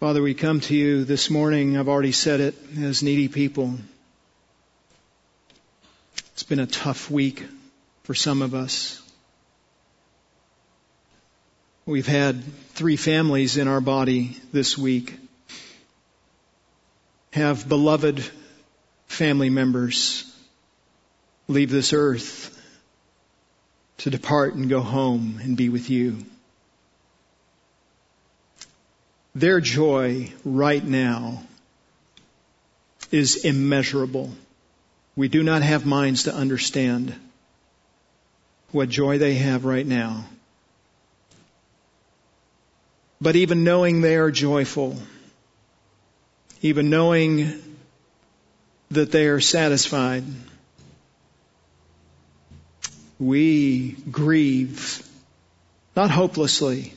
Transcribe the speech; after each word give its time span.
Father, 0.00 0.22
we 0.22 0.32
come 0.32 0.60
to 0.60 0.74
you 0.74 1.04
this 1.04 1.28
morning, 1.28 1.76
I've 1.76 1.90
already 1.90 2.12
said 2.12 2.40
it, 2.40 2.54
as 2.80 3.02
needy 3.02 3.28
people. 3.28 3.74
It's 6.32 6.42
been 6.42 6.58
a 6.58 6.66
tough 6.66 7.10
week 7.10 7.44
for 8.04 8.14
some 8.14 8.40
of 8.40 8.54
us. 8.54 9.02
We've 11.84 12.06
had 12.06 12.42
three 12.70 12.96
families 12.96 13.58
in 13.58 13.68
our 13.68 13.82
body 13.82 14.38
this 14.54 14.78
week 14.78 15.18
have 17.34 17.68
beloved 17.68 18.24
family 19.06 19.50
members 19.50 20.24
leave 21.46 21.70
this 21.70 21.92
earth 21.92 22.58
to 23.98 24.08
depart 24.08 24.54
and 24.54 24.70
go 24.70 24.80
home 24.80 25.40
and 25.42 25.58
be 25.58 25.68
with 25.68 25.90
you. 25.90 26.24
Their 29.34 29.60
joy 29.60 30.32
right 30.44 30.84
now 30.84 31.42
is 33.12 33.44
immeasurable. 33.44 34.30
We 35.16 35.28
do 35.28 35.42
not 35.42 35.62
have 35.62 35.86
minds 35.86 36.24
to 36.24 36.34
understand 36.34 37.14
what 38.72 38.88
joy 38.88 39.18
they 39.18 39.34
have 39.34 39.64
right 39.64 39.86
now. 39.86 40.24
But 43.20 43.36
even 43.36 43.64
knowing 43.64 44.00
they 44.00 44.16
are 44.16 44.30
joyful, 44.30 44.96
even 46.62 46.90
knowing 46.90 47.62
that 48.90 49.12
they 49.12 49.26
are 49.26 49.40
satisfied, 49.40 50.24
we 53.18 53.92
grieve, 54.10 55.06
not 55.94 56.10
hopelessly, 56.10 56.94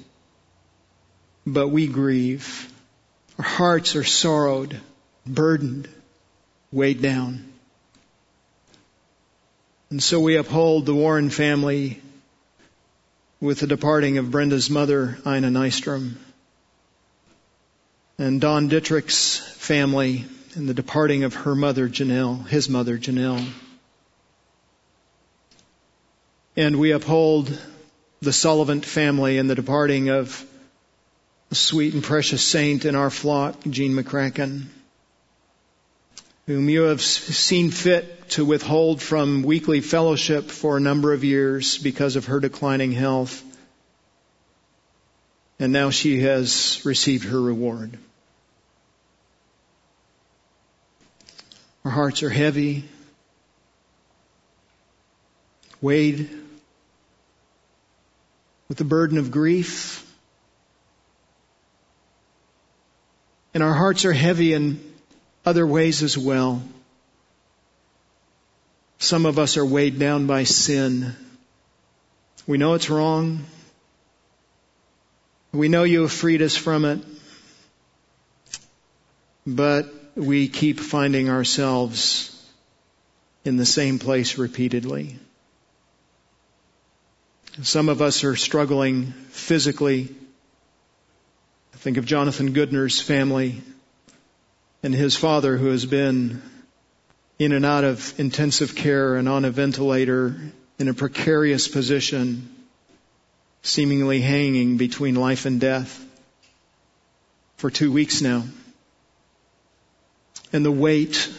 but 1.45 1.69
we 1.69 1.87
grieve. 1.87 2.71
Our 3.37 3.45
hearts 3.45 3.95
are 3.95 4.03
sorrowed, 4.03 4.79
burdened, 5.25 5.89
weighed 6.71 7.01
down. 7.01 7.51
And 9.89 10.01
so 10.01 10.19
we 10.19 10.37
uphold 10.37 10.85
the 10.85 10.95
Warren 10.95 11.29
family 11.29 12.01
with 13.39 13.59
the 13.59 13.67
departing 13.67 14.17
of 14.17 14.31
Brenda's 14.31 14.69
mother, 14.69 15.17
Ina 15.27 15.49
Nystrom, 15.49 16.15
and 18.17 18.39
Don 18.39 18.69
Dittrich's 18.69 19.37
family 19.37 20.25
and 20.55 20.69
the 20.69 20.73
departing 20.73 21.23
of 21.23 21.33
her 21.33 21.55
mother, 21.55 21.89
Janelle, 21.89 22.47
his 22.47 22.69
mother, 22.69 22.97
Janelle. 22.97 23.45
And 26.55 26.79
we 26.79 26.91
uphold 26.91 27.59
the 28.21 28.33
Sullivan 28.33 28.81
family 28.81 29.39
and 29.39 29.49
the 29.49 29.55
departing 29.55 30.09
of 30.09 30.45
a 31.53 31.55
sweet 31.55 31.93
and 31.93 32.03
precious 32.03 32.43
saint 32.43 32.83
in 32.83 32.95
our 32.95 33.11
flock, 33.11 33.55
Jean 33.69 33.93
McCracken, 33.93 34.63
whom 36.47 36.67
you 36.67 36.81
have 36.81 36.99
seen 36.99 37.69
fit 37.69 38.27
to 38.29 38.43
withhold 38.43 38.99
from 38.99 39.43
weekly 39.43 39.79
fellowship 39.79 40.45
for 40.45 40.77
a 40.77 40.79
number 40.79 41.13
of 41.13 41.23
years 41.23 41.77
because 41.77 42.15
of 42.15 42.25
her 42.25 42.39
declining 42.39 42.91
health. 42.91 43.43
And 45.59 45.71
now 45.71 45.91
she 45.91 46.21
has 46.21 46.81
received 46.85 47.25
her 47.25 47.39
reward. 47.39 47.99
Our 51.85 51.91
hearts 51.91 52.23
are 52.23 52.31
heavy, 52.31 52.83
weighed 55.81 56.31
with 58.67 58.79
the 58.79 58.85
burden 58.85 59.19
of 59.19 59.29
grief 59.29 60.09
And 63.53 63.61
our 63.61 63.73
hearts 63.73 64.05
are 64.05 64.13
heavy 64.13 64.53
in 64.53 64.81
other 65.45 65.65
ways 65.65 66.01
as 66.01 66.17
well. 66.17 66.63
Some 68.97 69.25
of 69.25 69.37
us 69.37 69.57
are 69.57 69.65
weighed 69.65 69.99
down 69.99 70.27
by 70.27 70.43
sin. 70.43 71.15
We 72.47 72.57
know 72.57 72.73
it's 72.73 72.89
wrong. 72.89 73.43
We 75.51 75.67
know 75.67 75.83
you 75.83 76.01
have 76.01 76.11
freed 76.11 76.41
us 76.41 76.55
from 76.55 76.85
it. 76.85 76.99
But 79.45 79.93
we 80.15 80.47
keep 80.47 80.79
finding 80.79 81.29
ourselves 81.29 82.29
in 83.43 83.57
the 83.57 83.65
same 83.65 83.99
place 83.99 84.37
repeatedly. 84.37 85.19
Some 87.61 87.89
of 87.89 88.01
us 88.01 88.23
are 88.23 88.35
struggling 88.35 89.11
physically 89.29 90.15
Think 91.83 91.97
of 91.97 92.05
Jonathan 92.05 92.53
Goodner's 92.53 93.01
family 93.01 93.61
and 94.83 94.95
his 94.95 95.17
father 95.17 95.57
who 95.57 95.67
has 95.67 95.85
been 95.85 96.41
in 97.37 97.51
and 97.51 97.65
out 97.65 97.83
of 97.83 98.17
intensive 98.17 98.73
care 98.73 99.15
and 99.15 99.27
on 99.27 99.43
a 99.43 99.51
ventilator 99.51 100.33
in 100.79 100.87
a 100.87 100.93
precarious 100.93 101.67
position, 101.67 102.49
seemingly 103.63 104.21
hanging 104.21 104.77
between 104.77 105.15
life 105.15 105.45
and 105.45 105.59
death 105.59 106.01
for 107.57 107.69
two 107.69 107.91
weeks 107.91 108.21
now. 108.21 108.45
And 110.53 110.63
the 110.63 110.71
weight 110.71 111.29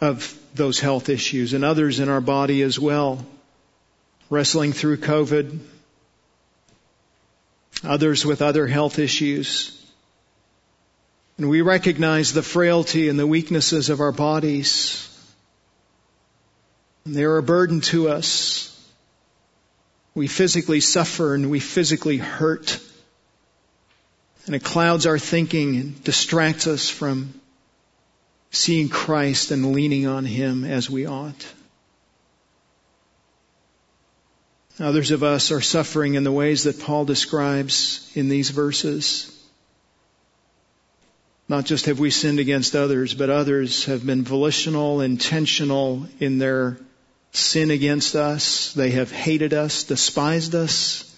of 0.00 0.36
those 0.56 0.80
health 0.80 1.08
issues 1.08 1.52
and 1.52 1.64
others 1.64 2.00
in 2.00 2.08
our 2.08 2.20
body 2.20 2.62
as 2.62 2.80
well, 2.80 3.24
wrestling 4.28 4.72
through 4.72 4.96
COVID, 4.96 5.60
others 7.84 8.24
with 8.24 8.42
other 8.42 8.66
health 8.66 8.98
issues. 8.98 9.76
And 11.38 11.48
we 11.48 11.62
recognize 11.62 12.32
the 12.32 12.42
frailty 12.42 13.08
and 13.08 13.18
the 13.18 13.26
weaknesses 13.26 13.88
of 13.88 14.00
our 14.00 14.12
bodies. 14.12 15.06
And 17.04 17.14
they're 17.14 17.38
a 17.38 17.42
burden 17.42 17.80
to 17.82 18.10
us. 18.10 18.66
We 20.14 20.26
physically 20.26 20.80
suffer 20.80 21.34
and 21.34 21.50
we 21.50 21.60
physically 21.60 22.18
hurt. 22.18 22.78
And 24.46 24.54
it 24.54 24.64
clouds 24.64 25.06
our 25.06 25.18
thinking 25.18 25.76
and 25.76 26.04
distracts 26.04 26.66
us 26.66 26.90
from 26.90 27.40
seeing 28.50 28.88
Christ 28.88 29.50
and 29.50 29.72
leaning 29.72 30.06
on 30.06 30.24
Him 30.24 30.64
as 30.64 30.90
we 30.90 31.06
ought. 31.06 31.46
Others 34.80 35.10
of 35.10 35.22
us 35.22 35.52
are 35.52 35.60
suffering 35.60 36.14
in 36.14 36.24
the 36.24 36.32
ways 36.32 36.64
that 36.64 36.80
Paul 36.80 37.04
describes 37.04 38.10
in 38.14 38.30
these 38.30 38.48
verses. 38.48 39.36
Not 41.48 41.66
just 41.66 41.84
have 41.84 41.98
we 41.98 42.10
sinned 42.10 42.38
against 42.38 42.74
others, 42.74 43.12
but 43.12 43.28
others 43.28 43.84
have 43.84 44.06
been 44.06 44.22
volitional, 44.22 45.02
intentional 45.02 46.06
in 46.18 46.38
their 46.38 46.78
sin 47.32 47.70
against 47.70 48.16
us. 48.16 48.72
They 48.72 48.92
have 48.92 49.12
hated 49.12 49.52
us, 49.52 49.84
despised 49.84 50.54
us, 50.54 51.14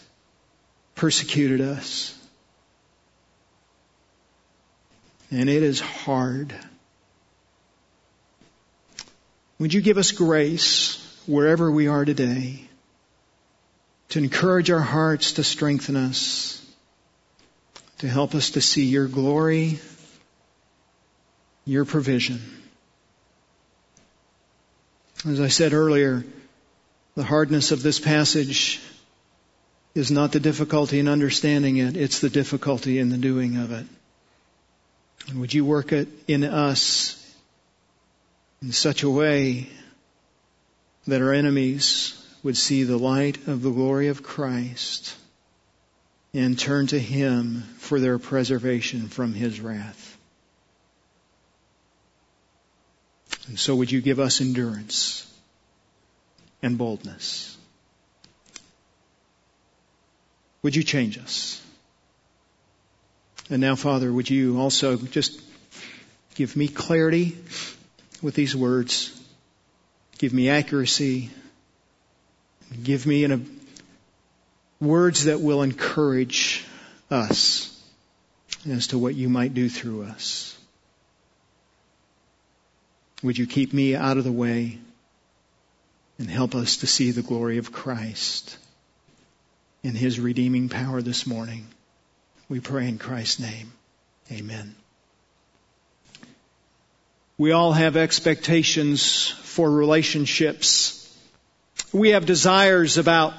persecuted 0.97 1.61
us. 1.61 2.19
And 5.31 5.49
it 5.49 5.63
is 5.63 5.79
hard. 5.79 6.53
Would 9.61 9.73
you 9.73 9.81
give 9.81 9.99
us 9.99 10.11
grace 10.11 10.97
wherever 11.27 11.71
we 11.71 11.87
are 11.87 12.05
today? 12.05 12.69
To 14.13 14.19
encourage 14.19 14.71
our 14.71 14.79
hearts, 14.79 15.33
to 15.33 15.43
strengthen 15.43 15.97
us, 15.97 16.63
to 17.97 18.07
help 18.07 18.35
us 18.35 18.51
to 18.51 18.61
see 18.61 18.85
your 18.85 19.09
glory, 19.09 19.79
your 21.65 21.87
provision. 21.87 22.43
As 25.27 25.41
I 25.41 25.49
said 25.49 25.73
earlier, 25.73 26.27
the 27.15 27.23
hardness 27.23 27.73
of 27.73 27.83
this 27.83 27.99
passage 27.99 28.83
is 29.95 30.11
not 30.11 30.33
the 30.33 30.41
difficulty 30.41 30.99
in 30.99 31.09
understanding 31.09 31.79
it, 31.79 31.97
it's 31.97 32.21
the 32.21 32.29
difficulty 32.29 32.99
in 32.99 33.09
the 33.09 33.17
doing 33.17 33.57
of 33.57 33.73
it. 33.73 33.87
And 35.29 35.41
would 35.41 35.55
you 35.55 35.65
work 35.65 35.91
it 35.91 36.09
in 36.29 36.45
us 36.45 37.35
in 38.61 38.73
such 38.73 39.05
a 39.05 39.11
way 39.11 39.71
that 41.07 41.23
our 41.23 41.33
enemies 41.33 42.22
would 42.43 42.57
see 42.57 42.83
the 42.83 42.97
light 42.97 43.47
of 43.47 43.63
the 43.63 43.71
glory 43.71 44.09
of 44.09 44.23
Christ 44.23 45.15
and 46.35 46.59
turn 46.59 46.87
to 46.89 46.99
Him 46.99 47.63
for 47.79 48.01
their 48.01 48.19
preservation 48.19 49.09
from 49.09 49.35
His 49.35 49.61
wrath. 49.61 50.19
And 53.49 53.59
so 53.59 53.77
would 53.77 53.91
you 53.91 54.01
give 54.01 54.19
us 54.19 54.41
endurance 54.41 55.31
and 56.63 56.79
boldness? 56.79 57.57
Would 60.63 60.77
you 60.77 60.83
change 60.83 61.19
us? 61.19 61.61
And 63.51 63.61
now, 63.61 63.75
Father, 63.75 64.13
would 64.13 64.31
you 64.31 64.59
also 64.59 64.97
just 64.97 65.41
give 66.37 66.57
me 66.57 66.69
clarity 66.69 67.37
with 68.23 68.35
these 68.35 68.55
words? 68.55 69.19
Give 70.19 70.33
me 70.33 70.49
accuracy 70.49 71.31
Give 72.83 73.07
me 73.07 73.25
in 73.25 73.33
a, 73.33 73.41
words 74.85 75.25
that 75.25 75.41
will 75.41 75.63
encourage 75.63 76.65
us 77.11 77.69
as 78.69 78.89
to 78.89 78.99
what 78.99 79.15
you 79.15 79.29
might 79.29 79.55
do 79.55 79.69
through 79.69 80.05
us. 80.05 80.57
Would 83.23 83.39
you 83.39 83.47
keep 83.47 83.73
me 83.73 83.95
out 83.95 84.19
of 84.19 84.25
the 84.25 84.33
way 84.33 84.79
and 86.19 86.29
help 86.29 86.55
us 86.55 86.79
to 86.79 86.87
see 86.87 87.11
the 87.11 87.23
glory 87.23 87.59
of 87.59 87.73
Christ 87.73 88.57
in 89.83 89.95
his 89.95 90.19
redeeming 90.19 90.69
power 90.69 91.03
this 91.03 91.27
morning? 91.27 91.67
We 92.49 92.61
pray 92.61 92.89
in 92.89 92.99
Christ's 92.99 93.41
name. 93.41 93.73
Amen. 94.31 94.75
We 97.39 97.53
all 97.53 97.73
have 97.73 97.97
expectations 97.97 99.27
for 99.27 99.71
relationships. 99.71 101.02
We 101.93 102.11
have 102.11 102.27
desires 102.27 102.99
about 102.99 103.35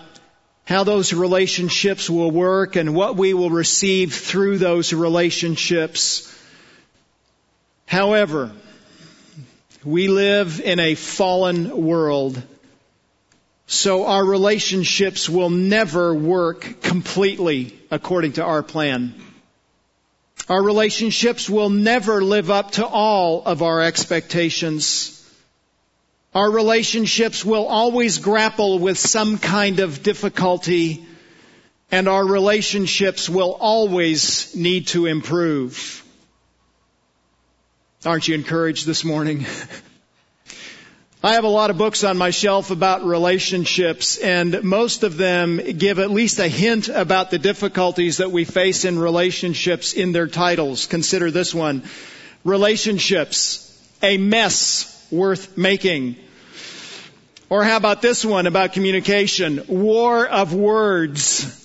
how 0.66 0.84
those 0.84 1.14
relationships 1.14 2.10
will 2.10 2.32
work 2.32 2.76
and 2.76 2.96
what 2.96 3.18
we 3.18 3.34
will 3.34 3.50
receive 3.50 4.14
through 4.14 4.58
those 4.58 4.94
relationships. 4.94 6.34
However, 7.86 8.52
we 9.84 10.08
live 10.08 10.62
in 10.62 10.80
a 10.80 10.96
fallen 10.96 11.86
world, 11.86 12.42
so 13.68 14.06
our 14.06 14.24
relationships 14.24 15.28
will 15.28 15.50
never 15.50 16.14
work 16.14 16.82
completely 16.82 17.78
according 17.92 18.34
to 18.34 18.44
our 18.44 18.64
plan. 18.64 19.14
Our 20.48 20.62
relationships 20.62 21.50
will 21.50 21.70
never 21.70 22.24
live 22.24 22.50
up 22.50 22.72
to 22.72 22.86
all 22.86 23.44
of 23.46 23.62
our 23.62 23.82
expectations. 23.82 25.23
Our 26.36 26.50
relationships 26.50 27.46
will 27.46 27.68
always 27.68 28.18
grapple 28.18 28.80
with 28.80 28.98
some 28.98 29.38
kind 29.38 29.80
of 29.80 30.02
difficulty 30.02 31.06
and 31.92 32.08
our 32.08 32.26
relationships 32.26 33.30
will 33.30 33.52
always 33.52 34.56
need 34.56 34.88
to 34.88 35.06
improve. 35.06 36.04
Aren't 38.04 38.28
you 38.28 38.34
encouraged 38.34 38.88
this 38.88 39.04
morning? 39.04 39.46
I 41.24 41.34
have 41.34 41.44
a 41.44 41.50
lot 41.50 41.70
of 41.70 41.78
books 41.78 42.04
on 42.04 42.18
my 42.18 42.32
shelf 42.32 42.72
about 42.72 43.06
relationships 43.06 44.18
and 44.18 44.64
most 44.64 45.04
of 45.04 45.18
them 45.18 45.58
give 45.58 46.00
at 46.00 46.10
least 46.10 46.40
a 46.40 46.48
hint 46.48 46.90
about 46.90 47.30
the 47.30 47.38
difficulties 47.38 48.18
that 48.18 48.32
we 48.32 48.44
face 48.44 48.86
in 48.86 48.98
relationships 48.98 49.94
in 49.94 50.14
their 50.14 50.28
titles. 50.28 50.88
Consider 50.88 51.30
this 51.30 51.54
one. 51.54 51.84
Relationships, 52.44 53.70
a 54.02 54.18
mess 54.18 54.93
worth 55.12 55.58
making. 55.58 56.16
Or 57.50 57.64
how 57.64 57.78
about 57.78 58.02
this 58.02 58.26
one 58.26 58.48
about 58.48 58.74
communication? 58.74 59.64
War 59.68 60.28
of 60.28 60.56
words. 60.56 61.60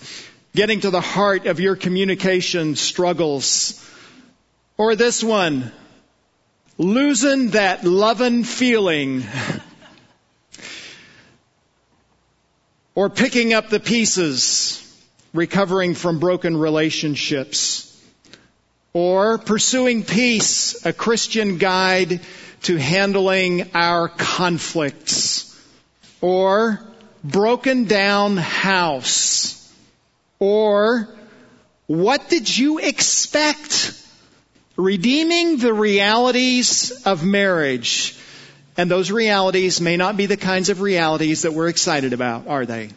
Getting 0.54 0.80
to 0.80 0.90
the 0.90 1.00
heart 1.00 1.46
of 1.46 1.60
your 1.60 1.76
communication 1.76 2.76
struggles. 2.76 3.82
Or 4.76 4.94
this 4.96 5.24
one. 5.24 5.72
Losing 6.76 7.50
that 7.50 7.84
loving 7.84 8.44
feeling. 8.44 9.24
or 12.94 13.08
picking 13.08 13.54
up 13.54 13.70
the 13.70 13.80
pieces. 13.80 14.84
Recovering 15.32 15.94
from 15.94 16.18
broken 16.18 16.54
relationships. 16.56 17.84
Or 18.92 19.38
pursuing 19.38 20.02
peace, 20.02 20.84
a 20.84 20.92
Christian 20.92 21.58
guide 21.58 22.20
to 22.62 22.76
handling 22.76 23.70
our 23.74 24.08
conflicts 24.08 25.56
or 26.20 26.80
broken 27.22 27.84
down 27.84 28.36
house 28.36 29.54
or 30.38 31.08
what 31.86 32.28
did 32.28 32.56
you 32.56 32.78
expect? 32.78 33.94
Redeeming 34.76 35.56
the 35.56 35.72
realities 35.72 37.02
of 37.04 37.24
marriage. 37.24 38.16
And 38.76 38.90
those 38.90 39.10
realities 39.10 39.80
may 39.80 39.96
not 39.96 40.16
be 40.16 40.26
the 40.26 40.36
kinds 40.36 40.68
of 40.68 40.80
realities 40.80 41.42
that 41.42 41.52
we're 41.52 41.68
excited 41.68 42.12
about, 42.12 42.46
are 42.46 42.64
they? 42.64 42.90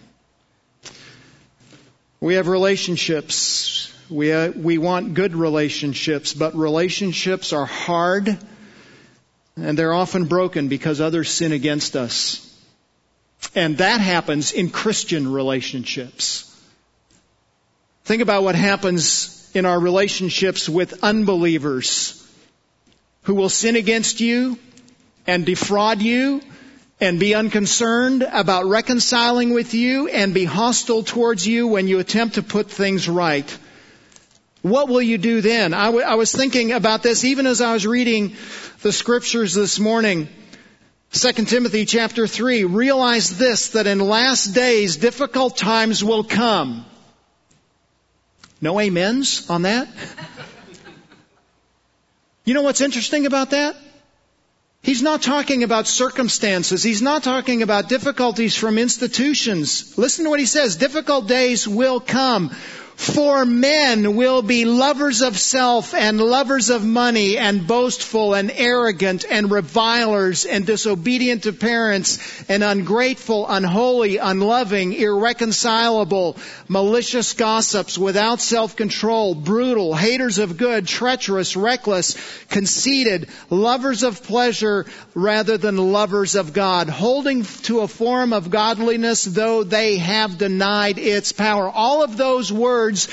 We 2.20 2.36
have 2.36 2.48
relationships. 2.48 3.92
We, 4.10 4.32
uh, 4.32 4.52
we 4.52 4.78
want 4.78 5.16
good 5.16 5.34
relationships, 5.34 6.34
but 6.34 6.54
relationships 6.54 7.54
are 7.54 7.66
hard 7.66 8.38
and 9.62 9.78
they're 9.78 9.94
often 9.94 10.26
broken 10.26 10.68
because 10.68 11.00
others 11.00 11.30
sin 11.30 11.52
against 11.52 11.96
us. 11.96 12.48
And 13.56 13.78
that 13.78 14.02
happens 14.02 14.52
in 14.52 14.70
Christian 14.70 15.32
relationships. 15.32 16.48
Think 18.04 18.22
about 18.22 18.44
what 18.44 18.56
happens 18.56 19.50
in 19.54 19.66
our 19.66 19.80
relationships 19.80 20.70
with 20.70 21.04
unbelievers 21.04 22.18
who 23.24 23.36
will 23.36 23.50
sin 23.50 23.76
against 23.76 24.20
you 24.20 24.58
and 25.28 25.46
defraud 25.46 26.02
you 26.02 26.42
and 27.00 27.20
be 27.20 27.36
unconcerned 27.36 28.24
about 28.24 28.66
reconciling 28.66 29.54
with 29.54 29.74
you 29.74 30.08
and 30.08 30.34
be 30.34 30.46
hostile 30.46 31.04
towards 31.04 31.46
you 31.46 31.68
when 31.68 31.88
you 31.88 32.00
attempt 32.00 32.36
to 32.36 32.44
put 32.44 32.70
things 32.70 33.10
right. 33.10 33.58
What 34.62 34.90
will 34.90 35.02
you 35.02 35.18
do 35.18 35.42
then? 35.42 35.74
I, 35.74 35.86
w- 35.86 36.06
I 36.06 36.16
was 36.16 36.32
thinking 36.32 36.72
about 36.72 37.02
this 37.04 37.24
even 37.24 37.48
as 37.48 37.62
I 37.62 37.74
was 37.74 37.88
reading 37.88 38.36
the 38.82 38.92
scriptures 38.92 39.54
this 39.54 39.80
morning. 39.80 40.28
2 41.14 41.32
Timothy 41.46 41.86
chapter 41.86 42.28
3, 42.28 42.64
realize 42.66 43.38
this, 43.38 43.70
that 43.70 43.88
in 43.88 44.00
last 44.00 44.54
days 44.54 44.98
difficult 44.98 45.58
times 45.58 46.04
will 46.04 46.24
come. 46.24 46.86
No 48.62 48.80
amens 48.80 49.50
on 49.50 49.64
that? 49.64 49.88
You 52.44 52.56
know 52.56 52.64
what's 52.64 52.82
interesting 52.82 53.28
about 53.28 53.52
that? 53.52 53.76
He's 54.82 55.04
not 55.04 55.22
talking 55.22 55.62
about 55.62 55.86
circumstances. 55.86 56.82
He's 56.82 57.02
not 57.02 57.24
talking 57.24 57.62
about 57.62 57.88
difficulties 57.88 58.56
from 58.56 58.80
institutions. 58.80 59.96
Listen 59.98 60.26
to 60.26 60.32
what 60.32 60.40
he 60.40 60.48
says. 60.48 60.76
Difficult 60.76 61.28
days 61.28 61.68
will 61.68 62.00
come. 62.00 62.50
For 63.02 63.46
men 63.46 64.16
will 64.16 64.44
be 64.44 64.64
lovers 64.64 65.24
of 65.24 65.36
self 65.36 65.96
and 65.96 66.22
lovers 66.22 66.70
of 66.70 66.86
money 66.86 67.36
and 67.36 67.66
boastful 67.66 68.36
and 68.36 68.52
arrogant 68.54 69.26
and 69.28 69.50
revilers 69.50 70.46
and 70.46 70.68
disobedient 70.68 71.42
to 71.44 71.52
parents 71.52 72.20
and 72.48 72.64
ungrateful, 72.64 73.48
unholy, 73.50 74.18
unloving, 74.18 74.94
irreconcilable, 74.94 76.38
malicious 76.68 77.34
gossips 77.34 77.98
without 77.98 78.40
self-control, 78.40 79.34
brutal, 79.34 79.96
haters 79.96 80.38
of 80.38 80.58
good, 80.58 80.88
treacherous, 80.88 81.56
reckless, 81.56 82.16
conceited, 82.50 83.30
lovers 83.50 84.04
of 84.04 84.22
pleasure 84.22 84.86
rather 85.16 85.58
than 85.58 85.92
lovers 85.92 86.36
of 86.36 86.54
God, 86.54 86.88
holding 86.88 87.46
to 87.64 87.80
a 87.80 87.88
form 87.88 88.32
of 88.32 88.52
godliness 88.52 89.24
though 89.24 89.64
they 89.64 89.98
have 89.98 90.38
denied 90.38 91.00
its 91.00 91.32
power. 91.32 91.68
All 91.68 92.04
of 92.04 92.16
those 92.16 92.54
words 92.54 92.91
words 92.92 93.08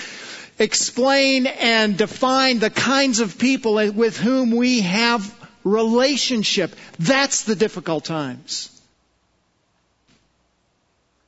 explain 0.59 1.47
and 1.47 1.97
define 1.97 2.59
the 2.59 2.71
kinds 2.71 3.21
of 3.21 3.39
people 3.39 3.75
with 3.75 4.19
whom 4.19 4.51
we 4.51 4.81
have 4.81 5.23
relationship. 5.63 6.75
That's 6.99 7.45
the 7.45 7.55
difficult 7.55 8.05
times. 8.05 8.75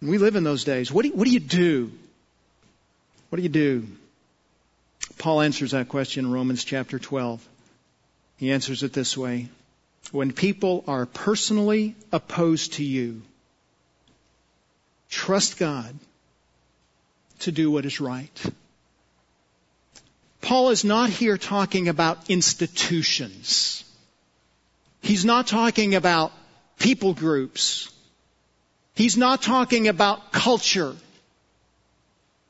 We 0.02 0.19
live 0.19 0.35
in 0.35 0.45
those 0.45 0.64
days. 0.64 0.90
What 0.90 1.02
do, 1.02 1.09
you, 1.09 1.14
what 1.14 1.26
do 1.26 1.30
you 1.30 1.40
do? 1.40 1.92
What 3.28 3.37
do 3.37 3.42
you 3.42 3.49
do? 3.49 3.87
Paul 5.19 5.42
answers 5.42 5.73
that 5.73 5.88
question 5.88 6.25
in 6.25 6.33
Romans 6.33 6.64
chapter 6.64 6.99
12. 6.99 7.47
He 8.38 8.50
answers 8.50 8.83
it 8.83 8.92
this 8.92 9.16
way. 9.16 9.49
When 10.11 10.33
people 10.33 10.83
are 10.88 11.07
personally 11.07 11.95
opposed 12.11 12.75
to 12.75 12.85
you, 12.85 13.23
trust 15.11 15.59
God 15.59 15.95
to 17.40 17.52
do 17.52 17.70
what 17.70 17.85
is 17.85 18.00
right. 18.00 18.42
Paul 20.40 20.70
is 20.70 20.85
not 20.85 21.11
here 21.11 21.37
talking 21.37 21.88
about 21.88 22.30
institutions. 22.30 23.85
He's 25.02 25.25
not 25.25 25.47
talking 25.47 25.94
about 25.94 26.32
people 26.78 27.14
groups. 27.14 27.90
He's 28.94 29.16
not 29.16 29.42
talking 29.42 29.88
about 29.88 30.32
culture. 30.32 30.94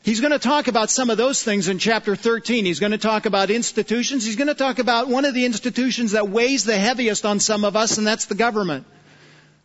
He's 0.03 0.21
going 0.21 0.33
to 0.33 0.39
talk 0.39 0.67
about 0.67 0.89
some 0.89 1.11
of 1.11 1.19
those 1.19 1.43
things 1.43 1.69
in 1.69 1.79
chapter 1.79 2.17
13. 2.17 2.65
He's 2.65 2.81
going 2.81 2.93
to 2.93 2.99
talk 2.99 3.27
about 3.27 3.51
institutions. 3.51 4.25
He's 4.25 4.37
going 4.37 4.49
to 4.49 4.55
talk 4.55 4.79
about 4.79 5.09
one 5.09 5.27
of 5.27 5.35
the 5.35 5.45
institutions 5.45 6.13
that 6.13 6.31
weighs 6.31 6.65
the 6.65 6.79
heaviest 6.79 7.27
on 7.27 7.39
some 7.39 7.65
of 7.65 7.77
us, 7.77 7.99
and 7.99 8.07
that's 8.07 8.25
the 8.25 8.35
government. 8.35 8.87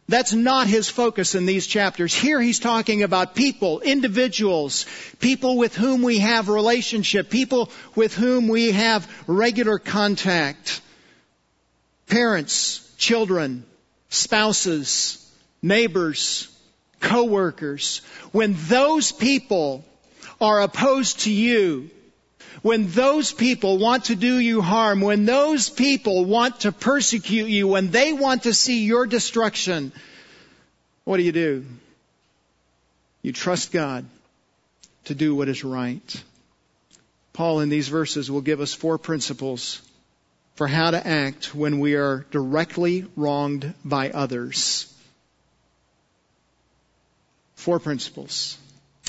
That's 0.07 0.33
not 0.33 0.67
his 0.67 0.87
focus 0.87 1.33
in 1.33 1.47
these 1.47 1.65
chapters. 1.65 2.13
Here 2.13 2.39
he's 2.39 2.59
talking 2.59 3.01
about 3.01 3.33
people, 3.33 3.79
individuals, 3.79 4.85
people 5.19 5.57
with 5.57 5.75
whom 5.75 6.03
we 6.03 6.19
have 6.19 6.47
relationship, 6.47 7.31
people 7.31 7.71
with 7.95 8.13
whom 8.13 8.47
we 8.47 8.71
have 8.71 9.11
regular 9.25 9.79
contact. 9.79 10.81
Parents, 12.07 12.87
children, 12.97 13.65
spouses, 14.09 15.27
neighbors, 15.63 16.55
coworkers. 16.99 18.01
When 18.31 18.55
those 18.67 19.11
people 19.11 19.83
are 20.39 20.61
opposed 20.61 21.21
to 21.21 21.31
you, 21.31 21.89
when 22.65 22.87
those 22.87 23.31
people 23.31 23.77
want 23.77 24.05
to 24.05 24.15
do 24.15 24.39
you 24.39 24.59
harm, 24.59 24.99
when 24.99 25.23
those 25.23 25.69
people 25.69 26.25
want 26.25 26.61
to 26.61 26.71
persecute 26.71 27.47
you, 27.47 27.67
when 27.67 27.91
they 27.91 28.11
want 28.11 28.41
to 28.41 28.55
see 28.55 28.85
your 28.85 29.05
destruction, 29.05 29.91
what 31.03 31.17
do 31.17 31.21
you 31.21 31.31
do? 31.31 31.63
You 33.21 33.33
trust 33.33 33.71
God 33.71 34.03
to 35.03 35.13
do 35.13 35.35
what 35.35 35.47
is 35.47 35.63
right. 35.63 36.23
Paul 37.33 37.59
in 37.59 37.69
these 37.69 37.87
verses 37.87 38.31
will 38.31 38.41
give 38.41 38.61
us 38.61 38.73
four 38.73 38.97
principles 38.97 39.79
for 40.55 40.65
how 40.65 40.89
to 40.89 41.07
act 41.07 41.53
when 41.53 41.79
we 41.79 41.93
are 41.93 42.25
directly 42.31 43.05
wronged 43.15 43.75
by 43.83 44.09
others. 44.09 44.91
Four 47.53 47.79
principles. 47.79 48.57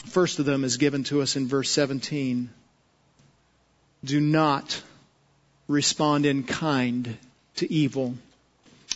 First 0.04 0.40
of 0.40 0.44
them 0.44 0.62
is 0.62 0.76
given 0.76 1.04
to 1.04 1.22
us 1.22 1.36
in 1.36 1.48
verse 1.48 1.70
17. 1.70 2.50
Do 4.06 4.20
not 4.20 4.80
respond 5.66 6.26
in 6.26 6.44
kind 6.44 7.16
to 7.56 7.72
evil. 7.72 8.14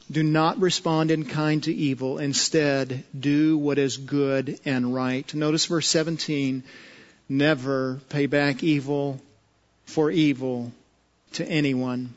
Do 0.08 0.22
not 0.22 0.60
respond 0.60 1.10
in 1.10 1.24
kind 1.24 1.64
to 1.64 1.74
evil. 1.74 2.18
Instead, 2.18 3.02
do 3.18 3.58
what 3.58 3.78
is 3.78 3.96
good 3.96 4.60
and 4.64 4.94
right. 4.94 5.34
Notice 5.34 5.66
verse 5.66 5.88
17. 5.88 6.62
Never 7.28 8.00
pay 8.08 8.26
back 8.26 8.62
evil 8.62 9.20
for 9.84 10.12
evil 10.12 10.70
to 11.32 11.44
anyone. 11.44 12.14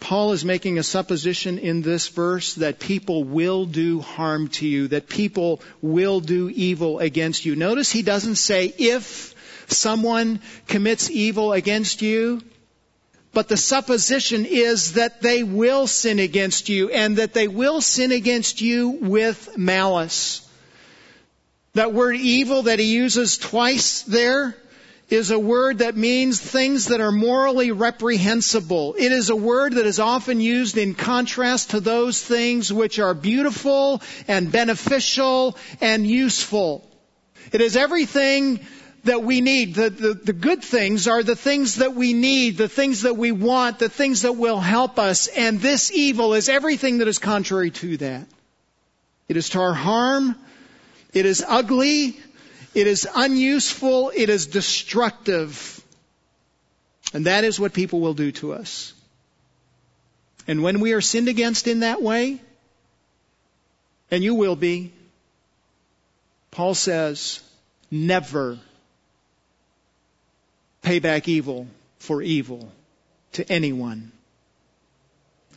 Paul 0.00 0.32
is 0.32 0.44
making 0.44 0.78
a 0.78 0.82
supposition 0.82 1.58
in 1.58 1.82
this 1.82 2.08
verse 2.08 2.54
that 2.56 2.80
people 2.80 3.22
will 3.22 3.66
do 3.66 4.00
harm 4.00 4.48
to 4.48 4.66
you, 4.66 4.88
that 4.88 5.08
people 5.08 5.62
will 5.80 6.18
do 6.18 6.50
evil 6.50 6.98
against 6.98 7.44
you. 7.44 7.54
Notice 7.54 7.92
he 7.92 8.02
doesn't 8.02 8.36
say 8.36 8.66
if 8.66 9.33
someone 9.72 10.40
commits 10.66 11.10
evil 11.10 11.52
against 11.52 12.02
you, 12.02 12.42
but 13.32 13.48
the 13.48 13.56
supposition 13.56 14.44
is 14.44 14.94
that 14.94 15.20
they 15.20 15.42
will 15.42 15.86
sin 15.86 16.20
against 16.20 16.68
you 16.68 16.90
and 16.90 17.16
that 17.16 17.34
they 17.34 17.48
will 17.48 17.80
sin 17.80 18.12
against 18.12 18.60
you 18.60 18.90
with 18.90 19.58
malice. 19.58 20.48
That 21.74 21.92
word 21.92 22.16
evil 22.16 22.62
that 22.62 22.78
he 22.78 22.94
uses 22.94 23.36
twice 23.36 24.02
there 24.02 24.56
is 25.10 25.30
a 25.30 25.38
word 25.38 25.78
that 25.78 25.96
means 25.96 26.40
things 26.40 26.86
that 26.86 27.00
are 27.00 27.12
morally 27.12 27.72
reprehensible. 27.72 28.94
It 28.96 29.12
is 29.12 29.28
a 29.28 29.36
word 29.36 29.74
that 29.74 29.84
is 29.84 29.98
often 29.98 30.40
used 30.40 30.78
in 30.78 30.94
contrast 30.94 31.70
to 31.70 31.80
those 31.80 32.22
things 32.22 32.72
which 32.72 32.98
are 32.98 33.14
beautiful 33.14 34.02
and 34.28 34.50
beneficial 34.50 35.58
and 35.80 36.06
useful. 36.06 36.88
It 37.52 37.60
is 37.60 37.76
everything 37.76 38.60
that 39.04 39.22
we 39.22 39.40
need. 39.40 39.74
The, 39.74 39.90
the, 39.90 40.14
the, 40.14 40.32
good 40.32 40.62
things 40.62 41.08
are 41.08 41.22
the 41.22 41.36
things 41.36 41.76
that 41.76 41.94
we 41.94 42.12
need, 42.12 42.56
the 42.56 42.68
things 42.68 43.02
that 43.02 43.16
we 43.16 43.32
want, 43.32 43.78
the 43.78 43.88
things 43.88 44.22
that 44.22 44.32
will 44.32 44.60
help 44.60 44.98
us. 44.98 45.26
And 45.28 45.60
this 45.60 45.92
evil 45.92 46.34
is 46.34 46.48
everything 46.48 46.98
that 46.98 47.08
is 47.08 47.18
contrary 47.18 47.70
to 47.70 47.96
that. 47.98 48.26
It 49.28 49.36
is 49.36 49.50
to 49.50 49.60
our 49.60 49.74
harm. 49.74 50.36
It 51.12 51.26
is 51.26 51.44
ugly. 51.46 52.18
It 52.74 52.86
is 52.86 53.06
unuseful. 53.14 54.12
It 54.14 54.28
is 54.28 54.46
destructive. 54.46 55.82
And 57.12 57.26
that 57.26 57.44
is 57.44 57.60
what 57.60 57.72
people 57.72 58.00
will 58.00 58.14
do 58.14 58.32
to 58.32 58.54
us. 58.54 58.92
And 60.46 60.62
when 60.62 60.80
we 60.80 60.92
are 60.92 61.00
sinned 61.00 61.28
against 61.28 61.68
in 61.68 61.80
that 61.80 62.02
way, 62.02 62.40
and 64.10 64.22
you 64.22 64.34
will 64.34 64.56
be, 64.56 64.92
Paul 66.50 66.74
says, 66.74 67.40
never 67.90 68.58
pay 70.84 71.00
back 71.00 71.28
evil 71.28 71.66
for 71.98 72.22
evil 72.22 72.70
to 73.32 73.50
anyone. 73.50 74.12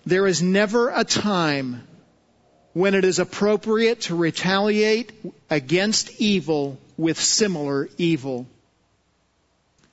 There 0.05 0.25
is 0.25 0.41
never 0.41 0.89
a 0.89 1.03
time 1.03 1.85
when 2.73 2.95
it 2.95 3.03
is 3.03 3.19
appropriate 3.19 4.01
to 4.01 4.15
retaliate 4.15 5.11
against 5.49 6.21
evil 6.21 6.79
with 6.97 7.19
similar 7.19 7.89
evil. 7.97 8.47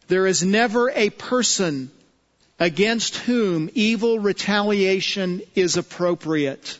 There 0.06 0.26
is 0.26 0.44
never 0.44 0.90
a 0.90 1.10
person 1.10 1.90
against 2.60 3.16
whom 3.16 3.70
evil 3.74 4.18
retaliation 4.18 5.42
is 5.54 5.76
appropriate. 5.76 6.78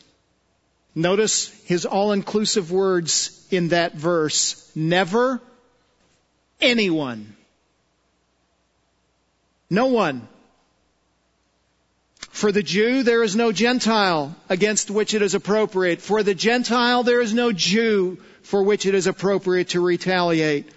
Notice 0.95 1.49
his 1.65 1.87
all-inclusive 1.87 2.71
words 2.71 3.47
in 3.51 3.69
that 3.69 3.95
verse. 3.95 4.71
Never 4.77 5.41
anyone. 6.61 7.35
No 9.75 9.87
one. 9.87 10.29
For 12.31 12.53
the 12.53 12.63
Jew, 12.63 13.03
there 13.03 13.25
is 13.25 13.35
no 13.35 13.51
Gentile 13.51 14.37
against 14.49 14.89
which 14.89 15.15
it 15.15 15.23
is 15.23 15.35
appropriate. 15.35 16.01
For 16.01 16.23
the 16.23 16.35
Gentile, 16.35 17.03
there 17.03 17.21
is 17.21 17.35
no 17.35 17.51
Jew 17.51 18.19
for 18.43 18.63
which 18.63 18.87
it 18.87 18.95
is 18.95 19.09
appropriate 19.09 19.71
to 19.71 19.81
retaliate. 19.81 20.69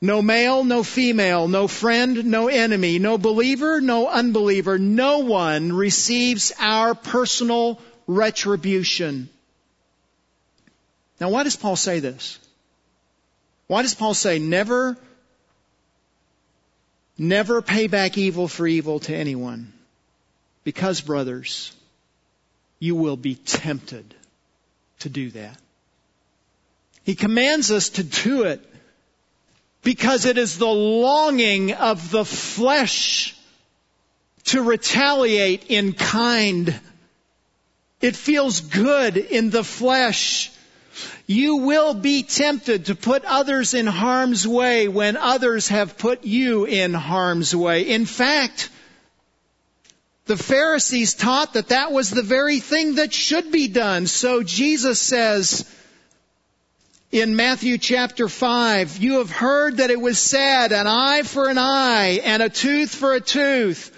No 0.00 0.22
male, 0.22 0.62
no 0.62 0.84
female, 0.84 1.48
no 1.48 1.66
friend, 1.66 2.26
no 2.26 2.46
enemy, 2.48 3.00
no 3.00 3.18
believer, 3.18 3.80
no 3.80 4.06
unbeliever. 4.06 4.78
No 4.78 5.18
one 5.18 5.72
receives 5.72 6.52
our 6.58 6.94
personal 6.94 7.80
retribution. 8.06 9.28
Now, 11.20 11.30
why 11.30 11.42
does 11.42 11.56
Paul 11.56 11.76
say 11.76 11.98
this? 11.98 12.38
Why 13.66 13.82
does 13.82 13.94
Paul 13.94 14.14
say 14.14 14.38
never, 14.38 14.98
never 17.18 17.62
pay 17.62 17.86
back 17.86 18.18
evil 18.18 18.48
for 18.48 18.66
evil 18.66 19.00
to 19.00 19.14
anyone? 19.14 19.72
Because, 20.64 21.00
brothers, 21.00 21.72
you 22.78 22.94
will 22.94 23.16
be 23.16 23.34
tempted 23.34 24.14
to 25.00 25.08
do 25.08 25.30
that. 25.30 25.56
He 27.04 27.14
commands 27.14 27.70
us 27.70 27.90
to 27.90 28.04
do 28.04 28.44
it 28.44 28.60
because 29.82 30.24
it 30.24 30.38
is 30.38 30.56
the 30.56 30.66
longing 30.66 31.72
of 31.74 32.10
the 32.10 32.24
flesh 32.24 33.36
to 34.44 34.62
retaliate 34.62 35.70
in 35.70 35.92
kind. 35.92 36.78
It 38.00 38.16
feels 38.16 38.60
good 38.60 39.16
in 39.16 39.50
the 39.50 39.64
flesh. 39.64 40.50
You 41.26 41.56
will 41.56 41.94
be 41.94 42.22
tempted 42.22 42.86
to 42.86 42.94
put 42.94 43.24
others 43.24 43.74
in 43.74 43.86
harm's 43.86 44.46
way 44.46 44.88
when 44.88 45.16
others 45.16 45.68
have 45.68 45.98
put 45.98 46.24
you 46.24 46.64
in 46.64 46.94
harm's 46.94 47.54
way. 47.54 47.88
In 47.88 48.06
fact, 48.06 48.70
the 50.26 50.36
Pharisees 50.36 51.14
taught 51.14 51.54
that 51.54 51.68
that 51.68 51.92
was 51.92 52.10
the 52.10 52.22
very 52.22 52.60
thing 52.60 52.96
that 52.96 53.12
should 53.12 53.52
be 53.52 53.68
done. 53.68 54.06
So 54.06 54.42
Jesus 54.42 55.00
says, 55.00 55.70
in 57.12 57.36
Matthew 57.36 57.78
chapter 57.78 58.28
5, 58.28 58.96
you 58.98 59.18
have 59.18 59.30
heard 59.30 59.76
that 59.76 59.90
it 59.90 60.00
was 60.00 60.18
said, 60.18 60.72
an 60.72 60.86
eye 60.88 61.22
for 61.22 61.48
an 61.48 61.58
eye 61.58 62.20
and 62.24 62.42
a 62.42 62.48
tooth 62.48 62.92
for 62.92 63.12
a 63.12 63.20
tooth. 63.20 63.93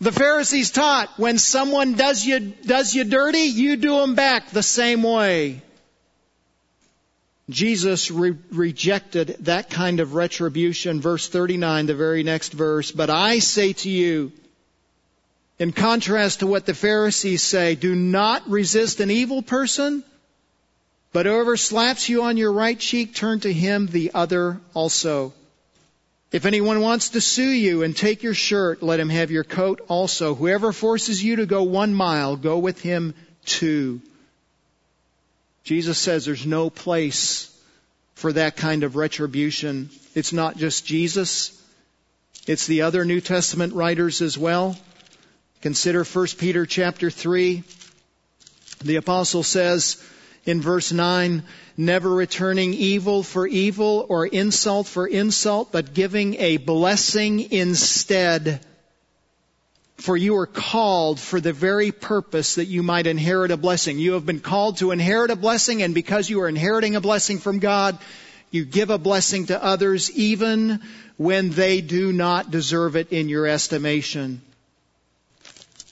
The 0.00 0.12
Pharisees 0.12 0.70
taught 0.70 1.10
when 1.18 1.38
someone 1.38 1.94
does 1.94 2.24
you, 2.24 2.38
does 2.40 2.94
you 2.94 3.04
dirty, 3.04 3.38
you 3.38 3.76
do 3.76 3.98
them 4.00 4.14
back 4.14 4.50
the 4.50 4.62
same 4.62 5.02
way. 5.02 5.62
Jesus 7.50 8.10
re- 8.10 8.36
rejected 8.52 9.36
that 9.40 9.70
kind 9.70 10.00
of 10.00 10.14
retribution. 10.14 11.00
Verse 11.00 11.28
39, 11.28 11.86
the 11.86 11.94
very 11.94 12.22
next 12.22 12.52
verse. 12.52 12.92
But 12.92 13.10
I 13.10 13.40
say 13.40 13.72
to 13.72 13.88
you, 13.88 14.32
in 15.58 15.72
contrast 15.72 16.40
to 16.40 16.46
what 16.46 16.66
the 16.66 16.74
Pharisees 16.74 17.42
say, 17.42 17.74
do 17.74 17.94
not 17.96 18.48
resist 18.48 19.00
an 19.00 19.10
evil 19.10 19.42
person, 19.42 20.04
but 21.12 21.26
whoever 21.26 21.56
slaps 21.56 22.08
you 22.08 22.22
on 22.22 22.36
your 22.36 22.52
right 22.52 22.78
cheek, 22.78 23.14
turn 23.14 23.40
to 23.40 23.52
him 23.52 23.86
the 23.86 24.12
other 24.14 24.60
also. 24.74 25.32
If 26.30 26.44
anyone 26.44 26.80
wants 26.80 27.10
to 27.10 27.22
sue 27.22 27.48
you 27.48 27.82
and 27.82 27.96
take 27.96 28.22
your 28.22 28.34
shirt, 28.34 28.82
let 28.82 29.00
him 29.00 29.08
have 29.08 29.30
your 29.30 29.44
coat 29.44 29.80
also. 29.88 30.34
Whoever 30.34 30.72
forces 30.72 31.22
you 31.22 31.36
to 31.36 31.46
go 31.46 31.62
one 31.62 31.94
mile, 31.94 32.36
go 32.36 32.58
with 32.58 32.80
him 32.80 33.14
two. 33.46 34.02
Jesus 35.64 35.98
says 35.98 36.24
there's 36.24 36.46
no 36.46 36.68
place 36.68 37.54
for 38.14 38.32
that 38.32 38.56
kind 38.56 38.82
of 38.82 38.96
retribution. 38.96 39.88
It's 40.14 40.32
not 40.32 40.56
just 40.58 40.84
Jesus. 40.84 41.54
It's 42.46 42.66
the 42.66 42.82
other 42.82 43.04
New 43.04 43.20
Testament 43.20 43.72
writers 43.72 44.20
as 44.20 44.36
well. 44.36 44.78
Consider 45.62 46.04
1 46.04 46.26
Peter 46.38 46.66
chapter 46.66 47.10
3. 47.10 47.62
The 48.84 48.96
apostle 48.96 49.42
says, 49.42 50.02
in 50.48 50.60
verse 50.60 50.92
9, 50.92 51.42
never 51.76 52.08
returning 52.08 52.74
evil 52.74 53.22
for 53.22 53.46
evil 53.46 54.06
or 54.08 54.26
insult 54.26 54.86
for 54.86 55.06
insult, 55.06 55.70
but 55.72 55.94
giving 55.94 56.34
a 56.36 56.56
blessing 56.56 57.52
instead. 57.52 58.60
For 59.96 60.16
you 60.16 60.36
are 60.36 60.46
called 60.46 61.20
for 61.20 61.40
the 61.40 61.52
very 61.52 61.92
purpose 61.92 62.54
that 62.54 62.66
you 62.66 62.82
might 62.82 63.06
inherit 63.06 63.50
a 63.50 63.56
blessing. 63.56 63.98
You 63.98 64.12
have 64.12 64.24
been 64.24 64.40
called 64.40 64.78
to 64.78 64.92
inherit 64.92 65.30
a 65.30 65.36
blessing, 65.36 65.82
and 65.82 65.94
because 65.94 66.30
you 66.30 66.40
are 66.42 66.48
inheriting 66.48 66.96
a 66.96 67.00
blessing 67.00 67.38
from 67.38 67.58
God, 67.58 67.98
You 68.50 68.64
give 68.64 68.90
a 68.90 68.98
blessing 68.98 69.46
to 69.46 69.62
others 69.62 70.10
even 70.12 70.80
when 71.16 71.50
they 71.50 71.80
do 71.80 72.12
not 72.12 72.50
deserve 72.50 72.96
it 72.96 73.12
in 73.12 73.28
your 73.28 73.46
estimation. 73.46 74.40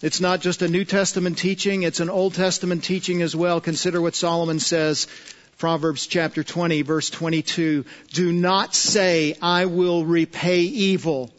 It's 0.02 0.20
not 0.20 0.40
just 0.40 0.62
a 0.62 0.68
New 0.68 0.84
Testament 0.84 1.38
teaching, 1.38 1.82
it's 1.82 2.00
an 2.00 2.10
Old 2.10 2.34
Testament 2.34 2.84
teaching 2.84 3.22
as 3.22 3.34
well. 3.34 3.60
Consider 3.60 4.00
what 4.00 4.14
Solomon 4.14 4.60
says, 4.60 5.06
Proverbs 5.58 6.06
chapter 6.06 6.44
20, 6.44 6.82
verse 6.82 7.08
22. 7.08 7.86
Do 8.12 8.32
not 8.32 8.74
say, 8.74 9.36
I 9.40 9.64
will 9.64 10.04
repay 10.04 10.60
evil. 10.60 11.32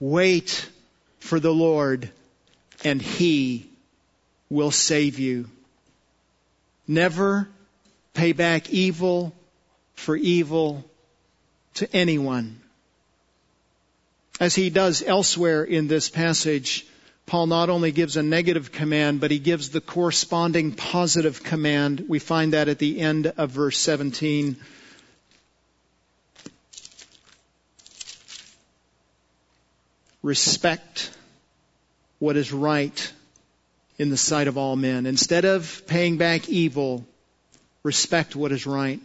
Wait 0.00 0.68
for 1.18 1.38
the 1.38 1.52
Lord, 1.52 2.10
and 2.84 3.02
He 3.02 3.68
will 4.48 4.70
save 4.70 5.18
you. 5.18 5.50
Never 6.88 7.48
pay 8.14 8.32
back 8.32 8.70
evil 8.70 9.34
for 9.94 10.16
evil 10.16 10.84
to 11.74 11.94
anyone. 11.94 12.60
As 14.38 14.54
he 14.54 14.70
does 14.70 15.02
elsewhere 15.02 15.64
in 15.64 15.88
this 15.88 16.08
passage, 16.08 16.86
Paul 17.26 17.48
not 17.48 17.70
only 17.70 17.90
gives 17.90 18.16
a 18.16 18.22
negative 18.22 18.70
command, 18.70 19.20
but 19.20 19.32
he 19.32 19.40
gives 19.40 19.70
the 19.70 19.80
corresponding 19.80 20.72
positive 20.72 21.42
command. 21.42 22.04
We 22.08 22.20
find 22.20 22.52
that 22.52 22.68
at 22.68 22.78
the 22.78 23.00
end 23.00 23.26
of 23.36 23.50
verse 23.50 23.76
17. 23.78 24.56
Respect 30.22 31.10
what 32.20 32.36
is 32.36 32.52
right 32.52 33.12
in 33.98 34.10
the 34.10 34.16
sight 34.16 34.46
of 34.46 34.56
all 34.56 34.76
men. 34.76 35.04
Instead 35.04 35.44
of 35.44 35.82
paying 35.88 36.18
back 36.18 36.48
evil, 36.48 37.04
respect 37.82 38.36
what 38.36 38.52
is 38.52 38.66
right. 38.66 39.00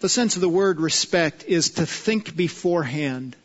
The 0.00 0.08
sense 0.10 0.34
of 0.34 0.42
the 0.42 0.50
word 0.50 0.80
respect 0.80 1.44
is 1.44 1.70
to 1.72 1.86
think 1.86 2.36
beforehand 2.36 3.36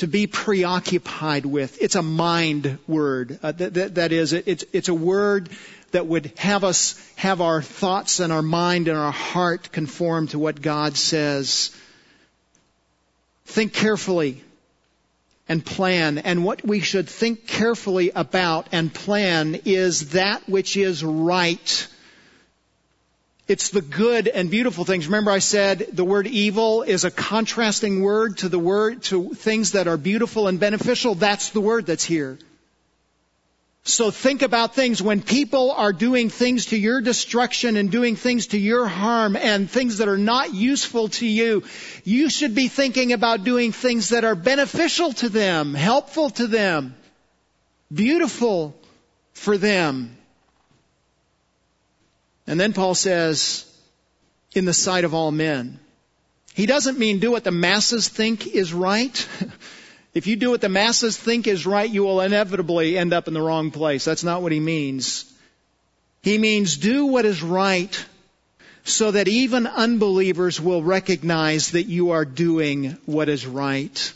to 0.00 0.06
be 0.06 0.26
preoccupied 0.26 1.44
with. 1.44 1.76
It's 1.82 1.94
a 1.94 2.02
mind 2.02 2.78
word. 2.88 3.38
Uh, 3.42 3.52
that, 3.52 4.12
is, 4.12 4.32
it's, 4.32 4.64
it's 4.72 4.88
a 4.88 4.94
word 4.94 5.50
that 5.90 6.06
would 6.06 6.32
have 6.38 6.64
us 6.64 6.98
have 7.16 7.42
our 7.42 7.60
thoughts 7.60 8.18
and 8.18 8.32
our 8.32 8.40
mind 8.40 8.88
and 8.88 8.96
our 8.96 9.12
heart 9.12 9.70
conform 9.72 10.28
to 10.28 10.38
what 10.38 10.62
God 10.62 10.96
says. 10.96 11.70
Think 13.44 13.74
carefully 13.74 14.42
and 15.50 15.62
plan. 15.62 16.16
And 16.16 16.46
what 16.46 16.66
we 16.66 16.80
should 16.80 17.06
think 17.06 17.46
carefully 17.46 18.10
about 18.14 18.68
and 18.72 18.94
plan 18.94 19.60
is 19.66 20.12
that 20.12 20.48
which 20.48 20.78
is 20.78 21.04
right 21.04 21.88
it's 23.50 23.70
the 23.70 23.82
good 23.82 24.28
and 24.28 24.48
beautiful 24.48 24.84
things. 24.84 25.08
Remember 25.08 25.32
I 25.32 25.40
said 25.40 25.88
the 25.92 26.04
word 26.04 26.28
evil 26.28 26.82
is 26.82 27.02
a 27.02 27.10
contrasting 27.10 28.00
word 28.00 28.38
to 28.38 28.48
the 28.48 28.60
word, 28.60 29.02
to 29.04 29.34
things 29.34 29.72
that 29.72 29.88
are 29.88 29.96
beautiful 29.96 30.46
and 30.46 30.60
beneficial. 30.60 31.16
That's 31.16 31.50
the 31.50 31.60
word 31.60 31.86
that's 31.86 32.04
here. 32.04 32.38
So 33.82 34.12
think 34.12 34.42
about 34.42 34.76
things 34.76 35.02
when 35.02 35.20
people 35.20 35.72
are 35.72 35.92
doing 35.92 36.30
things 36.30 36.66
to 36.66 36.76
your 36.76 37.00
destruction 37.00 37.76
and 37.76 37.90
doing 37.90 38.14
things 38.14 38.46
to 38.48 38.58
your 38.58 38.86
harm 38.86 39.34
and 39.34 39.68
things 39.68 39.98
that 39.98 40.06
are 40.06 40.18
not 40.18 40.54
useful 40.54 41.08
to 41.08 41.26
you. 41.26 41.64
You 42.04 42.30
should 42.30 42.54
be 42.54 42.68
thinking 42.68 43.12
about 43.12 43.42
doing 43.42 43.72
things 43.72 44.10
that 44.10 44.22
are 44.22 44.36
beneficial 44.36 45.12
to 45.14 45.28
them, 45.28 45.74
helpful 45.74 46.30
to 46.30 46.46
them, 46.46 46.94
beautiful 47.92 48.76
for 49.32 49.58
them. 49.58 50.16
And 52.50 52.58
then 52.58 52.72
Paul 52.72 52.96
says, 52.96 53.64
in 54.56 54.64
the 54.64 54.72
sight 54.72 55.04
of 55.04 55.14
all 55.14 55.30
men. 55.30 55.78
He 56.52 56.66
doesn't 56.66 56.98
mean 56.98 57.20
do 57.20 57.30
what 57.30 57.44
the 57.44 57.52
masses 57.52 58.08
think 58.08 58.44
is 58.44 58.74
right. 58.74 59.28
if 60.14 60.26
you 60.26 60.34
do 60.34 60.50
what 60.50 60.60
the 60.60 60.68
masses 60.68 61.16
think 61.16 61.46
is 61.46 61.64
right, 61.64 61.88
you 61.88 62.02
will 62.02 62.20
inevitably 62.20 62.98
end 62.98 63.12
up 63.12 63.28
in 63.28 63.34
the 63.34 63.40
wrong 63.40 63.70
place. 63.70 64.04
That's 64.04 64.24
not 64.24 64.42
what 64.42 64.50
he 64.50 64.58
means. 64.58 65.32
He 66.22 66.38
means 66.38 66.76
do 66.76 67.06
what 67.06 67.24
is 67.24 67.40
right 67.40 68.04
so 68.82 69.12
that 69.12 69.28
even 69.28 69.68
unbelievers 69.68 70.60
will 70.60 70.82
recognize 70.82 71.70
that 71.70 71.84
you 71.84 72.10
are 72.10 72.24
doing 72.24 72.98
what 73.06 73.28
is 73.28 73.46
right. 73.46 74.12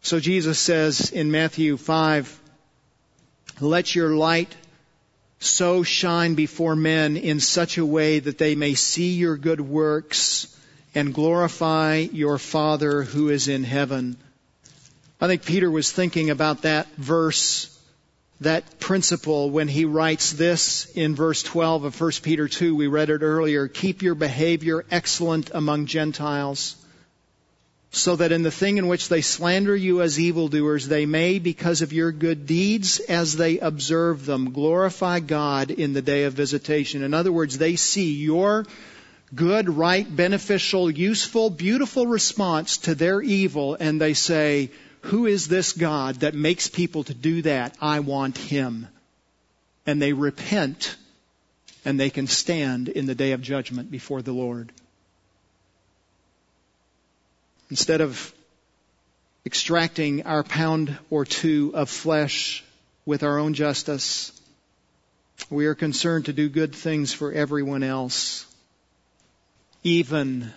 So 0.00 0.20
Jesus 0.20 0.60
says 0.60 1.10
in 1.10 1.32
Matthew 1.32 1.76
5, 1.76 2.40
let 3.58 3.96
your 3.96 4.14
light 4.14 4.54
so 5.38 5.82
shine 5.82 6.34
before 6.34 6.76
men 6.76 7.16
in 7.16 7.40
such 7.40 7.78
a 7.78 7.86
way 7.86 8.18
that 8.18 8.38
they 8.38 8.54
may 8.54 8.74
see 8.74 9.14
your 9.14 9.36
good 9.36 9.60
works 9.60 10.54
and 10.94 11.12
glorify 11.12 12.06
your 12.12 12.38
Father 12.38 13.02
who 13.02 13.28
is 13.28 13.48
in 13.48 13.64
heaven. 13.64 14.16
I 15.20 15.26
think 15.26 15.44
Peter 15.44 15.70
was 15.70 15.92
thinking 15.92 16.30
about 16.30 16.62
that 16.62 16.86
verse, 16.96 17.78
that 18.40 18.78
principle 18.80 19.50
when 19.50 19.68
he 19.68 19.84
writes 19.84 20.32
this 20.32 20.86
in 20.94 21.14
verse 21.14 21.42
12 21.42 21.84
of 21.84 22.00
1 22.00 22.10
Peter 22.22 22.48
2. 22.48 22.74
We 22.74 22.86
read 22.86 23.10
it 23.10 23.22
earlier. 23.22 23.68
Keep 23.68 24.02
your 24.02 24.14
behavior 24.14 24.84
excellent 24.90 25.50
among 25.52 25.86
Gentiles 25.86 26.76
so 27.96 28.14
that 28.16 28.30
in 28.30 28.42
the 28.42 28.50
thing 28.50 28.76
in 28.76 28.88
which 28.88 29.08
they 29.08 29.22
slander 29.22 29.74
you 29.74 30.02
as 30.02 30.20
evildoers, 30.20 30.86
they 30.86 31.06
may, 31.06 31.38
because 31.38 31.80
of 31.80 31.94
your 31.94 32.12
good 32.12 32.46
deeds 32.46 33.00
as 33.00 33.36
they 33.36 33.58
observe 33.58 34.26
them, 34.26 34.52
glorify 34.52 35.20
God 35.20 35.70
in 35.70 35.94
the 35.94 36.02
day 36.02 36.24
of 36.24 36.34
visitation. 36.34 37.02
In 37.02 37.14
other 37.14 37.32
words, 37.32 37.56
they 37.56 37.76
see 37.76 38.12
your 38.12 38.66
good, 39.34 39.70
right, 39.70 40.06
beneficial, 40.14 40.90
useful, 40.90 41.48
beautiful 41.48 42.06
response 42.06 42.78
to 42.78 42.94
their 42.94 43.22
evil, 43.22 43.76
and 43.80 43.98
they 43.98 44.12
say, 44.12 44.70
who 45.00 45.24
is 45.26 45.48
this 45.48 45.72
God 45.72 46.16
that 46.16 46.34
makes 46.34 46.68
people 46.68 47.04
to 47.04 47.14
do 47.14 47.42
that? 47.42 47.76
I 47.80 48.00
want 48.00 48.36
him. 48.36 48.88
And 49.86 50.02
they 50.02 50.12
repent, 50.12 50.96
and 51.84 51.98
they 51.98 52.10
can 52.10 52.26
stand 52.26 52.88
in 52.88 53.06
the 53.06 53.14
day 53.14 53.32
of 53.32 53.40
judgment 53.40 53.90
before 53.90 54.20
the 54.20 54.32
Lord. 54.32 54.70
Instead 57.70 58.00
of 58.00 58.32
extracting 59.44 60.22
our 60.22 60.42
pound 60.42 60.96
or 61.10 61.24
two 61.24 61.72
of 61.74 61.90
flesh 61.90 62.64
with 63.04 63.22
our 63.22 63.38
own 63.38 63.54
justice, 63.54 64.32
we 65.50 65.66
are 65.66 65.74
concerned 65.74 66.26
to 66.26 66.32
do 66.32 66.48
good 66.48 66.74
things 66.74 67.12
for 67.12 67.32
everyone 67.32 67.82
else, 67.82 68.46
even 69.82 70.52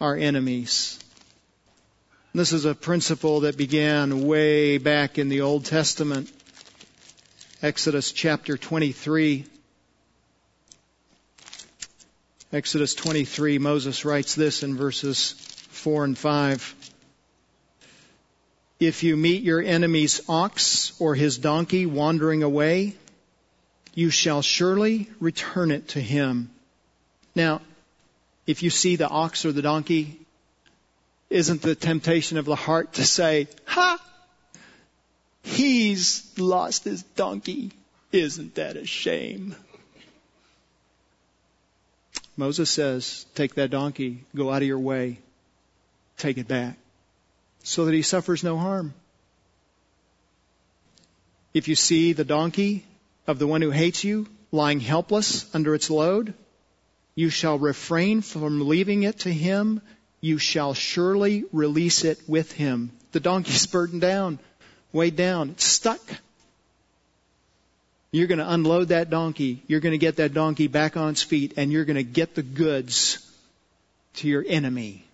our 0.00 0.16
enemies. 0.16 0.98
This 2.34 2.52
is 2.52 2.64
a 2.64 2.74
principle 2.74 3.40
that 3.40 3.56
began 3.56 4.26
way 4.26 4.78
back 4.78 5.18
in 5.18 5.28
the 5.28 5.42
Old 5.42 5.64
Testament. 5.64 6.32
Exodus 7.60 8.10
chapter 8.10 8.56
23. 8.56 9.44
Exodus 12.52 12.94
23, 12.94 13.58
Moses 13.58 14.04
writes 14.04 14.34
this 14.34 14.62
in 14.62 14.76
verses 14.76 15.51
4 15.82 16.04
and 16.04 16.16
5. 16.16 16.76
If 18.78 19.02
you 19.02 19.16
meet 19.16 19.42
your 19.42 19.60
enemy's 19.60 20.20
ox 20.28 20.92
or 21.00 21.16
his 21.16 21.38
donkey 21.38 21.86
wandering 21.86 22.44
away, 22.44 22.94
you 23.92 24.10
shall 24.10 24.42
surely 24.42 25.08
return 25.18 25.72
it 25.72 25.88
to 25.88 26.00
him. 26.00 26.50
Now, 27.34 27.62
if 28.46 28.62
you 28.62 28.70
see 28.70 28.94
the 28.94 29.08
ox 29.08 29.44
or 29.44 29.50
the 29.50 29.60
donkey, 29.62 30.20
isn't 31.30 31.62
the 31.62 31.74
temptation 31.74 32.38
of 32.38 32.44
the 32.44 32.54
heart 32.54 32.92
to 32.94 33.04
say, 33.04 33.48
ha, 33.66 33.98
he's 35.42 36.30
lost 36.38 36.84
his 36.84 37.02
donkey. 37.02 37.72
Isn't 38.12 38.54
that 38.54 38.76
a 38.76 38.86
shame? 38.86 39.56
Moses 42.36 42.70
says, 42.70 43.26
take 43.34 43.56
that 43.56 43.70
donkey, 43.70 44.24
go 44.36 44.52
out 44.52 44.62
of 44.62 44.68
your 44.68 44.78
way 44.78 45.18
take 46.16 46.38
it 46.38 46.48
back 46.48 46.76
so 47.62 47.84
that 47.84 47.94
he 47.94 48.02
suffers 48.02 48.42
no 48.42 48.56
harm. 48.56 48.94
If 51.54 51.68
you 51.68 51.74
see 51.74 52.12
the 52.12 52.24
donkey 52.24 52.84
of 53.26 53.38
the 53.38 53.46
one 53.46 53.62
who 53.62 53.70
hates 53.70 54.04
you 54.04 54.26
lying 54.50 54.80
helpless 54.80 55.52
under 55.54 55.74
its 55.74 55.90
load, 55.90 56.34
you 57.14 57.28
shall 57.28 57.58
refrain 57.58 58.22
from 58.22 58.68
leaving 58.68 59.02
it 59.02 59.20
to 59.20 59.32
him. 59.32 59.82
You 60.20 60.38
shall 60.38 60.74
surely 60.74 61.44
release 61.52 62.04
it 62.04 62.20
with 62.26 62.52
him. 62.52 62.90
The 63.12 63.20
donkey's 63.20 63.66
burdened 63.72 64.00
down, 64.00 64.38
weighed 64.92 65.16
down, 65.16 65.50
it's 65.50 65.64
stuck. 65.64 66.00
You're 68.12 68.26
going 68.26 68.38
to 68.38 68.52
unload 68.52 68.88
that 68.88 69.08
donkey. 69.08 69.62
You're 69.66 69.80
going 69.80 69.92
to 69.92 69.98
get 69.98 70.16
that 70.16 70.34
donkey 70.34 70.68
back 70.68 70.98
on 70.98 71.10
its 71.10 71.22
feet 71.22 71.54
and 71.56 71.72
you're 71.72 71.86
going 71.86 71.96
to 71.96 72.02
get 72.02 72.34
the 72.34 72.42
goods 72.42 73.26
to 74.16 74.28
your 74.28 74.44
enemy. 74.46 75.06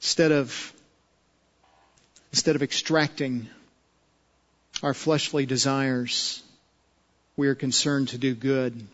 Instead 0.00 0.32
of, 0.32 0.72
instead 2.32 2.56
of 2.56 2.62
extracting 2.62 3.48
our 4.82 4.94
fleshly 4.94 5.46
desires, 5.46 6.42
we 7.36 7.48
are 7.48 7.54
concerned 7.54 8.08
to 8.08 8.18
do 8.18 8.34
good, 8.34 8.86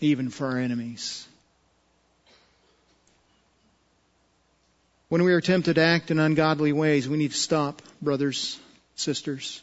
even 0.00 0.30
for 0.30 0.46
our 0.46 0.58
enemies. 0.58 1.26
When 5.08 5.24
we 5.24 5.32
are 5.32 5.40
tempted 5.40 5.74
to 5.74 5.82
act 5.82 6.10
in 6.10 6.18
ungodly 6.18 6.72
ways, 6.72 7.08
we 7.08 7.18
need 7.18 7.32
to 7.32 7.36
stop, 7.36 7.82
brothers, 8.00 8.58
sisters. 8.94 9.60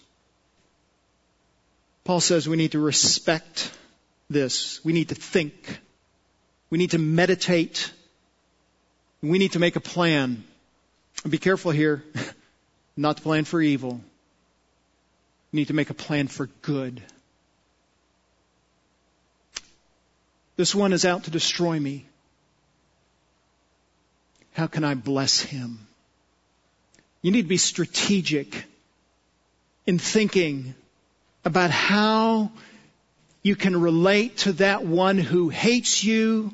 Paul 2.03 2.19
says 2.19 2.47
we 2.47 2.57
need 2.57 2.73
to 2.73 2.79
respect 2.79 3.71
this. 4.29 4.83
We 4.83 4.93
need 4.93 5.09
to 5.09 5.15
think. 5.15 5.79
We 6.69 6.77
need 6.77 6.91
to 6.91 6.97
meditate. 6.97 7.91
We 9.21 9.39
need 9.39 9.53
to 9.53 9.59
make 9.59 9.75
a 9.75 9.81
plan. 9.81 10.43
Be 11.27 11.37
careful 11.37 11.71
here, 11.71 12.03
not 12.97 13.17
to 13.17 13.23
plan 13.23 13.45
for 13.45 13.61
evil. 13.61 14.01
We 15.51 15.59
need 15.59 15.67
to 15.67 15.73
make 15.73 15.89
a 15.89 15.95
plan 15.95 16.27
for 16.27 16.47
good. 16.61 17.01
This 20.55 20.73
one 20.73 20.93
is 20.93 21.05
out 21.05 21.25
to 21.25 21.31
destroy 21.31 21.79
me. 21.79 22.05
How 24.53 24.67
can 24.67 24.83
I 24.83 24.95
bless 24.95 25.39
him? 25.39 25.79
You 27.21 27.31
need 27.31 27.43
to 27.43 27.47
be 27.47 27.57
strategic 27.57 28.65
in 29.85 29.99
thinking 29.99 30.73
about 31.45 31.71
how 31.71 32.51
you 33.43 33.55
can 33.55 33.79
relate 33.79 34.37
to 34.37 34.53
that 34.53 34.83
one 34.83 35.17
who 35.17 35.49
hates 35.49 36.03
you 36.03 36.53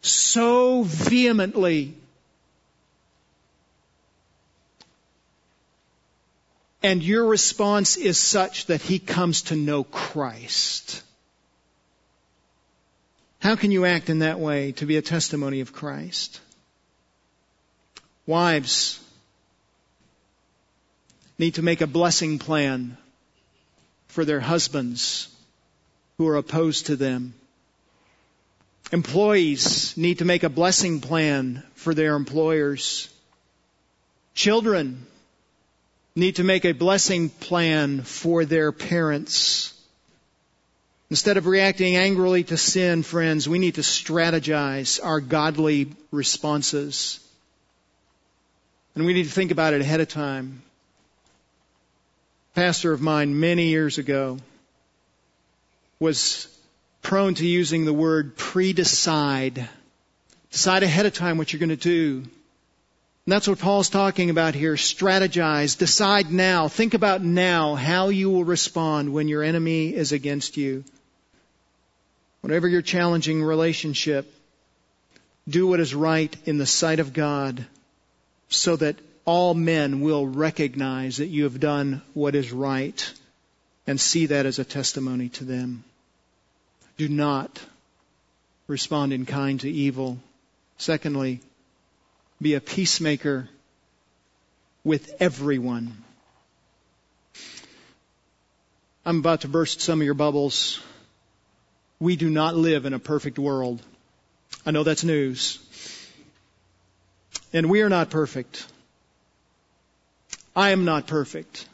so 0.00 0.82
vehemently. 0.82 1.94
And 6.82 7.02
your 7.02 7.26
response 7.26 7.96
is 7.96 8.18
such 8.18 8.66
that 8.66 8.82
he 8.82 8.98
comes 8.98 9.42
to 9.42 9.56
know 9.56 9.84
Christ. 9.84 11.02
How 13.38 13.56
can 13.56 13.70
you 13.70 13.84
act 13.84 14.10
in 14.10 14.20
that 14.20 14.40
way 14.40 14.72
to 14.72 14.86
be 14.86 14.96
a 14.96 15.02
testimony 15.02 15.60
of 15.60 15.72
Christ? 15.72 16.40
Wives 18.26 19.00
need 21.38 21.54
to 21.54 21.62
make 21.62 21.80
a 21.80 21.86
blessing 21.86 22.38
plan 22.38 22.96
for 24.08 24.24
their 24.24 24.40
husbands 24.40 25.28
who 26.18 26.28
are 26.28 26.36
opposed 26.36 26.86
to 26.86 26.96
them. 26.96 27.34
Employees 28.92 29.96
need 29.96 30.18
to 30.18 30.24
make 30.24 30.42
a 30.42 30.48
blessing 30.48 31.00
plan 31.00 31.62
for 31.74 31.94
their 31.94 32.14
employers. 32.14 33.08
Children 34.34 35.06
need 36.14 36.36
to 36.36 36.44
make 36.44 36.64
a 36.64 36.72
blessing 36.72 37.28
plan 37.30 38.02
for 38.02 38.44
their 38.44 38.72
parents. 38.72 39.74
Instead 41.10 41.36
of 41.36 41.46
reacting 41.46 41.96
angrily 41.96 42.44
to 42.44 42.56
sin, 42.56 43.02
friends, 43.02 43.48
we 43.48 43.58
need 43.58 43.74
to 43.74 43.80
strategize 43.82 45.00
our 45.02 45.20
godly 45.20 45.88
responses. 46.10 47.20
And 48.94 49.06
we 49.06 49.14
need 49.14 49.24
to 49.24 49.30
think 49.30 49.50
about 49.50 49.74
it 49.74 49.80
ahead 49.80 50.00
of 50.00 50.08
time. 50.08 50.62
A 52.52 52.60
pastor 52.60 52.92
of 52.92 53.00
mine 53.00 53.38
many 53.40 53.68
years 53.68 53.98
ago 53.98 54.38
was 55.98 56.48
prone 57.00 57.34
to 57.34 57.46
using 57.46 57.84
the 57.84 57.92
word 57.92 58.36
pre-decide. 58.36 59.68
Decide 60.50 60.82
ahead 60.82 61.06
of 61.06 61.14
time 61.14 61.38
what 61.38 61.52
you're 61.52 61.60
going 61.60 61.70
to 61.70 61.76
do. 61.76 62.24
And 63.24 63.32
that's 63.32 63.46
what 63.46 63.60
Paul's 63.60 63.88
talking 63.88 64.30
about 64.30 64.54
here. 64.54 64.74
Strategize. 64.74 65.78
Decide 65.78 66.32
now. 66.32 66.66
Think 66.66 66.94
about 66.94 67.22
now 67.22 67.76
how 67.76 68.08
you 68.08 68.30
will 68.30 68.44
respond 68.44 69.12
when 69.12 69.28
your 69.28 69.44
enemy 69.44 69.94
is 69.94 70.10
against 70.10 70.56
you. 70.56 70.82
Whatever 72.40 72.66
your 72.66 72.82
challenging 72.82 73.40
relationship, 73.40 74.32
do 75.48 75.68
what 75.68 75.78
is 75.78 75.94
right 75.94 76.36
in 76.46 76.58
the 76.58 76.66
sight 76.66 76.98
of 76.98 77.12
God 77.12 77.64
so 78.48 78.74
that 78.76 78.96
all 79.24 79.54
men 79.54 80.00
will 80.00 80.26
recognize 80.26 81.18
that 81.18 81.26
you 81.26 81.44
have 81.44 81.60
done 81.60 82.02
what 82.14 82.34
is 82.34 82.50
right 82.52 83.12
and 83.86 84.00
see 84.00 84.26
that 84.26 84.46
as 84.46 84.58
a 84.58 84.64
testimony 84.64 85.28
to 85.28 85.44
them. 85.44 85.84
Do 86.96 87.08
not 87.08 87.60
respond 88.66 89.12
in 89.12 89.26
kind 89.26 89.60
to 89.60 89.70
evil. 89.70 90.18
Secondly, 90.78 91.40
be 92.42 92.54
a 92.54 92.60
peacemaker 92.60 93.48
with 94.84 95.14
everyone. 95.20 95.96
I'm 99.04 99.18
about 99.18 99.42
to 99.42 99.48
burst 99.48 99.80
some 99.80 100.00
of 100.00 100.04
your 100.04 100.14
bubbles. 100.14 100.80
We 102.00 102.16
do 102.16 102.30
not 102.30 102.56
live 102.56 102.84
in 102.84 102.94
a 102.94 102.98
perfect 102.98 103.38
world. 103.38 103.80
I 104.66 104.72
know 104.72 104.82
that's 104.82 105.04
news. 105.04 105.58
And 107.52 107.70
we 107.70 107.82
are 107.82 107.88
not 107.88 108.10
perfect. 108.10 108.66
I 110.54 110.70
am 110.70 110.84
not 110.84 111.06
perfect. 111.06 111.66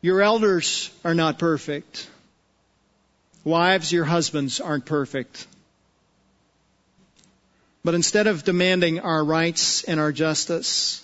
Your 0.00 0.22
elders 0.22 0.90
are 1.04 1.14
not 1.14 1.38
perfect. 1.38 2.08
Wives, 3.44 3.92
your 3.92 4.04
husbands 4.04 4.60
aren't 4.60 4.86
perfect. 4.86 5.46
But 7.82 7.94
instead 7.94 8.26
of 8.26 8.44
demanding 8.44 9.00
our 9.00 9.24
rights 9.24 9.84
and 9.84 9.98
our 9.98 10.12
justice, 10.12 11.02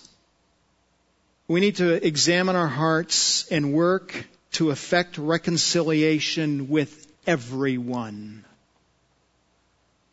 we 1.48 1.60
need 1.60 1.76
to 1.76 2.06
examine 2.06 2.56
our 2.56 2.68
hearts 2.68 3.50
and 3.50 3.72
work 3.72 4.26
to 4.52 4.70
effect 4.70 5.16
reconciliation 5.16 6.68
with 6.68 7.06
everyone. 7.26 8.44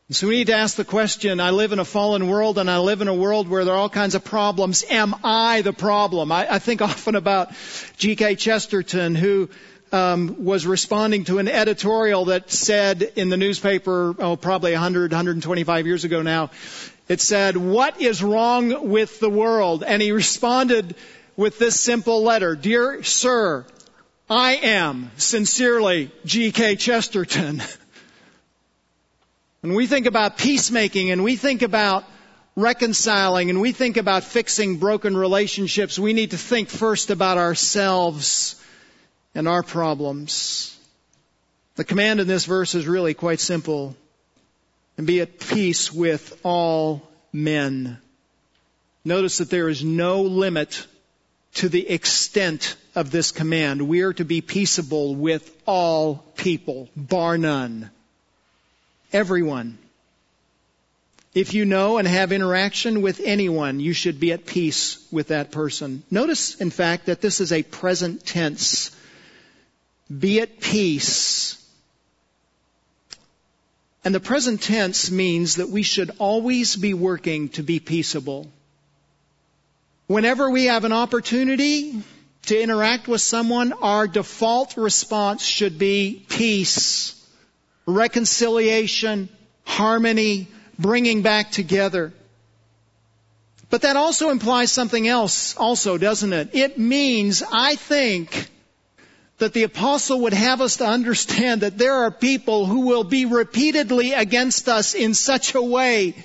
So 0.10 0.28
we 0.28 0.36
need 0.36 0.47
to 0.47 0.56
ask 0.56 0.76
the 0.76 0.86
question, 0.86 1.39
I 1.39 1.49
live 1.49 1.71
in 1.71 1.80
a 1.80 1.86
fallen 1.86 2.28
world 2.28 2.60
and 2.60 2.69
I 2.69 2.78
live 2.80 3.02
in 3.02 3.08
a 3.08 3.15
world 3.15 3.47
where 3.47 3.65
there 3.65 3.73
are 3.73 3.78
all 3.78 3.89
kinds 3.89 4.15
of 4.15 4.23
problems. 4.23 4.84
Am 4.88 5.15
I 5.23 5.62
the 5.62 5.73
problem? 5.73 6.32
I, 6.32 6.47
I 6.56 6.60
think 6.60 6.82
often 6.82 7.15
about 7.15 7.52
G.K. 7.97 8.36
Chesterton 8.36 9.15
who 9.15 9.49
um, 9.94 10.44
was 10.44 10.66
responding 10.66 11.24
to 11.26 11.38
an 11.38 11.48
editorial 11.48 12.26
that 12.26 12.50
said 12.50 13.04
in 13.16 13.30
the 13.30 13.38
newspaper, 13.38 14.16
oh, 14.18 14.36
probably 14.36 14.72
100, 14.72 15.12
125 15.12 15.86
years 15.86 16.04
ago 16.04 16.24
now, 16.24 16.50
it 17.08 17.22
said, 17.22 17.56
what 17.56 18.02
is 18.02 18.24
wrong 18.24 18.90
with 18.90 19.20
the 19.20 19.30
world? 19.30 19.84
And 19.84 20.02
he 20.02 20.12
responded 20.12 20.96
with 21.38 21.60
this 21.60 21.80
simple 21.80 22.24
letter, 22.24 22.56
Dear 22.56 23.04
Sir, 23.04 23.66
I 24.28 24.56
am 24.56 25.12
sincerely 25.18 26.12
G.K. 26.26 26.78
Chesterton. 26.78 27.62
When 29.62 29.76
we 29.76 29.86
think 29.86 30.08
about 30.08 30.40
peacemaking 30.40 31.12
and 31.12 31.24
we 31.24 31.36
think 31.36 31.62
about 31.62 32.04
reconciling 32.56 33.52
and 33.52 33.62
we 33.62 33.74
think 33.74 33.98
about 33.98 34.24
fixing 34.24 34.78
broken 34.78 35.16
relationships, 35.16 36.00
we 36.00 36.14
need 36.14 36.32
to 36.32 36.38
think 36.38 36.70
first 36.70 37.12
about 37.12 37.38
ourselves 37.38 38.60
and 39.36 39.48
our 39.48 39.63
problems. 39.63 40.78
The 41.76 41.84
command 41.84 42.19
in 42.19 42.28
this 42.28 42.46
verse 42.46 42.76
is 42.76 42.88
really 42.88 43.13
quite 43.13 43.39
simple. 43.39 43.96
And 44.98 45.08
be 45.08 45.22
at 45.22 45.39
peace 45.39 45.91
with 45.91 46.39
all 46.43 47.02
men. 47.32 47.98
Notice 49.04 49.39
that 49.39 49.50
there 49.50 49.69
is 49.69 49.84
no 49.84 50.22
limit 50.22 50.86
to 51.56 51.69
the 51.69 51.89
extent 51.89 52.76
of 52.96 53.10
this 53.10 53.32
command. 53.32 53.82
We 53.88 54.02
are 54.02 54.13
to 54.13 54.26
be 54.26 54.41
peaceable 54.41 55.15
with 55.15 55.50
all 55.65 56.24
people, 56.36 56.89
bar 56.96 57.38
none 57.38 57.89
everyone. 59.13 59.78
If 61.34 61.54
you 61.54 61.65
know 61.65 61.98
and 61.98 62.08
have 62.08 62.32
interaction 62.32 63.02
with 63.02 63.22
anyone, 63.24 63.80
you 63.80 63.93
should 63.93 64.19
be 64.19 64.34
at 64.34 64.46
peace 64.46 65.04
with 65.12 65.30
that 65.30 65.52
person. 65.52 66.04
Notice, 66.12 66.56
in 66.56 66.69
fact, 66.69 67.06
that 67.08 67.22
this 67.22 67.39
is 67.39 67.52
a 67.52 67.63
present 67.63 68.26
tense. 68.26 68.91
Be 70.08 70.42
at 70.42 70.60
peace. 70.60 71.58
And 74.04 74.13
the 74.13 74.20
present 74.20 74.62
tense 74.62 75.10
means 75.10 75.56
that 75.56 75.70
we 75.70 75.84
should 75.84 76.12
always 76.20 76.76
be 76.76 76.94
working 76.94 77.50
to 77.50 77.63
be 77.63 77.80
peaceable. 77.80 78.48
Whenever 80.08 80.50
we 80.50 80.66
have 80.66 80.84
an 80.84 80.92
opportunity 80.92 82.04
to 82.48 82.62
interact 82.62 83.08
with 83.08 83.22
someone, 83.22 83.72
our 83.74 84.08
default 84.08 84.76
response 84.76 85.44
should 85.44 85.80
be 85.80 86.26
peace 86.28 87.20
reconciliation, 87.86 89.30
harmony, 89.66 90.48
bringing 90.80 91.22
back 91.22 91.52
together. 91.52 92.13
But 93.70 93.82
that 93.82 93.96
also 93.96 94.30
implies 94.30 94.72
something 94.72 95.08
else 95.08 95.58
also, 95.58 95.98
doesn't 95.98 96.32
it? 96.32 96.50
It 96.54 96.78
means, 96.78 97.44
I 97.52 97.76
think, 97.76 98.50
that 99.39 99.54
the 99.54 99.63
apostle 99.63 100.22
would 100.22 100.34
have 100.34 100.62
us 100.62 100.78
to 100.78 100.86
understand 100.86 101.62
that 101.62 101.78
there 101.78 101.96
are 102.04 102.12
people 102.12 102.65
who 102.65 102.82
will 102.82 103.04
be 103.04 103.26
repeatedly 103.26 104.13
against 104.13 104.69
us 104.69 104.93
in 104.93 105.13
such 105.13 105.56
a 105.56 105.62
way 105.62 106.15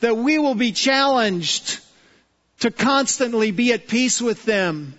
that 0.00 0.16
we 0.16 0.38
will 0.38 0.54
be 0.54 0.72
challenged 0.72 1.78
to 2.60 2.70
constantly 2.70 3.50
be 3.50 3.72
at 3.72 3.88
peace 3.88 4.20
with 4.20 4.44
them 4.44 4.94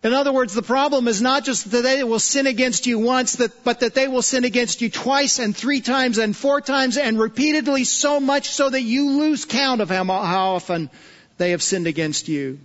In 0.00 0.12
other 0.12 0.32
words, 0.32 0.54
the 0.54 0.62
problem 0.62 1.08
is 1.08 1.20
not 1.20 1.44
just 1.44 1.72
that 1.72 1.82
they 1.82 2.04
will 2.04 2.20
sin 2.20 2.46
against 2.46 2.86
you 2.86 3.00
once, 3.00 3.34
but 3.64 3.80
that 3.80 3.94
they 3.94 4.06
will 4.06 4.22
sin 4.22 4.44
against 4.44 4.80
you 4.80 4.90
twice 4.90 5.40
and 5.40 5.56
three 5.56 5.80
times 5.80 6.18
and 6.18 6.36
four 6.36 6.60
times 6.60 6.96
and 6.96 7.18
repeatedly 7.18 7.82
so 7.82 8.20
much 8.20 8.48
so 8.48 8.70
that 8.70 8.82
you 8.82 9.18
lose 9.18 9.44
count 9.44 9.80
of 9.80 9.90
how, 9.90 10.04
often 10.08 10.88
they 11.36 11.50
have 11.50 11.64
sinned 11.64 11.88
against 11.88 12.28
you. 12.28 12.60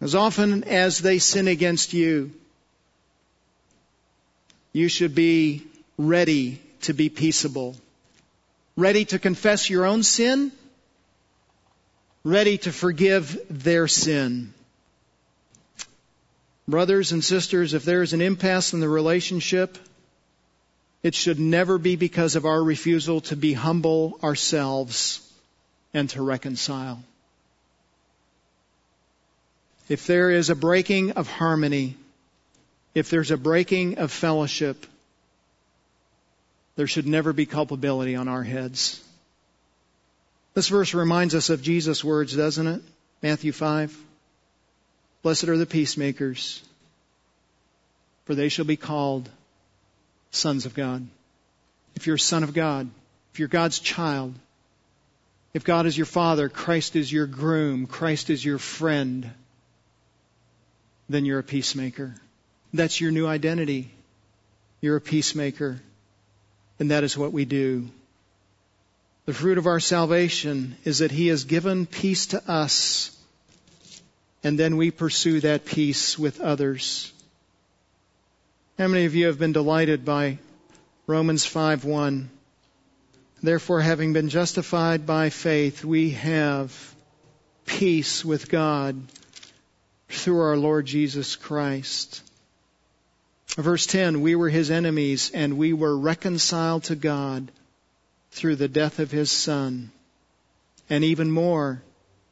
As 0.00 0.14
often 0.14 0.64
as 0.64 0.98
they 0.98 1.18
sin 1.18 1.48
against 1.48 1.92
you, 1.92 2.32
you 4.72 4.88
should 4.88 5.14
be 5.14 5.64
ready 5.96 6.60
to 6.82 6.92
be 6.92 7.08
peaceable, 7.08 7.74
ready 8.76 9.04
to 9.06 9.18
confess 9.18 9.68
your 9.68 9.84
own 9.84 10.04
sin, 10.04 10.52
ready 12.22 12.58
to 12.58 12.70
forgive 12.70 13.40
their 13.50 13.88
sin. 13.88 14.54
Brothers 16.68 17.12
and 17.12 17.24
sisters, 17.24 17.74
if 17.74 17.84
there 17.84 18.02
is 18.02 18.12
an 18.12 18.20
impasse 18.20 18.74
in 18.74 18.80
the 18.80 18.88
relationship, 18.88 19.78
it 21.02 21.14
should 21.14 21.40
never 21.40 21.78
be 21.78 21.96
because 21.96 22.36
of 22.36 22.44
our 22.44 22.62
refusal 22.62 23.22
to 23.22 23.36
be 23.36 23.52
humble 23.52 24.18
ourselves 24.22 25.20
and 25.94 26.10
to 26.10 26.22
reconcile. 26.22 27.02
If 29.88 30.06
there 30.06 30.30
is 30.30 30.50
a 30.50 30.54
breaking 30.54 31.12
of 31.12 31.30
harmony, 31.30 31.96
if 32.94 33.10
there's 33.10 33.30
a 33.30 33.36
breaking 33.36 33.98
of 33.98 34.12
fellowship, 34.12 34.86
there 36.76 36.86
should 36.86 37.06
never 37.06 37.32
be 37.32 37.46
culpability 37.46 38.14
on 38.14 38.28
our 38.28 38.42
heads. 38.42 39.02
This 40.54 40.68
verse 40.68 40.92
reminds 40.94 41.34
us 41.34 41.50
of 41.50 41.62
Jesus' 41.62 42.04
words, 42.04 42.36
doesn't 42.36 42.66
it? 42.66 42.82
Matthew 43.22 43.52
5. 43.52 43.96
Blessed 45.22 45.48
are 45.48 45.56
the 45.56 45.66
peacemakers, 45.66 46.62
for 48.24 48.34
they 48.34 48.48
shall 48.48 48.64
be 48.64 48.76
called 48.76 49.28
sons 50.30 50.66
of 50.66 50.74
God. 50.74 51.06
If 51.96 52.06
you're 52.06 52.16
a 52.16 52.20
son 52.20 52.44
of 52.44 52.54
God, 52.54 52.88
if 53.32 53.38
you're 53.38 53.48
God's 53.48 53.78
child, 53.78 54.34
if 55.54 55.64
God 55.64 55.86
is 55.86 55.96
your 55.96 56.06
father, 56.06 56.48
Christ 56.48 56.94
is 56.94 57.10
your 57.10 57.26
groom, 57.26 57.86
Christ 57.86 58.30
is 58.30 58.44
your 58.44 58.58
friend, 58.58 59.30
then 61.08 61.24
you're 61.24 61.38
a 61.38 61.44
peacemaker. 61.44 62.14
That's 62.72 63.00
your 63.00 63.10
new 63.10 63.26
identity. 63.26 63.90
You're 64.80 64.96
a 64.96 65.00
peacemaker. 65.00 65.80
And 66.78 66.90
that 66.90 67.04
is 67.04 67.16
what 67.16 67.32
we 67.32 67.44
do. 67.44 67.88
The 69.26 69.34
fruit 69.34 69.58
of 69.58 69.66
our 69.66 69.80
salvation 69.80 70.76
is 70.84 70.98
that 70.98 71.10
He 71.10 71.28
has 71.28 71.44
given 71.44 71.86
peace 71.86 72.26
to 72.28 72.50
us 72.50 73.14
and 74.42 74.58
then 74.58 74.76
we 74.76 74.90
pursue 74.90 75.40
that 75.40 75.64
peace 75.64 76.18
with 76.18 76.40
others. 76.40 77.12
How 78.78 78.86
many 78.86 79.04
of 79.04 79.14
you 79.14 79.26
have 79.26 79.38
been 79.38 79.52
delighted 79.52 80.04
by 80.04 80.38
Romans 81.06 81.44
5:1? 81.44 82.28
Therefore, 83.42 83.80
having 83.80 84.12
been 84.12 84.28
justified 84.28 85.06
by 85.06 85.30
faith, 85.30 85.84
we 85.84 86.10
have 86.10 86.72
peace 87.66 88.24
with 88.24 88.48
God 88.48 89.00
through 90.08 90.40
our 90.40 90.56
Lord 90.56 90.86
Jesus 90.86 91.36
Christ. 91.36 92.22
Verse 93.48 93.86
10, 93.86 94.20
we 94.20 94.34
were 94.34 94.48
his 94.48 94.70
enemies 94.70 95.30
and 95.32 95.58
we 95.58 95.72
were 95.72 95.96
reconciled 95.96 96.84
to 96.84 96.96
God 96.96 97.50
through 98.30 98.56
the 98.56 98.68
death 98.68 98.98
of 98.98 99.10
his 99.10 99.30
son. 99.30 99.90
And 100.90 101.04
even 101.04 101.30
more, 101.30 101.82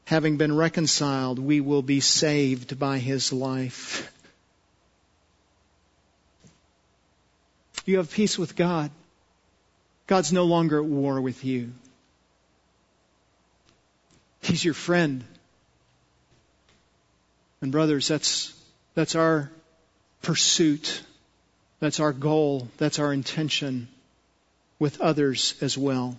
having 0.04 0.36
been 0.36 0.56
reconciled, 0.56 1.38
we 1.38 1.60
will 1.60 1.82
be 1.82 2.00
saved 2.00 2.78
by 2.78 2.98
his 2.98 3.32
life. 3.32 4.12
You 7.84 7.98
have 7.98 8.10
peace 8.10 8.38
with 8.38 8.56
God. 8.56 8.90
God's 10.06 10.32
no 10.32 10.44
longer 10.44 10.78
at 10.78 10.84
war 10.84 11.20
with 11.20 11.44
you. 11.44 11.72
He's 14.40 14.64
your 14.64 14.74
friend. 14.74 15.24
And 17.60 17.72
brothers, 17.72 18.08
that's, 18.08 18.52
that's 18.94 19.14
our 19.14 19.50
pursuit. 20.22 21.02
That's 21.80 22.00
our 22.00 22.12
goal. 22.12 22.68
That's 22.78 22.98
our 22.98 23.12
intention 23.12 23.88
with 24.78 25.00
others 25.00 25.54
as 25.60 25.76
well. 25.76 26.18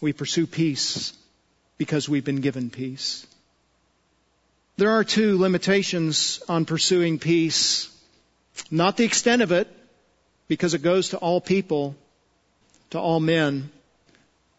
We 0.00 0.12
pursue 0.12 0.46
peace 0.46 1.12
because 1.78 2.08
we've 2.08 2.24
been 2.24 2.40
given 2.40 2.70
peace. 2.70 3.26
There 4.76 4.90
are 4.90 5.04
two 5.04 5.38
limitations 5.38 6.42
on 6.48 6.64
pursuing 6.64 7.18
peace. 7.18 7.88
Not 8.70 8.96
the 8.96 9.04
extent 9.04 9.42
of 9.42 9.52
it, 9.52 9.68
because 10.48 10.74
it 10.74 10.82
goes 10.82 11.10
to 11.10 11.18
all 11.18 11.40
people, 11.40 11.94
to 12.90 13.00
all 13.00 13.20
men. 13.20 13.70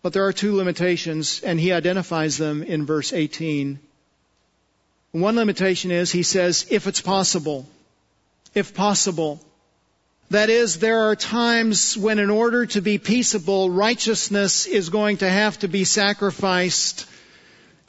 But 0.01 0.13
there 0.13 0.25
are 0.25 0.33
two 0.33 0.55
limitations, 0.55 1.41
and 1.43 1.59
he 1.59 1.71
identifies 1.71 2.37
them 2.37 2.63
in 2.63 2.85
verse 2.85 3.13
18. 3.13 3.79
One 5.11 5.35
limitation 5.35 5.91
is, 5.91 6.11
he 6.11 6.23
says, 6.23 6.67
if 6.69 6.87
it's 6.87 7.01
possible. 7.01 7.65
If 8.53 8.73
possible. 8.73 9.39
That 10.29 10.49
is, 10.49 10.79
there 10.79 11.09
are 11.09 11.15
times 11.15 11.95
when 11.95 12.19
in 12.19 12.29
order 12.29 12.65
to 12.65 12.81
be 12.81 12.97
peaceable, 12.97 13.69
righteousness 13.69 14.65
is 14.65 14.89
going 14.89 15.17
to 15.17 15.29
have 15.29 15.57
to 15.59 15.69
be 15.69 15.85
sacrificed. 15.85 17.05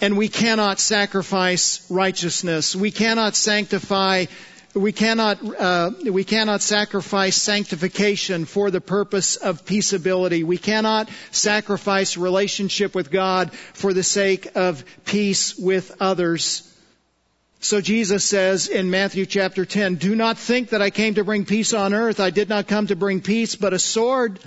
And 0.01 0.17
we 0.17 0.29
cannot 0.29 0.79
sacrifice 0.79 1.85
righteousness. 1.91 2.77
We 2.77 2.93
cannot 2.93 3.35
sanctify, 3.35 4.27
we 4.73 4.93
cannot, 4.93 5.39
uh, 5.59 5.91
we 6.05 6.23
cannot 6.23 6.63
sacrifice 6.63 7.35
sanctification 7.35 8.45
for 8.45 8.71
the 8.71 8.81
purpose 8.81 9.35
of 9.35 9.65
peaceability. 9.65 10.45
We 10.45 10.59
cannot 10.59 11.09
sacrifice 11.33 12.17
relationship 12.17 12.95
with 12.95 13.11
God 13.11 13.53
for 13.53 13.93
the 13.93 14.05
sake 14.05 14.47
of 14.55 14.85
peace 15.05 15.59
with 15.59 15.97
others. 15.99 16.68
So 17.61 17.81
Jesus 17.81 18.25
says 18.25 18.69
in 18.69 18.89
Matthew 18.89 19.27
chapter 19.27 19.65
10, 19.65 19.97
do 19.97 20.15
not 20.15 20.39
think 20.39 20.71
that 20.71 20.81
I 20.81 20.91
came 20.91 21.15
to 21.15 21.25
bring 21.25 21.45
peace 21.45 21.75
on 21.75 21.93
earth. 21.93 22.21
I 22.21 22.31
did 22.31 22.49
not 22.49 22.69
come 22.69 22.87
to 22.87 22.97
bring 22.97 23.21
peace, 23.21 23.57
but 23.57 23.73
a 23.73 23.81
sword. 23.81 24.39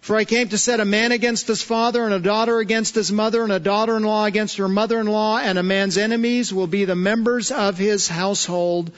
For 0.00 0.16
I 0.16 0.24
came 0.24 0.48
to 0.48 0.58
set 0.58 0.80
a 0.80 0.84
man 0.84 1.10
against 1.12 1.48
his 1.48 1.62
father 1.62 2.04
and 2.04 2.14
a 2.14 2.20
daughter 2.20 2.60
against 2.60 2.94
his 2.94 3.10
mother 3.10 3.42
and 3.42 3.52
a 3.52 3.58
daughter-in-law 3.58 4.24
against 4.26 4.58
her 4.58 4.68
mother-in-law 4.68 5.38
and 5.38 5.58
a 5.58 5.62
man's 5.62 5.98
enemies 5.98 6.54
will 6.54 6.68
be 6.68 6.84
the 6.84 6.96
members 6.96 7.50
of 7.50 7.76
his 7.76 8.08
household. 8.08 8.92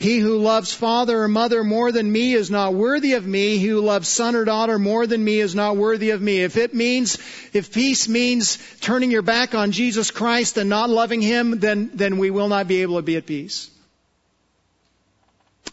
He 0.00 0.18
who 0.18 0.38
loves 0.38 0.72
father 0.72 1.24
or 1.24 1.28
mother 1.28 1.62
more 1.62 1.92
than 1.92 2.10
me 2.10 2.32
is 2.32 2.50
not 2.50 2.72
worthy 2.72 3.12
of 3.12 3.26
me. 3.26 3.58
He 3.58 3.66
who 3.66 3.82
loves 3.82 4.08
son 4.08 4.34
or 4.34 4.46
daughter 4.46 4.78
more 4.78 5.06
than 5.06 5.22
me 5.22 5.40
is 5.40 5.54
not 5.54 5.76
worthy 5.76 6.08
of 6.08 6.22
me. 6.22 6.40
If 6.40 6.56
it 6.56 6.72
means, 6.72 7.18
if 7.52 7.70
peace 7.70 8.08
means 8.08 8.56
turning 8.80 9.10
your 9.10 9.20
back 9.20 9.54
on 9.54 9.72
Jesus 9.72 10.10
Christ 10.10 10.56
and 10.56 10.70
not 10.70 10.88
loving 10.88 11.20
Him, 11.20 11.58
then, 11.60 11.90
then 11.92 12.16
we 12.16 12.30
will 12.30 12.48
not 12.48 12.66
be 12.66 12.80
able 12.80 12.96
to 12.96 13.02
be 13.02 13.16
at 13.16 13.26
peace. 13.26 13.68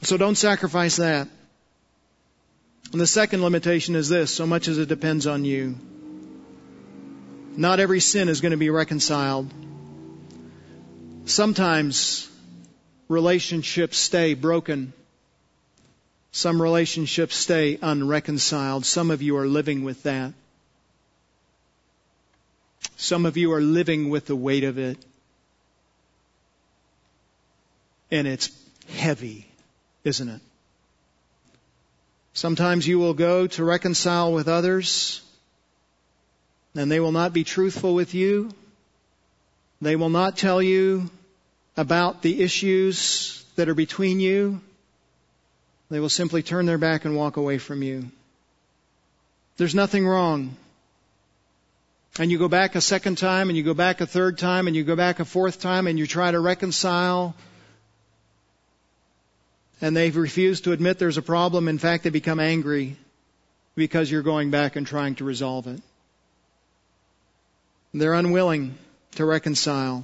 So 0.01 0.17
don't 0.17 0.35
sacrifice 0.35 0.97
that. 0.97 1.29
And 2.91 2.99
the 2.99 3.07
second 3.07 3.41
limitation 3.43 3.95
is 3.95 4.09
this, 4.09 4.29
so 4.29 4.45
much 4.45 4.67
as 4.67 4.77
it 4.77 4.89
depends 4.89 5.25
on 5.25 5.45
you. 5.45 5.77
Not 7.55 7.79
every 7.79 8.01
sin 8.01 8.27
is 8.27 8.41
going 8.41 8.51
to 8.51 8.57
be 8.57 8.71
reconciled. 8.71 9.49
Sometimes 11.23 12.29
relationships 13.07 13.97
stay 13.97 14.33
broken. 14.33 14.93
Some 16.31 16.61
relationships 16.61 17.35
stay 17.35 17.79
unreconciled. 17.81 18.85
Some 18.85 19.11
of 19.11 19.21
you 19.21 19.37
are 19.37 19.47
living 19.47 19.83
with 19.83 20.03
that. 20.03 20.33
Some 22.97 23.25
of 23.25 23.37
you 23.37 23.53
are 23.53 23.61
living 23.61 24.09
with 24.09 24.25
the 24.25 24.35
weight 24.35 24.63
of 24.63 24.77
it. 24.77 24.97
And 28.11 28.27
it's 28.27 28.49
heavy, 28.89 29.47
isn't 30.03 30.29
it? 30.29 30.41
Sometimes 32.33 32.87
you 32.87 32.99
will 32.99 33.13
go 33.13 33.47
to 33.47 33.63
reconcile 33.63 34.31
with 34.31 34.47
others, 34.47 35.21
and 36.75 36.91
they 36.91 36.99
will 36.99 37.11
not 37.11 37.33
be 37.33 37.43
truthful 37.43 37.95
with 37.95 38.13
you. 38.13 38.51
They 39.81 39.95
will 39.95 40.09
not 40.09 40.37
tell 40.37 40.61
you 40.61 41.09
about 41.77 42.23
the 42.23 42.41
issues 42.41 43.45
that 43.55 43.69
are 43.69 43.75
between 43.75 44.19
you, 44.19 44.59
they 45.89 45.99
will 45.99 46.09
simply 46.09 46.43
turn 46.43 46.65
their 46.65 46.77
back 46.77 47.05
and 47.05 47.15
walk 47.15 47.37
away 47.37 47.59
from 47.59 47.81
you. 47.81 48.11
There's 49.57 49.75
nothing 49.75 50.05
wrong. 50.05 50.57
And 52.19 52.31
you 52.31 52.39
go 52.39 52.47
back 52.47 52.75
a 52.75 52.81
second 52.81 53.17
time, 53.17 53.49
and 53.49 53.57
you 53.57 53.63
go 53.63 53.75
back 53.75 54.01
a 54.01 54.07
third 54.07 54.37
time, 54.37 54.67
and 54.67 54.75
you 54.75 54.83
go 54.83 54.95
back 54.95 55.19
a 55.19 55.25
fourth 55.25 55.61
time, 55.61 55.87
and 55.87 55.99
you 55.99 56.07
try 56.07 56.31
to 56.31 56.39
reconcile. 56.39 57.35
And 59.79 59.95
they 59.95 60.09
refuse 60.09 60.61
to 60.61 60.71
admit 60.71 60.97
there's 60.97 61.17
a 61.17 61.21
problem. 61.21 61.67
In 61.67 61.77
fact, 61.77 62.03
they 62.03 62.09
become 62.09 62.39
angry 62.39 62.97
because 63.75 64.09
you're 64.09 64.23
going 64.23 64.49
back 64.49 64.75
and 64.75 64.87
trying 64.87 65.15
to 65.15 65.23
resolve 65.23 65.67
it. 65.67 65.79
They're 67.93 68.15
unwilling 68.15 68.75
to 69.15 69.25
reconcile. 69.25 70.03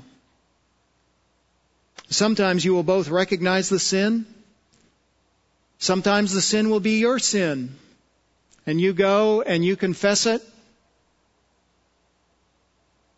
Sometimes 2.13 2.63
you 2.63 2.75
will 2.75 2.83
both 2.83 3.09
recognize 3.09 3.69
the 3.69 3.79
sin. 3.79 4.25
Sometimes 5.79 6.31
the 6.31 6.41
sin 6.41 6.69
will 6.69 6.79
be 6.79 6.99
your 6.99 7.17
sin. 7.17 7.75
And 8.67 8.79
you 8.79 8.93
go 8.93 9.41
and 9.41 9.65
you 9.65 9.75
confess 9.75 10.27
it. 10.27 10.41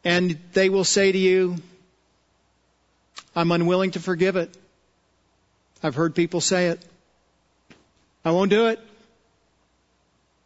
And 0.06 0.40
they 0.54 0.70
will 0.70 0.86
say 0.86 1.12
to 1.12 1.18
you, 1.18 1.58
I'm 3.36 3.52
unwilling 3.52 3.92
to 3.92 4.00
forgive 4.00 4.38
it. 4.38 4.56
I've 5.84 5.96
heard 5.96 6.16
people 6.16 6.40
say 6.40 6.68
it. 6.68 6.84
I 8.24 8.32
won't 8.32 8.50
do 8.50 8.68
it. 8.68 8.80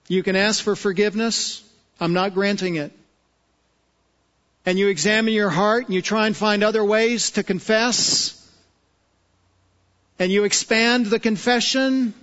You 0.07 0.23
can 0.23 0.35
ask 0.35 0.63
for 0.63 0.75
forgiveness. 0.75 1.63
I'm 1.99 2.13
not 2.13 2.33
granting 2.33 2.77
it. 2.77 2.91
And 4.65 4.79
you 4.79 4.88
examine 4.88 5.35
your 5.35 5.49
heart 5.49 5.85
and 5.85 5.93
you 5.93 6.01
try 6.01 6.25
and 6.25 6.35
find 6.35 6.63
other 6.63 6.83
ways 6.83 7.31
to 7.31 7.43
confess. 7.43 8.38
And 10.19 10.32
you 10.32 10.43
expand 10.43 11.05
the 11.05 11.19
confession 11.19 12.13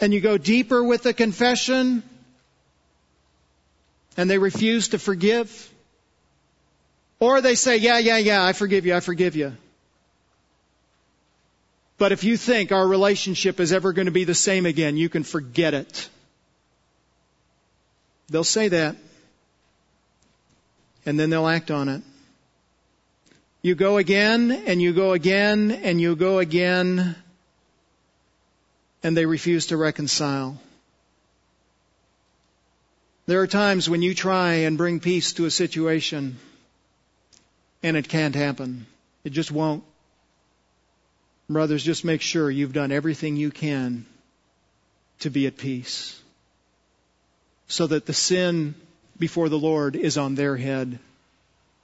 and 0.00 0.12
you 0.12 0.20
go 0.20 0.38
deeper 0.38 0.82
with 0.82 1.02
the 1.02 1.12
confession. 1.12 2.02
And 4.16 4.28
they 4.28 4.38
refuse 4.38 4.88
to 4.88 4.98
forgive. 4.98 5.70
Or 7.20 7.40
they 7.40 7.54
say, 7.54 7.76
yeah, 7.76 7.98
yeah, 7.98 8.16
yeah, 8.16 8.44
I 8.44 8.52
forgive 8.52 8.84
you, 8.84 8.96
I 8.96 9.00
forgive 9.00 9.36
you. 9.36 9.56
But 11.98 12.10
if 12.10 12.24
you 12.24 12.36
think 12.36 12.72
our 12.72 12.84
relationship 12.84 13.60
is 13.60 13.72
ever 13.72 13.92
going 13.92 14.06
to 14.06 14.12
be 14.12 14.24
the 14.24 14.34
same 14.34 14.66
again, 14.66 14.96
you 14.96 15.08
can 15.08 15.22
forget 15.22 15.72
it. 15.72 16.08
They'll 18.28 18.42
say 18.42 18.68
that. 18.68 18.96
And 21.06 21.20
then 21.20 21.30
they'll 21.30 21.46
act 21.46 21.70
on 21.70 21.88
it. 21.88 22.02
You 23.60 23.76
go 23.76 23.98
again 23.98 24.50
and 24.50 24.82
you 24.82 24.92
go 24.92 25.12
again 25.12 25.70
and 25.70 26.00
you 26.00 26.16
go 26.16 26.40
again 26.40 27.14
and 29.02 29.16
they 29.16 29.26
refuse 29.26 29.66
to 29.66 29.76
reconcile. 29.76 30.60
There 33.26 33.40
are 33.40 33.46
times 33.46 33.88
when 33.88 34.02
you 34.02 34.14
try 34.14 34.54
and 34.66 34.76
bring 34.76 35.00
peace 35.00 35.32
to 35.34 35.46
a 35.46 35.50
situation 35.50 36.38
and 37.82 37.96
it 37.96 38.08
can't 38.08 38.34
happen. 38.34 38.86
It 39.24 39.30
just 39.30 39.50
won't. 39.50 39.84
Brothers, 41.48 41.84
just 41.84 42.04
make 42.04 42.20
sure 42.20 42.50
you've 42.50 42.72
done 42.72 42.92
everything 42.92 43.36
you 43.36 43.50
can 43.50 44.06
to 45.20 45.30
be 45.30 45.46
at 45.46 45.56
peace. 45.56 46.20
So 47.68 47.86
that 47.86 48.06
the 48.06 48.12
sin 48.12 48.74
before 49.18 49.48
the 49.48 49.58
Lord 49.58 49.96
is 49.96 50.18
on 50.18 50.34
their 50.34 50.56
head 50.56 50.98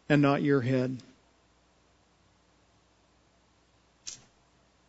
and 0.09 0.23
not 0.23 0.43
your 0.43 0.61
head. 0.61 0.97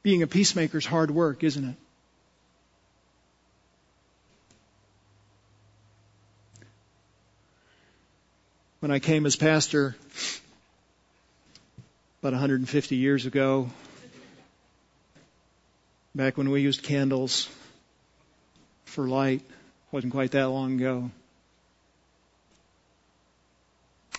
Being 0.01 0.23
a 0.23 0.27
peacemaker 0.27 0.77
is 0.77 0.85
hard 0.85 1.11
work, 1.11 1.43
isn't 1.43 1.63
it? 1.63 1.75
When 8.79 8.91
I 8.91 8.99
came 8.99 9.25
as 9.25 9.35
pastor 9.35 9.95
about 12.21 12.31
150 12.33 12.95
years 12.95 13.25
ago, 13.25 13.69
back 16.15 16.37
when 16.37 16.49
we 16.49 16.61
used 16.61 16.83
candles 16.83 17.49
for 18.85 19.07
light. 19.07 19.41
Wasn't 19.91 20.13
quite 20.13 20.31
that 20.31 20.49
long 20.49 20.75
ago. 20.75 21.11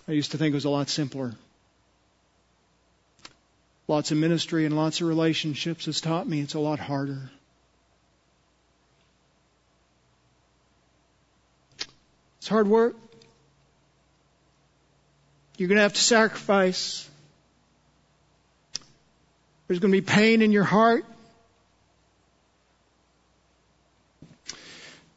I 0.09 0.13
used 0.13 0.33
to 0.33 0.39
think 0.39 0.53
it 0.53 0.57
was 0.57 0.65
a 0.65 0.71
lot 0.71 0.89
simpler. 0.89 1.35
Lots 3.87 4.11
of 4.11 4.19
ministry 4.19 4.67
and 4.67 4.77
lots 4.77 5.01
of 5.01 5.07
relationships 5.09 5.87
has 5.87 6.01
taught 6.01 6.29
me 6.29 6.41
it's 6.41 6.55
a 6.55 6.61
lot 6.61 6.79
harder. 6.79 7.31
It's 12.39 12.49
hard 12.49 12.69
work. 12.69 12.97
You're 15.61 15.69
going 15.69 15.77
to 15.77 15.83
have 15.83 15.93
to 15.93 16.01
sacrifice. 16.01 17.07
There's 19.67 19.79
going 19.79 19.93
to 19.93 20.01
be 20.01 20.01
pain 20.01 20.41
in 20.41 20.53
your 20.53 20.65
heart. 20.65 21.05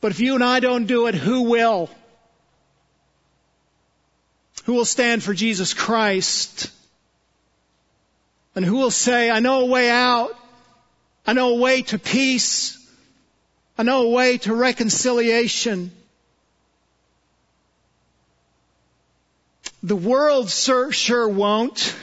But 0.02 0.12
if 0.12 0.20
you 0.20 0.36
and 0.36 0.44
I 0.44 0.60
don't 0.60 0.86
do 0.86 1.08
it, 1.08 1.16
who 1.16 1.44
will? 1.44 1.90
Who 4.66 4.74
will 4.74 4.84
stand 4.84 5.24
for 5.24 5.34
Jesus 5.34 5.74
Christ? 5.74 6.70
And 8.54 8.66
who 8.66 8.76
will 8.76 8.92
say, 8.92 9.32
I 9.32 9.40
know 9.40 9.62
a 9.62 9.68
way 9.68 9.90
out. 9.90 10.38
I 11.26 11.32
know 11.32 11.52
a 11.52 11.58
way 11.58 11.84
to 11.84 11.98
peace. 11.98 12.78
I 13.78 13.84
know 13.84 14.08
a 14.08 14.10
way 14.10 14.40
to 14.40 14.54
reconciliation. 14.54 15.92
The 19.84 19.96
world 19.98 20.50
sure 20.50 21.28
won't. 21.28 21.94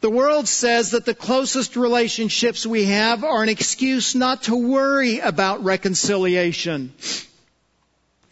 The 0.00 0.08
world 0.08 0.48
says 0.48 0.92
that 0.92 1.04
the 1.04 1.14
closest 1.14 1.76
relationships 1.76 2.64
we 2.64 2.86
have 2.86 3.22
are 3.22 3.42
an 3.42 3.50
excuse 3.50 4.14
not 4.14 4.44
to 4.44 4.56
worry 4.56 5.18
about 5.18 5.62
reconciliation. 5.62 6.94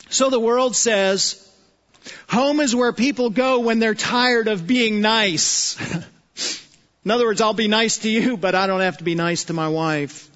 So 0.08 0.30
the 0.30 0.40
world 0.40 0.74
says, 0.74 1.46
home 2.30 2.60
is 2.60 2.74
where 2.74 2.94
people 2.94 3.28
go 3.28 3.60
when 3.60 3.78
they're 3.78 3.94
tired 3.94 4.48
of 4.48 4.66
being 4.66 5.02
nice. 5.02 5.78
In 7.04 7.10
other 7.10 7.26
words, 7.26 7.42
I'll 7.42 7.52
be 7.52 7.68
nice 7.68 7.98
to 7.98 8.08
you, 8.08 8.38
but 8.38 8.54
I 8.54 8.66
don't 8.66 8.80
have 8.80 8.98
to 8.98 9.04
be 9.04 9.14
nice 9.14 9.44
to 9.44 9.52
my 9.52 9.68
wife. 9.68 10.30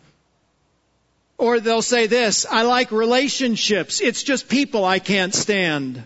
Or 1.39 1.59
they'll 1.59 1.81
say 1.81 2.07
this, 2.07 2.45
I 2.45 2.63
like 2.63 2.93
relationships. 2.93 4.03
It's 4.03 4.23
just 4.23 4.51
people 4.51 4.85
I 4.85 4.99
can't 4.99 5.35
stand. 5.35 6.05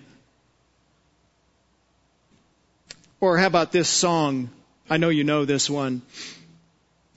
Or 3.20 3.38
how 3.38 3.46
about 3.46 3.72
this 3.72 3.88
song? 3.88 4.50
I 4.88 4.98
know 4.98 5.08
you 5.08 5.24
know 5.24 5.44
this 5.44 5.70
one. 5.70 6.02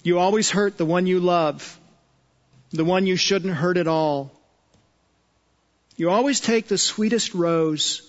You 0.04 0.20
always 0.20 0.50
hurt 0.50 0.78
the 0.78 0.86
one 0.86 1.08
you 1.08 1.20
love, 1.20 1.78
the 2.72 2.86
one 2.86 3.06
you 3.06 3.16
shouldn't 3.16 3.54
hurt 3.54 3.78
at 3.78 3.88
all. 3.88 4.32
You 5.98 6.10
always 6.10 6.40
take 6.40 6.68
the 6.68 6.78
sweetest 6.78 7.34
rose 7.34 8.02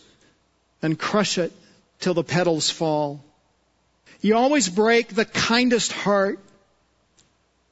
and 0.81 0.99
crush 0.99 1.39
it 1.39 1.53
till 1.99 2.15
the 2.15 2.23
petals 2.23 2.71
fall. 2.71 3.25
You 4.21 4.37
always 4.37 4.69
break 4.69 5.09
the 5.09 5.25
kindest 5.25 5.93
heart 5.93 6.39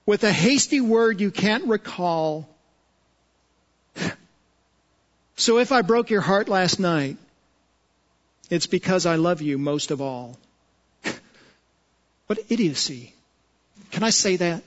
with 0.06 0.24
a 0.24 0.32
hasty 0.32 0.80
word 0.80 1.20
you 1.20 1.30
can't 1.30 1.64
recall. 1.66 2.48
So 5.40 5.58
if 5.58 5.70
I 5.70 5.82
broke 5.82 6.10
your 6.10 6.20
heart 6.20 6.48
last 6.48 6.80
night, 6.80 7.16
it's 8.50 8.66
because 8.66 9.06
I 9.06 9.16
love 9.16 9.42
you 9.42 9.58
most 9.58 9.90
of 9.90 10.00
all. 10.00 10.38
What 12.26 12.38
idiocy. 12.50 13.14
Can 13.90 14.02
I 14.02 14.10
say 14.10 14.36
that? 14.36 14.62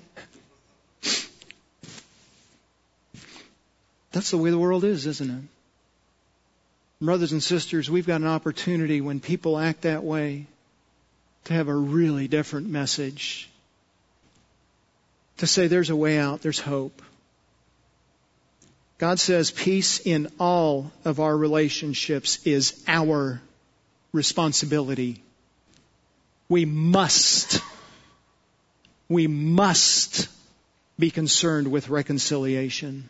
That's 4.11 4.31
the 4.31 4.37
way 4.37 4.49
the 4.49 4.57
world 4.57 4.83
is, 4.83 5.05
isn't 5.05 5.29
it? 5.29 5.43
Brothers 7.05 7.31
and 7.31 7.41
sisters, 7.41 7.89
we've 7.89 8.07
got 8.07 8.21
an 8.21 8.27
opportunity 8.27 8.99
when 8.99 9.19
people 9.19 9.57
act 9.57 9.81
that 9.81 10.03
way 10.03 10.47
to 11.45 11.53
have 11.53 11.67
a 11.67 11.75
really 11.75 12.27
different 12.27 12.67
message. 12.69 13.49
To 15.37 15.47
say 15.47 15.67
there's 15.67 15.89
a 15.89 15.95
way 15.95 16.19
out, 16.19 16.41
there's 16.41 16.59
hope. 16.59 17.01
God 18.99 19.19
says 19.19 19.49
peace 19.49 19.99
in 19.99 20.31
all 20.39 20.91
of 21.05 21.19
our 21.19 21.35
relationships 21.35 22.45
is 22.45 22.83
our 22.87 23.41
responsibility. 24.11 25.23
We 26.49 26.65
must, 26.65 27.61
we 29.07 29.27
must 29.27 30.27
be 30.99 31.11
concerned 31.11 31.71
with 31.71 31.89
reconciliation. 31.89 33.09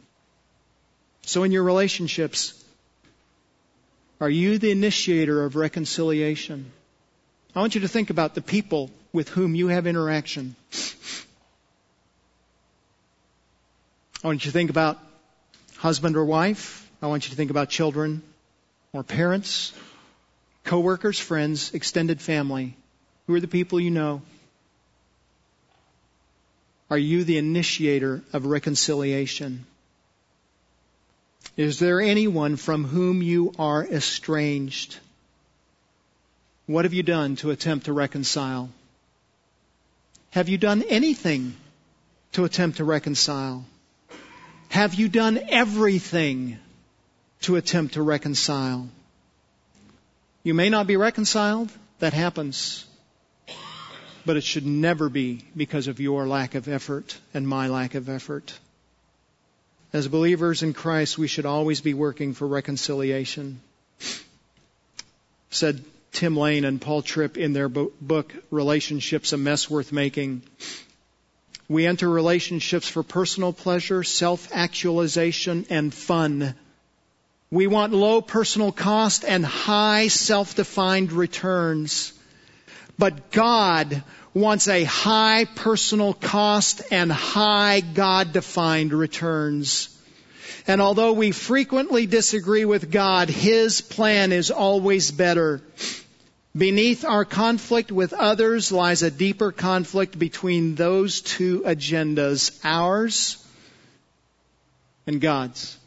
So 1.24 1.44
in 1.44 1.52
your 1.52 1.64
relationships, 1.64 2.62
are 4.20 4.30
you 4.30 4.58
the 4.58 4.72
initiator 4.72 5.44
of 5.44 5.56
reconciliation? 5.56 6.72
I 7.56 7.60
want 7.60 7.76
you 7.76 7.82
to 7.82 7.88
think 7.88 8.10
about 8.10 8.36
the 8.36 8.42
people 8.42 8.92
with 9.12 9.30
whom 9.30 9.56
you 9.56 9.68
have 9.68 9.88
interaction. 9.88 10.56
I 14.24 14.28
want 14.28 14.46
you 14.46 14.52
to 14.52 14.54
think 14.54 14.70
about 14.70 15.00
husband 15.78 16.16
or 16.16 16.24
wife. 16.24 16.88
I 17.02 17.08
want 17.08 17.26
you 17.26 17.32
to 17.32 17.36
think 17.36 17.50
about 17.50 17.70
children 17.70 18.22
or 18.94 19.04
parents, 19.04 19.74
coworkers, 20.64 21.20
friends, 21.20 21.74
extended 21.74 22.22
family. 22.22 22.76
Who 23.28 23.36
are 23.36 23.40
the 23.40 23.48
people 23.48 23.80
you 23.80 23.92
know? 23.92 24.22
Are 26.90 26.98
you 26.98 27.24
the 27.24 27.38
initiator 27.38 28.22
of 28.34 28.46
reconciliation? 28.46 29.66
Is 31.58 31.80
there 31.80 32.02
anyone 32.02 32.56
from 32.56 32.84
whom 32.84 33.22
you 33.22 33.54
are 33.58 33.86
estranged? 33.86 34.98
What 36.66 36.86
have 36.86 36.94
you 36.94 37.04
done 37.04 37.36
to 37.38 37.52
attempt 37.52 37.86
to 37.86 37.94
reconcile? 37.94 38.70
Have 40.32 40.48
you 40.48 40.58
done 40.58 40.84
anything 40.84 41.56
to 42.34 42.46
attempt 42.46 42.78
to 42.78 42.86
reconcile? 42.86 43.66
Have 44.70 44.94
you 44.94 45.10
done 45.10 45.40
everything 45.50 46.58
to 47.42 47.58
attempt 47.58 47.96
to 47.96 48.02
reconcile? 48.02 48.88
You 50.44 50.54
may 50.54 50.70
not 50.70 50.88
be 50.88 50.98
reconciled. 50.98 51.72
That 52.00 52.14
happens. 52.14 52.86
But 54.26 54.38
it 54.38 54.44
should 54.44 54.66
never 54.66 55.10
be 55.10 55.46
because 55.56 55.88
of 55.88 56.00
your 56.00 56.28
lack 56.28 56.56
of 56.56 56.68
effort 56.68 57.18
and 57.34 57.48
my 57.48 57.68
lack 57.68 57.96
of 57.96 58.10
effort. 58.10 58.58
As 59.94 60.08
believers 60.08 60.64
in 60.64 60.74
Christ, 60.74 61.18
we 61.18 61.28
should 61.28 61.46
always 61.46 61.82
be 61.82 61.94
working 61.94 62.34
for 62.34 62.48
reconciliation. 62.48 63.62
Said 65.50 65.84
Tim 66.12 66.36
Lane 66.36 66.66
and 66.66 66.82
Paul 66.82 67.02
Tripp 67.02 67.38
in 67.38 67.54
their 67.54 67.70
book, 67.70 68.34
Relationships, 68.50 69.34
a 69.34 69.38
Mess 69.38 69.70
Worth 69.70 69.92
Making. 69.92 70.42
We 71.68 71.86
enter 71.86 72.10
relationships 72.10 72.88
for 72.88 73.04
personal 73.04 73.54
pleasure, 73.54 74.04
self-actualization, 74.04 75.68
and 75.70 75.94
fun. 75.94 76.56
We 77.52 77.68
want 77.68 77.92
low 77.92 78.22
personal 78.22 78.72
cost 78.72 79.26
and 79.26 79.46
high 79.46 80.08
self-defined 80.08 81.12
returns. 81.12 82.14
But 82.98 83.32
God 83.32 84.04
wants 84.34 84.70
a 84.70 84.86
high 84.86 85.46
personal 85.56 86.14
cost 86.14 86.82
and 86.92 87.12
high 87.12 87.82
God-defined 87.82 88.94
returns. 88.94 89.90
And 90.66 90.80
although 90.80 91.12
we 91.12 91.32
frequently 91.32 92.06
disagree 92.06 92.64
with 92.64 92.90
God, 92.90 93.30
His 93.30 93.82
plan 93.82 94.32
is 94.32 94.50
always 94.50 95.12
better. 95.12 95.62
Beneath 96.56 97.04
our 97.04 97.26
conflict 97.26 97.92
with 97.92 98.14
others 98.14 98.72
lies 98.72 99.04
a 99.04 99.12
deeper 99.12 99.52
conflict 99.52 100.18
between 100.18 100.76
those 100.76 101.20
two 101.20 101.64
agendas, 101.66 102.58
ours 102.64 103.46
and 105.06 105.20
God's. 105.20 105.78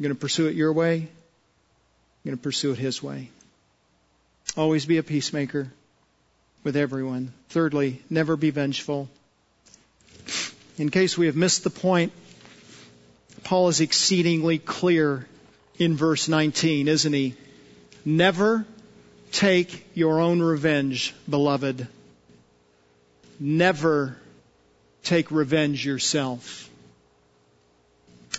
You're 0.00 0.08
going 0.08 0.16
to 0.16 0.20
pursue 0.20 0.46
it 0.46 0.54
your 0.54 0.72
way. 0.72 0.96
You're 0.96 2.30
going 2.30 2.38
to 2.38 2.42
pursue 2.42 2.72
it 2.72 2.78
His 2.78 3.02
way. 3.02 3.28
Always 4.56 4.86
be 4.86 4.96
a 4.96 5.02
peacemaker 5.02 5.70
with 6.64 6.74
everyone. 6.74 7.34
Thirdly, 7.50 8.00
never 8.08 8.34
be 8.38 8.48
vengeful. 8.48 9.10
In 10.78 10.88
case 10.88 11.18
we 11.18 11.26
have 11.26 11.36
missed 11.36 11.64
the 11.64 11.70
point, 11.70 12.12
Paul 13.44 13.68
is 13.68 13.82
exceedingly 13.82 14.58
clear 14.58 15.26
in 15.78 15.98
verse 15.98 16.28
19, 16.28 16.88
isn't 16.88 17.12
he? 17.12 17.34
Never 18.02 18.64
take 19.32 19.86
your 19.92 20.18
own 20.18 20.40
revenge, 20.40 21.14
beloved. 21.28 21.86
Never 23.38 24.16
take 25.02 25.30
revenge 25.30 25.84
yourself. 25.84 26.69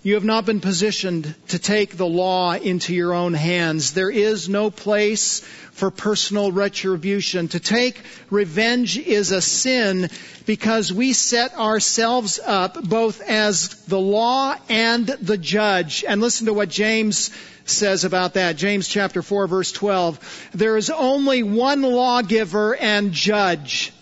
You 0.03 0.15
have 0.15 0.23
not 0.23 0.47
been 0.47 0.61
positioned 0.61 1.35
to 1.49 1.59
take 1.59 1.95
the 1.95 2.07
law 2.07 2.53
into 2.53 2.91
your 2.91 3.13
own 3.13 3.35
hands. 3.35 3.93
There 3.93 4.09
is 4.09 4.49
no 4.49 4.71
place 4.71 5.41
for 5.73 5.91
personal 5.91 6.51
retribution. 6.51 7.49
To 7.49 7.59
take 7.59 8.01
revenge 8.31 8.97
is 8.97 9.31
a 9.31 9.43
sin 9.43 10.09
because 10.47 10.91
we 10.91 11.13
set 11.13 11.55
ourselves 11.55 12.39
up 12.43 12.83
both 12.83 13.21
as 13.21 13.69
the 13.85 13.99
law 13.99 14.55
and 14.69 15.05
the 15.05 15.37
judge. 15.37 16.03
And 16.07 16.19
listen 16.19 16.47
to 16.47 16.53
what 16.53 16.69
James 16.69 17.29
says 17.65 18.03
about 18.03 18.33
that. 18.33 18.57
James 18.57 18.87
chapter 18.87 19.21
4 19.21 19.45
verse 19.45 19.71
12. 19.71 20.49
There 20.55 20.77
is 20.77 20.89
only 20.89 21.43
one 21.43 21.83
lawgiver 21.83 22.75
and 22.75 23.11
judge. 23.11 23.93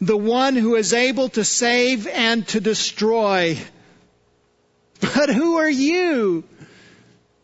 The 0.00 0.16
one 0.16 0.56
who 0.56 0.74
is 0.76 0.94
able 0.94 1.28
to 1.30 1.44
save 1.44 2.06
and 2.06 2.48
to 2.48 2.60
destroy. 2.60 3.58
But 5.00 5.30
who 5.30 5.56
are 5.56 5.70
you 5.70 6.44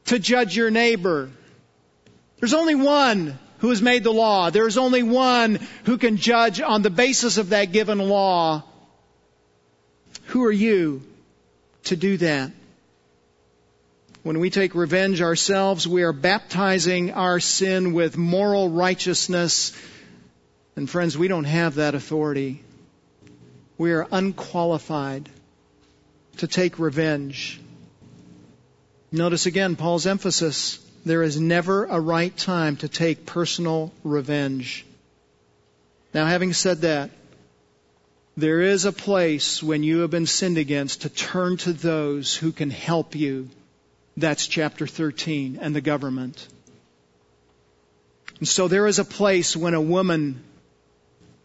to 0.07 0.19
judge 0.19 0.57
your 0.57 0.71
neighbor? 0.71 1.31
There's 2.39 2.55
only 2.55 2.75
one 2.75 3.39
who 3.59 3.69
has 3.71 3.81
made 3.81 4.05
the 4.05 4.13
law. 4.13 4.51
There's 4.51 4.77
only 4.77 5.03
one 5.03 5.61
who 5.85 5.99
can 5.99 6.17
judge 6.17 6.61
on 6.61 6.83
the 6.83 6.91
basis 6.91 7.39
of 7.39 7.51
that 7.51 7.73
given 7.73 7.99
law. 7.99 8.65
Who 10.27 10.45
are 10.45 10.53
you 10.53 11.03
to 11.85 11.97
do 11.97 12.17
that? 12.17 12.51
When 14.23 14.39
we 14.39 14.51
take 14.51 14.75
revenge 14.75 15.21
ourselves, 15.21 15.87
we 15.87 16.05
are 16.05 16.13
baptizing 16.13 17.13
our 17.13 17.41
sin 17.41 17.93
with 17.93 18.17
moral 18.17 18.69
righteousness. 18.69 19.73
And 20.77 20.89
friends, 20.89 21.19
we 21.19 21.29
don't 21.29 21.45
have 21.45 21.77
that 21.77 21.95
authority. 21.95 22.63
We 23.79 23.93
are 23.93 24.07
unqualified 24.13 25.29
to 26.39 26.47
take 26.47 26.78
revenge. 26.78 27.61
Notice 29.11 29.47
again 29.47 29.76
Paul's 29.76 30.07
emphasis. 30.07 30.78
There 31.05 31.22
is 31.22 31.39
never 31.39 31.85
a 31.85 32.01
right 32.01 32.35
time 32.37 32.76
to 32.78 32.89
take 32.89 33.26
personal 33.26 33.93
revenge. 34.05 34.87
Now, 36.14 36.26
having 36.26 36.53
said 36.53 36.83
that, 36.83 37.11
there 38.37 38.62
is 38.62 38.85
a 38.85 38.93
place 38.93 39.62
when 39.62 39.83
you 39.83 40.01
have 40.01 40.11
been 40.11 40.26
sinned 40.26 40.57
against 40.57 41.03
to 41.03 41.11
turn 41.11 41.59
to 41.59 41.72
those 41.72 42.35
who 42.35 42.53
can 42.53 42.70
help 42.70 43.14
you. 43.14 43.51
That's 44.16 44.47
chapter 44.47 44.87
13 44.87 45.59
and 45.61 45.76
the 45.76 45.80
government. 45.80 46.47
And 48.39 48.49
so 48.49 48.68
there 48.68 48.87
is 48.87 48.99
a 48.99 49.05
place 49.05 49.57
when 49.57 49.74
a 49.74 49.80
woman 49.80 50.43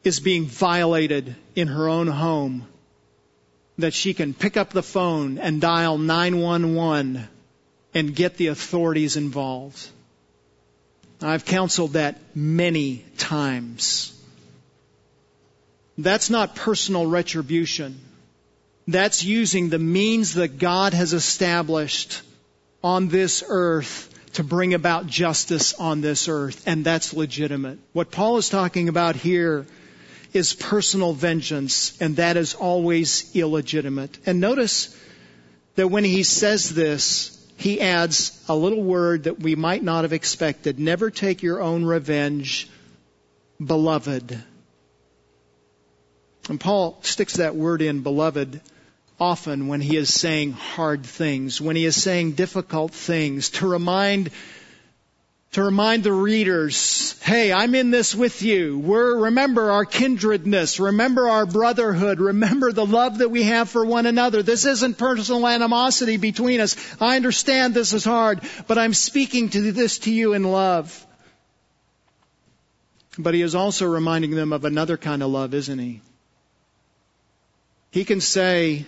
is 0.03 0.19
being 0.19 0.45
violated 0.45 1.35
in 1.55 1.67
her 1.67 1.89
own 1.89 2.07
home 2.07 2.65
that 3.77 3.93
she 3.93 4.13
can 4.13 4.33
pick 4.33 4.57
up 4.57 4.71
the 4.71 4.83
phone 4.83 5.37
and 5.37 5.61
dial 5.61 5.97
911 5.97 7.27
and 7.93 8.15
get 8.15 8.37
the 8.37 8.47
authorities 8.47 9.17
involved. 9.17 9.89
I've 11.21 11.45
counseled 11.45 11.93
that 11.93 12.19
many 12.35 13.03
times. 13.17 14.13
That's 15.97 16.29
not 16.29 16.55
personal 16.55 17.07
retribution. 17.07 17.99
That's 18.87 19.23
using 19.23 19.69
the 19.69 19.79
means 19.79 20.35
that 20.35 20.59
God 20.59 20.93
has 20.93 21.13
established 21.13 22.21
on 22.83 23.07
this 23.07 23.43
earth 23.47 24.13
to 24.33 24.43
bring 24.43 24.75
about 24.75 25.07
justice 25.07 25.73
on 25.73 26.01
this 26.01 26.27
earth, 26.27 26.67
and 26.67 26.85
that's 26.85 27.13
legitimate. 27.13 27.79
What 27.93 28.11
Paul 28.11 28.37
is 28.37 28.49
talking 28.49 28.87
about 28.87 29.15
here 29.15 29.65
is 30.37 30.53
personal 30.53 31.11
vengeance, 31.13 31.99
and 31.99 32.15
that 32.15 32.37
is 32.37 32.53
always 32.53 33.35
illegitimate. 33.35 34.17
And 34.25 34.39
notice 34.39 34.95
that 35.75 35.89
when 35.89 36.03
he 36.03 36.23
says 36.23 36.69
this, 36.69 37.33
he 37.57 37.81
adds 37.81 38.41
a 38.47 38.55
little 38.55 38.83
word 38.83 39.23
that 39.23 39.39
we 39.39 39.55
might 39.55 39.83
not 39.83 40.03
have 40.03 40.13
expected. 40.13 40.79
Never 40.79 41.09
take 41.09 41.41
your 41.43 41.61
own 41.61 41.83
revenge, 41.83 42.69
beloved. 43.63 44.41
And 46.49 46.59
Paul 46.59 46.99
sticks 47.01 47.37
that 47.37 47.55
word 47.55 47.81
in, 47.81 48.01
beloved, 48.03 48.61
often 49.19 49.67
when 49.67 49.81
he 49.81 49.97
is 49.97 50.13
saying 50.13 50.53
hard 50.53 51.03
things, 51.05 51.59
when 51.59 51.75
he 51.75 51.85
is 51.85 52.01
saying 52.01 52.33
difficult 52.33 52.93
things, 52.93 53.49
to 53.49 53.67
remind 53.67 54.29
to 55.53 55.63
remind 55.63 56.03
the 56.03 56.11
readers, 56.11 57.19
hey, 57.23 57.53
I'm 57.53 57.73
in 57.73 57.89
this 57.89 58.13
with 58.13 58.41
you. 58.41 58.77
We're, 58.77 59.23
remember 59.25 59.71
our 59.71 59.85
kindredness. 59.85 60.79
Remember 60.79 61.29
our 61.29 61.45
brotherhood. 61.45 62.19
Remember 62.19 62.71
the 62.71 62.85
love 62.85 63.19
that 63.19 63.29
we 63.29 63.43
have 63.43 63.69
for 63.69 63.85
one 63.85 64.05
another. 64.05 64.43
This 64.43 64.65
isn't 64.65 64.97
personal 64.97 65.47
animosity 65.47 66.17
between 66.17 66.59
us. 66.59 66.75
I 67.01 67.15
understand 67.15 67.73
this 67.73 67.93
is 67.93 68.03
hard, 68.03 68.41
but 68.67 68.77
I'm 68.77 68.93
speaking 68.93 69.49
to 69.49 69.71
this 69.71 69.99
to 69.99 70.11
you 70.11 70.33
in 70.33 70.43
love. 70.43 71.05
But 73.17 73.33
he 73.33 73.41
is 73.41 73.55
also 73.55 73.87
reminding 73.87 74.31
them 74.31 74.53
of 74.53 74.65
another 74.65 74.97
kind 74.97 75.23
of 75.23 75.29
love, 75.29 75.53
isn't 75.53 75.79
he? 75.79 76.01
He 77.89 78.05
can 78.05 78.21
say, 78.21 78.85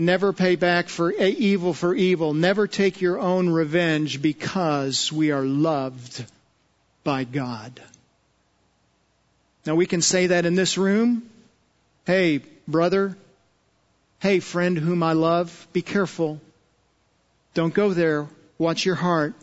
Never 0.00 0.32
pay 0.32 0.54
back 0.54 0.88
for 0.88 1.10
evil 1.10 1.74
for 1.74 1.92
evil. 1.92 2.32
Never 2.32 2.68
take 2.68 3.00
your 3.00 3.18
own 3.18 3.48
revenge 3.48 4.22
because 4.22 5.12
we 5.12 5.32
are 5.32 5.42
loved 5.42 6.24
by 7.02 7.24
God. 7.24 7.82
Now 9.66 9.74
we 9.74 9.86
can 9.86 10.00
say 10.00 10.28
that 10.28 10.46
in 10.46 10.54
this 10.54 10.78
room. 10.78 11.28
Hey, 12.06 12.42
brother. 12.68 13.18
Hey, 14.20 14.38
friend 14.38 14.78
whom 14.78 15.02
I 15.02 15.14
love. 15.14 15.66
Be 15.72 15.82
careful. 15.82 16.40
Don't 17.54 17.74
go 17.74 17.92
there. 17.92 18.28
Watch 18.56 18.86
your 18.86 18.94
heart. 18.94 19.34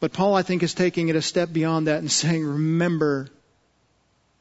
But 0.00 0.14
Paul, 0.14 0.34
I 0.34 0.42
think, 0.42 0.62
is 0.62 0.72
taking 0.72 1.08
it 1.08 1.16
a 1.16 1.22
step 1.22 1.52
beyond 1.52 1.88
that 1.88 1.98
and 1.98 2.10
saying, 2.22 2.42
remember, 2.42 3.28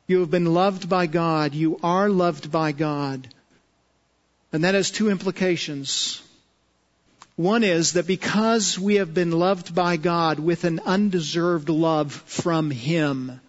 you 0.08 0.22
have 0.22 0.32
been 0.32 0.54
loved 0.54 0.88
by 0.88 1.08
God. 1.08 1.54
You 1.54 1.80
are 1.84 2.08
loved 2.08 2.50
by 2.50 2.72
God. 2.72 3.28
And 4.56 4.64
that 4.64 4.74
has 4.74 4.90
two 4.90 5.10
implications. 5.10 6.22
One 7.36 7.62
is 7.62 7.92
that 7.94 8.08
because 8.08 8.80
we 8.80 8.96
have 8.96 9.14
been 9.14 9.32
loved 9.32 9.76
by 9.76 9.98
God 9.98 10.40
with 10.40 10.64
an 10.64 10.80
undeserved 10.86 11.68
love 11.68 12.14
from 12.14 12.72
Him, 12.72 13.42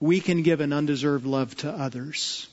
we 0.00 0.20
can 0.20 0.40
give 0.40 0.62
an 0.62 0.72
undeserved 0.72 1.26
love 1.26 1.54
to 1.56 1.70
others. 1.70 2.48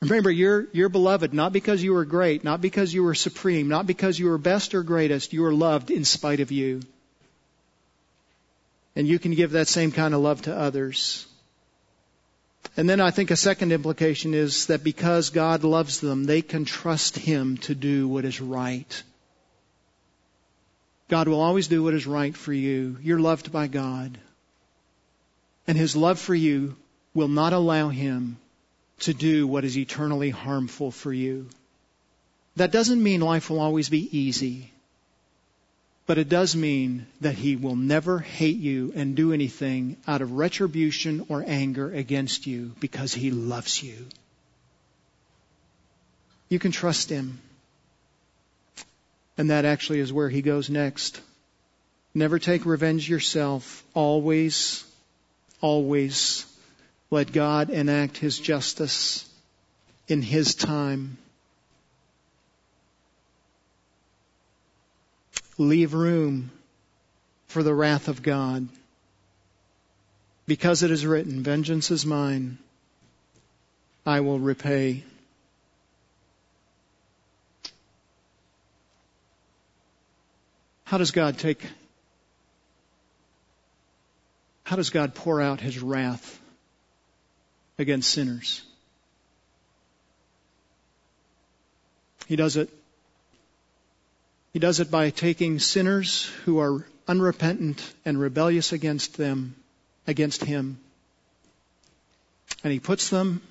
Remember, 0.00 0.30
you're, 0.30 0.68
you're 0.72 0.88
beloved 0.88 1.34
not 1.34 1.52
because 1.52 1.82
you 1.82 1.94
were 1.94 2.04
great, 2.04 2.44
not 2.44 2.60
because 2.60 2.94
you 2.94 3.02
were 3.02 3.16
supreme, 3.16 3.66
not 3.66 3.84
because 3.84 4.16
you 4.16 4.26
were 4.26 4.38
best 4.38 4.76
or 4.76 4.84
greatest. 4.84 5.32
You 5.32 5.44
are 5.46 5.52
loved 5.52 5.90
in 5.90 6.04
spite 6.04 6.38
of 6.38 6.52
you. 6.52 6.82
And 8.94 9.08
you 9.08 9.18
can 9.18 9.34
give 9.34 9.50
that 9.50 9.66
same 9.66 9.90
kind 9.90 10.14
of 10.14 10.20
love 10.20 10.42
to 10.42 10.56
others. 10.56 11.26
And 12.76 12.88
then 12.88 13.00
I 13.00 13.10
think 13.10 13.30
a 13.30 13.36
second 13.36 13.72
implication 13.72 14.34
is 14.34 14.66
that 14.66 14.82
because 14.82 15.30
God 15.30 15.64
loves 15.64 16.00
them, 16.00 16.24
they 16.24 16.42
can 16.42 16.64
trust 16.64 17.16
Him 17.16 17.56
to 17.58 17.74
do 17.74 18.08
what 18.08 18.24
is 18.24 18.40
right. 18.40 19.02
God 21.08 21.28
will 21.28 21.40
always 21.40 21.68
do 21.68 21.82
what 21.82 21.94
is 21.94 22.06
right 22.06 22.36
for 22.36 22.52
you. 22.52 22.98
You're 23.02 23.20
loved 23.20 23.52
by 23.52 23.68
God. 23.68 24.18
And 25.66 25.78
His 25.78 25.94
love 25.94 26.18
for 26.18 26.34
you 26.34 26.76
will 27.14 27.28
not 27.28 27.52
allow 27.52 27.90
Him 27.90 28.38
to 29.00 29.14
do 29.14 29.46
what 29.46 29.64
is 29.64 29.78
eternally 29.78 30.30
harmful 30.30 30.90
for 30.90 31.12
you. 31.12 31.48
That 32.56 32.72
doesn't 32.72 33.02
mean 33.02 33.20
life 33.20 33.50
will 33.50 33.60
always 33.60 33.88
be 33.88 34.18
easy. 34.18 34.70
But 36.06 36.18
it 36.18 36.28
does 36.28 36.54
mean 36.54 37.06
that 37.22 37.34
he 37.34 37.56
will 37.56 37.76
never 37.76 38.18
hate 38.18 38.58
you 38.58 38.92
and 38.94 39.16
do 39.16 39.32
anything 39.32 39.96
out 40.06 40.20
of 40.20 40.32
retribution 40.32 41.24
or 41.28 41.42
anger 41.46 41.92
against 41.92 42.46
you 42.46 42.74
because 42.78 43.14
he 43.14 43.30
loves 43.30 43.82
you. 43.82 44.06
You 46.50 46.58
can 46.58 46.72
trust 46.72 47.08
him. 47.08 47.40
And 49.38 49.50
that 49.50 49.64
actually 49.64 50.00
is 50.00 50.12
where 50.12 50.28
he 50.28 50.42
goes 50.42 50.68
next. 50.68 51.20
Never 52.14 52.38
take 52.38 52.66
revenge 52.66 53.08
yourself. 53.08 53.82
Always, 53.94 54.84
always 55.60 56.44
let 57.10 57.32
God 57.32 57.70
enact 57.70 58.18
his 58.18 58.38
justice 58.38 59.28
in 60.06 60.20
his 60.20 60.54
time. 60.54 61.16
Leave 65.58 65.94
room 65.94 66.50
for 67.46 67.62
the 67.62 67.74
wrath 67.74 68.08
of 68.08 68.22
God. 68.22 68.68
Because 70.46 70.82
it 70.82 70.90
is 70.90 71.06
written, 71.06 71.42
Vengeance 71.42 71.90
is 71.90 72.04
mine, 72.04 72.58
I 74.04 74.20
will 74.20 74.38
repay. 74.38 75.04
How 80.84 80.98
does 80.98 81.12
God 81.12 81.38
take, 81.38 81.64
how 84.64 84.76
does 84.76 84.90
God 84.90 85.14
pour 85.14 85.40
out 85.40 85.60
his 85.60 85.80
wrath 85.80 86.40
against 87.78 88.10
sinners? 88.10 88.62
He 92.26 92.36
does 92.36 92.56
it 92.56 92.70
he 94.54 94.60
does 94.60 94.78
it 94.78 94.88
by 94.88 95.10
taking 95.10 95.58
sinners 95.58 96.26
who 96.44 96.60
are 96.60 96.86
unrepentant 97.08 97.82
and 98.04 98.20
rebellious 98.20 98.72
against 98.72 99.16
them, 99.16 99.56
against 100.06 100.44
Him, 100.44 100.78
and 102.62 102.72
He 102.72 102.78
puts 102.78 103.08
them 103.08 103.42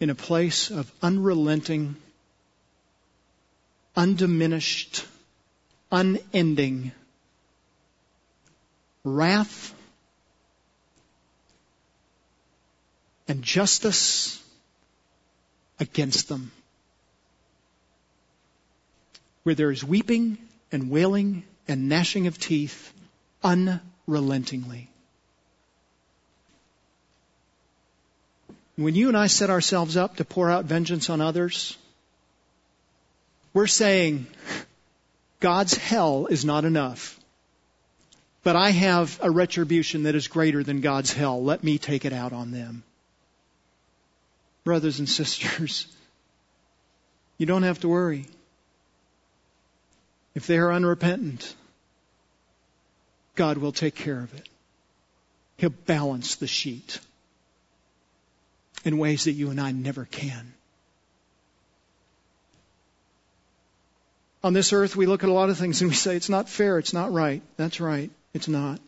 in 0.00 0.08
a 0.08 0.14
place 0.14 0.70
of 0.70 0.90
unrelenting, 1.02 1.96
undiminished, 3.94 5.04
unending 5.92 6.92
wrath 9.04 9.74
and 13.28 13.42
justice 13.42 14.42
against 15.78 16.30
them 16.30 16.50
where 19.46 19.54
there 19.54 19.70
is 19.70 19.84
weeping 19.84 20.36
and 20.72 20.90
wailing 20.90 21.44
and 21.68 21.88
gnashing 21.88 22.26
of 22.26 22.36
teeth 22.36 22.92
unrelentingly. 23.44 24.90
When 28.74 28.96
you 28.96 29.06
and 29.06 29.16
I 29.16 29.28
set 29.28 29.48
ourselves 29.48 29.96
up 29.96 30.16
to 30.16 30.24
pour 30.24 30.50
out 30.50 30.64
vengeance 30.64 31.10
on 31.10 31.20
others, 31.20 31.78
we're 33.54 33.68
saying 33.68 34.26
God's 35.38 35.74
hell 35.74 36.26
is 36.26 36.44
not 36.44 36.64
enough. 36.64 37.16
But 38.42 38.56
I 38.56 38.70
have 38.70 39.16
a 39.22 39.30
retribution 39.30 40.02
that 40.02 40.16
is 40.16 40.26
greater 40.26 40.64
than 40.64 40.80
God's 40.80 41.12
hell. 41.12 41.40
Let 41.40 41.62
me 41.62 41.78
take 41.78 42.04
it 42.04 42.12
out 42.12 42.32
on 42.32 42.50
them. 42.50 42.82
Brothers 44.64 44.98
and 44.98 45.08
sisters, 45.08 45.86
you 47.38 47.46
don't 47.46 47.62
have 47.62 47.78
to 47.82 47.88
worry 47.88 48.26
if 50.36 50.46
they 50.46 50.58
are 50.58 50.70
unrepentant, 50.70 51.54
God 53.36 53.56
will 53.56 53.72
take 53.72 53.94
care 53.94 54.20
of 54.20 54.32
it. 54.34 54.46
He'll 55.56 55.70
balance 55.70 56.36
the 56.36 56.46
sheet 56.46 57.00
in 58.84 58.98
ways 58.98 59.24
that 59.24 59.32
you 59.32 59.48
and 59.48 59.58
I 59.58 59.72
never 59.72 60.04
can. 60.04 60.52
On 64.44 64.52
this 64.52 64.74
earth, 64.74 64.94
we 64.94 65.06
look 65.06 65.24
at 65.24 65.30
a 65.30 65.32
lot 65.32 65.48
of 65.48 65.56
things 65.56 65.80
and 65.80 65.90
we 65.90 65.96
say, 65.96 66.16
it's 66.16 66.28
not 66.28 66.50
fair, 66.50 66.78
it's 66.78 66.92
not 66.92 67.12
right. 67.12 67.42
That's 67.56 67.80
right, 67.80 68.10
it's 68.34 68.46
not. 68.46 68.78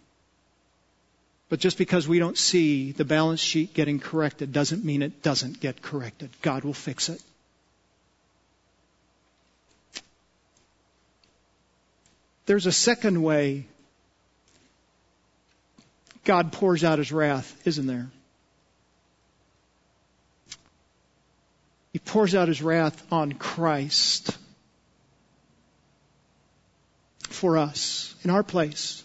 But 1.48 1.60
just 1.60 1.78
because 1.78 2.06
we 2.06 2.18
don't 2.18 2.36
see 2.36 2.92
the 2.92 3.06
balance 3.06 3.40
sheet 3.40 3.72
getting 3.72 4.00
corrected 4.00 4.52
doesn't 4.52 4.84
mean 4.84 5.00
it 5.00 5.22
doesn't 5.22 5.60
get 5.60 5.80
corrected. 5.80 6.28
God 6.42 6.64
will 6.64 6.74
fix 6.74 7.08
it. 7.08 7.22
There's 12.48 12.64
a 12.64 12.72
second 12.72 13.22
way 13.22 13.66
God 16.24 16.50
pours 16.50 16.82
out 16.82 16.96
his 16.96 17.12
wrath, 17.12 17.54
isn't 17.66 17.86
there? 17.86 18.08
He 21.92 21.98
pours 21.98 22.34
out 22.34 22.48
his 22.48 22.62
wrath 22.62 23.06
on 23.12 23.32
Christ 23.32 24.34
for 27.24 27.58
us 27.58 28.14
in 28.24 28.30
our 28.30 28.42
place. 28.42 29.04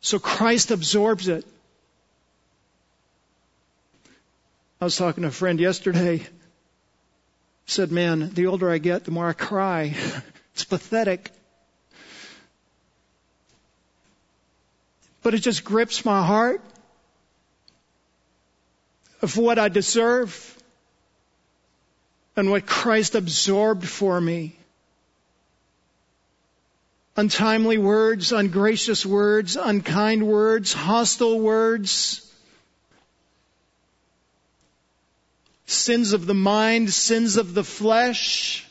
So 0.00 0.18
Christ 0.18 0.72
absorbs 0.72 1.28
it. 1.28 1.46
I 4.80 4.84
was 4.84 4.96
talking 4.96 5.22
to 5.22 5.28
a 5.28 5.30
friend 5.30 5.60
yesterday 5.60 6.26
said, 7.66 7.90
Man, 7.90 8.30
the 8.30 8.46
older 8.46 8.70
I 8.70 8.78
get, 8.78 9.04
the 9.04 9.10
more 9.10 9.28
I 9.28 9.32
cry. 9.32 9.94
it's 10.52 10.64
pathetic. 10.64 11.30
But 15.22 15.34
it 15.34 15.38
just 15.38 15.64
grips 15.64 16.04
my 16.04 16.24
heart 16.24 16.60
of 19.22 19.36
what 19.38 19.58
I 19.58 19.68
deserve 19.68 20.54
and 22.36 22.50
what 22.50 22.66
Christ 22.66 23.14
absorbed 23.14 23.88
for 23.88 24.20
me. 24.20 24.56
Untimely 27.16 27.78
words, 27.78 28.32
ungracious 28.32 29.06
words, 29.06 29.56
unkind 29.56 30.26
words, 30.26 30.72
hostile 30.72 31.40
words, 31.40 32.23
sins 35.66 36.12
of 36.12 36.26
the 36.26 36.34
mind, 36.34 36.92
sins 36.92 37.36
of 37.36 37.54
the 37.54 37.64
flesh, 37.64 38.66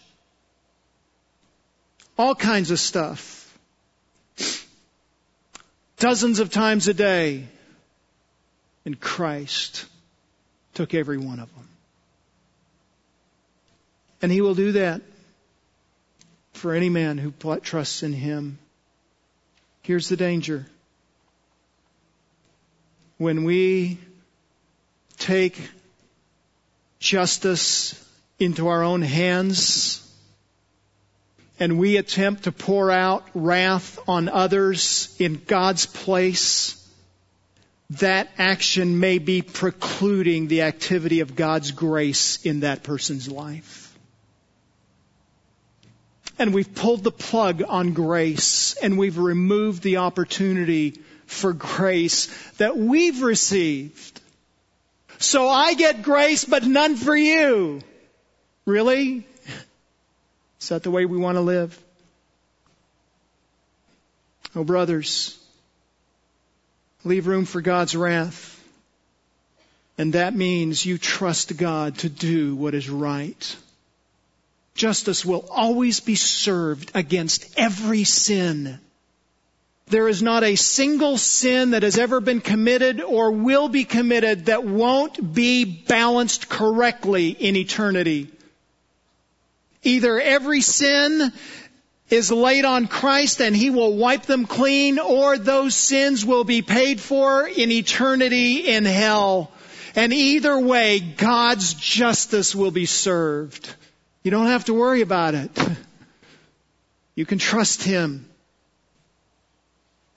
all 2.18 2.36
kinds 2.36 2.72
of 2.72 2.80
stuff. 2.80 3.40
Dozens 5.98 6.40
of 6.40 6.52
times 6.52 6.88
a 6.88 6.94
day. 6.94 7.48
And 8.86 9.00
Christ 9.00 9.86
took 10.74 10.94
every 10.94 11.18
one 11.18 11.40
of 11.40 11.54
them. 11.56 11.68
And 14.22 14.32
He 14.32 14.42
will 14.42 14.56
do 14.56 14.74
that 14.74 15.02
for 16.54 16.74
any 16.74 16.90
man 16.90 17.18
who 17.18 17.32
trusts 17.32 18.04
in 18.04 18.14
Him. 18.14 18.58
Here's 19.82 20.10
the 20.10 20.18
danger. 20.18 20.66
When 23.18 23.44
we 23.44 23.98
take 25.18 25.58
justice 27.04 27.94
into 28.40 28.70
our 28.70 28.82
own 28.82 29.02
hands 29.02 30.00
and 31.60 31.78
we 31.78 31.98
attempt 31.98 32.46
to 32.46 32.52
pour 32.52 32.90
out 32.90 33.28
wrath 33.34 34.00
on 34.08 34.30
others 34.30 35.14
in 35.20 35.42
God's 35.46 35.86
place, 35.86 36.80
that 37.92 38.30
action 38.38 39.00
may 39.00 39.20
be 39.20 39.42
precluding 39.42 40.48
the 40.48 40.64
activity 40.64 41.20
of 41.20 41.36
God's 41.36 41.72
grace 41.72 42.44
in 42.46 42.62
that 42.62 42.84
person's 42.84 43.30
life. 43.30 43.82
and 46.40 46.54
we've 46.54 46.74
pulled 46.74 47.04
the 47.04 47.12
plug 47.12 47.62
on 47.68 47.94
grace 47.94 48.76
and 48.82 48.98
we've 48.98 49.20
removed 49.20 49.84
the 49.84 49.98
opportunity 49.98 51.00
for 51.28 51.54
grace 51.54 52.28
that 52.58 52.76
we've 52.76 53.22
received. 53.22 54.20
So 55.24 55.48
I 55.48 55.74
get 55.74 56.04
grace, 56.04 56.44
but 56.44 56.66
none 56.66 56.98
for 56.98 57.16
you. 57.16 57.82
Really? 58.66 59.26
Is 60.60 60.68
that 60.68 60.84
the 60.84 60.92
way 60.92 61.06
we 61.06 61.18
want 61.18 61.38
to 61.38 61.42
live? 61.42 61.82
Oh, 64.54 64.66
brothers, 64.66 65.40
leave 67.06 67.26
room 67.26 67.46
for 67.46 67.62
God's 67.62 67.96
wrath. 67.96 68.62
And 69.98 70.14
that 70.14 70.36
means 70.36 70.86
you 70.86 70.98
trust 70.98 71.56
God 71.56 71.98
to 72.00 72.10
do 72.10 72.54
what 72.56 72.74
is 72.74 72.90
right. 72.90 73.56
Justice 74.76 75.24
will 75.24 75.46
always 75.50 76.02
be 76.02 76.16
served 76.16 76.92
against 76.96 77.58
every 77.58 78.04
sin. 78.04 78.78
There 79.88 80.08
is 80.08 80.24
not 80.24 80.44
a 80.44 80.56
single 80.56 81.18
sin 81.18 81.72
that 81.72 81.84
has 81.84 81.98
ever 81.98 82.20
been 82.20 82.42
committed 82.42 83.02
or 83.02 83.32
will 83.32 83.70
be 83.70 83.84
committed 83.84 84.46
that 84.46 84.64
won't 84.64 85.34
be 85.34 85.66
balanced 85.66 86.50
correctly 86.50 87.30
in 87.30 87.56
eternity. 87.56 88.30
Either 89.84 90.20
every 90.20 90.62
sin 90.62 91.34
is 92.10 92.32
laid 92.32 92.64
on 92.64 92.88
Christ 92.88 93.42
and 93.42 93.56
He 93.56 93.70
will 93.70 93.98
wipe 93.98 94.24
them 94.24 94.46
clean, 94.46 95.00
or 95.00 95.38
those 95.38 95.76
sins 95.76 96.26
will 96.26 96.44
be 96.44 96.62
paid 96.62 97.02
for 97.02 97.48
in 97.48 97.72
eternity 97.72 98.70
in 98.70 98.86
hell. 98.86 99.52
And 99.96 100.14
either 100.14 100.58
way, 100.58 101.00
God's 101.00 101.74
justice 101.74 102.56
will 102.56 102.72
be 102.72 102.86
served. 102.86 103.74
You 104.24 104.32
don't 104.32 104.48
have 104.48 104.66
to 104.66 104.74
worry 104.74 105.02
about 105.02 105.36
it. 105.36 105.52
You 107.16 107.26
can 107.26 107.38
trust 107.38 107.84
Him. 107.84 108.28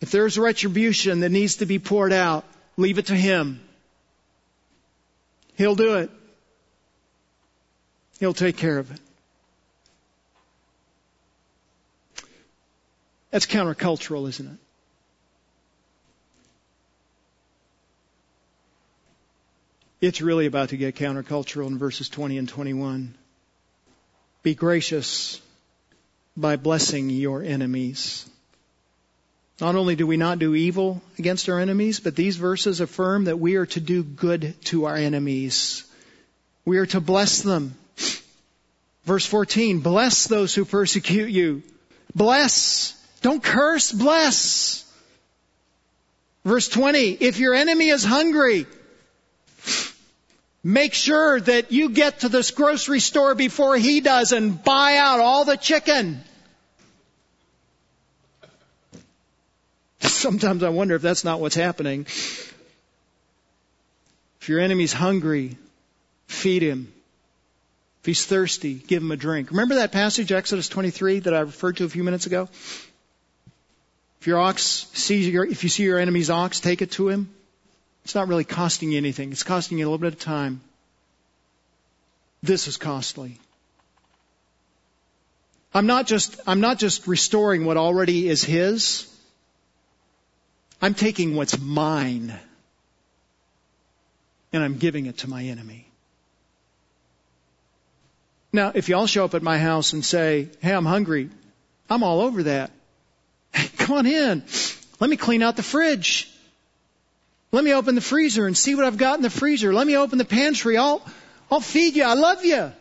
If 0.00 0.10
there's 0.10 0.38
retribution 0.38 1.20
that 1.20 1.30
needs 1.30 1.56
to 1.56 1.66
be 1.66 1.78
poured 1.78 2.12
out, 2.12 2.44
leave 2.76 2.98
it 2.98 3.06
to 3.06 3.14
Him. 3.14 3.60
He'll 5.56 5.74
do 5.74 5.94
it. 5.96 6.10
He'll 8.20 8.34
take 8.34 8.56
care 8.56 8.78
of 8.78 8.90
it. 8.90 9.00
That's 13.30 13.46
countercultural, 13.46 14.28
isn't 14.28 14.46
it? 14.46 14.58
It's 20.00 20.20
really 20.20 20.46
about 20.46 20.70
to 20.70 20.76
get 20.76 20.94
countercultural 20.94 21.66
in 21.66 21.78
verses 21.78 22.08
20 22.08 22.38
and 22.38 22.48
21. 22.48 23.14
Be 24.42 24.54
gracious 24.54 25.40
by 26.36 26.56
blessing 26.56 27.08
your 27.10 27.42
enemies. 27.42 28.28
Not 29.60 29.74
only 29.74 29.96
do 29.96 30.06
we 30.06 30.18
not 30.18 30.38
do 30.38 30.54
evil 30.54 31.00
against 31.18 31.48
our 31.48 31.58
enemies, 31.58 31.98
but 32.00 32.14
these 32.14 32.36
verses 32.36 32.80
affirm 32.80 33.24
that 33.24 33.38
we 33.38 33.56
are 33.56 33.66
to 33.66 33.80
do 33.80 34.02
good 34.02 34.54
to 34.66 34.84
our 34.84 34.96
enemies. 34.96 35.84
We 36.66 36.78
are 36.78 36.86
to 36.86 37.00
bless 37.00 37.40
them. 37.40 37.74
Verse 39.04 39.24
14, 39.24 39.80
bless 39.80 40.26
those 40.26 40.54
who 40.54 40.64
persecute 40.64 41.30
you. 41.30 41.62
Bless. 42.14 42.92
Don't 43.22 43.42
curse, 43.42 43.92
bless. 43.92 44.84
Verse 46.44 46.68
20, 46.68 47.12
if 47.12 47.38
your 47.38 47.54
enemy 47.54 47.88
is 47.88 48.04
hungry, 48.04 48.66
make 50.62 50.92
sure 50.92 51.40
that 51.40 51.72
you 51.72 51.88
get 51.90 52.20
to 52.20 52.28
this 52.28 52.50
grocery 52.50 53.00
store 53.00 53.34
before 53.34 53.76
he 53.76 54.00
does 54.00 54.32
and 54.32 54.62
buy 54.62 54.96
out 54.96 55.20
all 55.20 55.44
the 55.44 55.56
chicken. 55.56 56.22
Sometimes 60.00 60.62
I 60.62 60.68
wonder 60.68 60.94
if 60.94 61.02
that's 61.02 61.24
not 61.24 61.40
what's 61.40 61.54
happening. 61.54 62.06
If 64.40 64.48
your 64.48 64.60
enemy's 64.60 64.92
hungry, 64.92 65.56
feed 66.26 66.62
him. 66.62 66.92
If 68.00 68.06
he's 68.06 68.24
thirsty, 68.24 68.74
give 68.74 69.02
him 69.02 69.10
a 69.10 69.16
drink. 69.16 69.50
Remember 69.50 69.76
that 69.76 69.92
passage, 69.92 70.30
Exodus 70.30 70.68
23, 70.68 71.20
that 71.20 71.34
I 71.34 71.40
referred 71.40 71.78
to 71.78 71.84
a 71.84 71.88
few 71.88 72.04
minutes 72.04 72.26
ago? 72.26 72.48
If 74.20 74.26
your 74.26 74.38
ox 74.38 74.86
sees 74.92 75.28
your, 75.28 75.44
if 75.44 75.62
you 75.62 75.68
see 75.68 75.82
your 75.82 75.98
enemy's 75.98 76.30
ox, 76.30 76.60
take 76.60 76.82
it 76.82 76.92
to 76.92 77.08
him. 77.08 77.28
It's 78.04 78.14
not 78.14 78.28
really 78.28 78.44
costing 78.44 78.92
you 78.92 78.98
anything. 78.98 79.32
It's 79.32 79.42
costing 79.42 79.78
you 79.78 79.84
a 79.84 79.88
little 79.88 79.98
bit 79.98 80.12
of 80.12 80.20
time. 80.20 80.60
This 82.42 82.68
is 82.68 82.76
costly. 82.76 83.38
I'm 85.74 85.86
not 85.86 86.06
just, 86.06 86.40
I'm 86.46 86.60
not 86.60 86.78
just 86.78 87.08
restoring 87.08 87.64
what 87.64 87.76
already 87.76 88.28
is 88.28 88.44
his. 88.44 89.12
I'm 90.80 90.94
taking 90.94 91.34
what's 91.36 91.58
mine 91.58 92.38
and 94.52 94.62
I'm 94.62 94.78
giving 94.78 95.06
it 95.06 95.18
to 95.18 95.30
my 95.30 95.44
enemy. 95.44 95.86
Now, 98.52 98.72
if 98.74 98.88
y'all 98.88 99.06
show 99.06 99.24
up 99.24 99.34
at 99.34 99.42
my 99.42 99.58
house 99.58 99.92
and 99.92 100.04
say, 100.04 100.48
hey, 100.60 100.72
I'm 100.72 100.86
hungry, 100.86 101.28
I'm 101.90 102.02
all 102.02 102.22
over 102.22 102.44
that. 102.44 102.70
Come 103.78 103.98
on 103.98 104.06
in. 104.06 104.42
Let 104.98 105.10
me 105.10 105.16
clean 105.16 105.42
out 105.42 105.56
the 105.56 105.62
fridge. 105.62 106.32
Let 107.52 107.64
me 107.64 107.74
open 107.74 107.94
the 107.94 108.00
freezer 108.00 108.46
and 108.46 108.56
see 108.56 108.74
what 108.74 108.84
I've 108.84 108.96
got 108.96 109.18
in 109.18 109.22
the 109.22 109.30
freezer. 109.30 109.72
Let 109.72 109.86
me 109.86 109.96
open 109.96 110.18
the 110.18 110.24
pantry. 110.24 110.76
I'll, 110.76 111.04
I'll 111.50 111.60
feed 111.60 111.96
you. 111.96 112.04
I 112.04 112.14
love 112.14 112.44
you. 112.44 112.72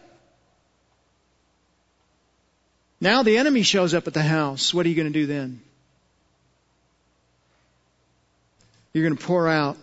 Now 3.02 3.24
the 3.24 3.38
enemy 3.38 3.62
shows 3.62 3.94
up 3.94 4.08
at 4.08 4.14
the 4.14 4.24
house. 4.24 4.74
What 4.74 4.86
are 4.86 4.90
you 4.90 4.96
going 4.96 5.12
to 5.12 5.20
do 5.20 5.26
then? 5.26 5.62
You're 8.96 9.04
going 9.04 9.18
to 9.18 9.26
pour 9.26 9.50
out 9.50 9.76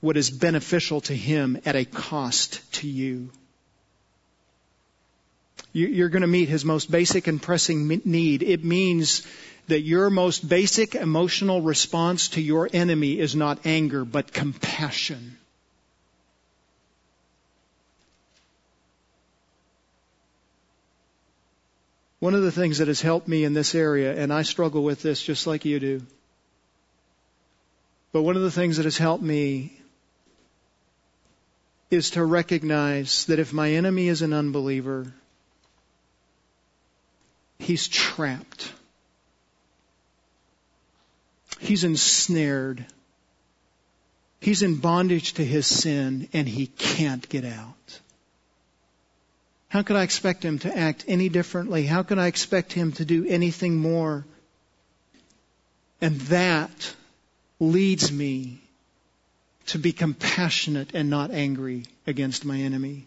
what 0.00 0.16
is 0.16 0.30
beneficial 0.30 1.00
to 1.02 1.14
him 1.14 1.60
at 1.64 1.76
a 1.76 1.84
cost 1.84 2.60
to 2.72 2.88
you. 2.88 3.30
You're 5.72 6.08
going 6.08 6.22
to 6.22 6.26
meet 6.26 6.48
his 6.48 6.64
most 6.64 6.90
basic 6.90 7.28
and 7.28 7.40
pressing 7.40 7.86
need. 8.04 8.42
It 8.42 8.64
means 8.64 9.24
that 9.68 9.82
your 9.82 10.10
most 10.10 10.48
basic 10.48 10.96
emotional 10.96 11.62
response 11.62 12.30
to 12.30 12.40
your 12.40 12.68
enemy 12.72 13.16
is 13.16 13.36
not 13.36 13.64
anger, 13.64 14.04
but 14.04 14.32
compassion. 14.32 15.36
One 22.18 22.34
of 22.34 22.42
the 22.42 22.50
things 22.50 22.78
that 22.78 22.88
has 22.88 23.00
helped 23.00 23.28
me 23.28 23.44
in 23.44 23.54
this 23.54 23.76
area, 23.76 24.20
and 24.20 24.32
I 24.32 24.42
struggle 24.42 24.82
with 24.82 25.00
this 25.00 25.22
just 25.22 25.46
like 25.46 25.64
you 25.64 25.78
do, 25.78 26.02
but 28.12 28.22
one 28.22 28.36
of 28.36 28.42
the 28.42 28.50
things 28.50 28.76
that 28.76 28.84
has 28.84 28.98
helped 28.98 29.22
me 29.22 29.78
is 31.90 32.10
to 32.10 32.24
recognize 32.24 33.24
that 33.26 33.38
if 33.38 33.52
my 33.52 33.72
enemy 33.72 34.08
is 34.08 34.22
an 34.22 34.32
unbeliever, 34.32 35.12
he's 37.58 37.88
trapped. 37.88 38.72
He's 41.58 41.84
ensnared. 41.84 42.84
He's 44.40 44.62
in 44.62 44.76
bondage 44.76 45.34
to 45.34 45.44
his 45.44 45.66
sin 45.66 46.28
and 46.32 46.48
he 46.48 46.66
can't 46.66 47.28
get 47.28 47.44
out. 47.44 48.00
How 49.68 49.82
could 49.82 49.96
I 49.96 50.02
expect 50.02 50.44
him 50.44 50.58
to 50.60 50.76
act 50.76 51.04
any 51.08 51.28
differently? 51.28 51.84
How 51.84 52.02
could 52.02 52.18
I 52.18 52.26
expect 52.26 52.72
him 52.72 52.92
to 52.92 53.04
do 53.04 53.26
anything 53.26 53.76
more? 53.76 54.24
And 56.00 56.20
that 56.22 56.94
leads 57.60 58.12
me 58.12 58.60
to 59.66 59.78
be 59.78 59.92
compassionate 59.92 60.90
and 60.94 61.10
not 61.10 61.30
angry 61.30 61.84
against 62.06 62.44
my 62.44 62.58
enemy. 62.58 63.06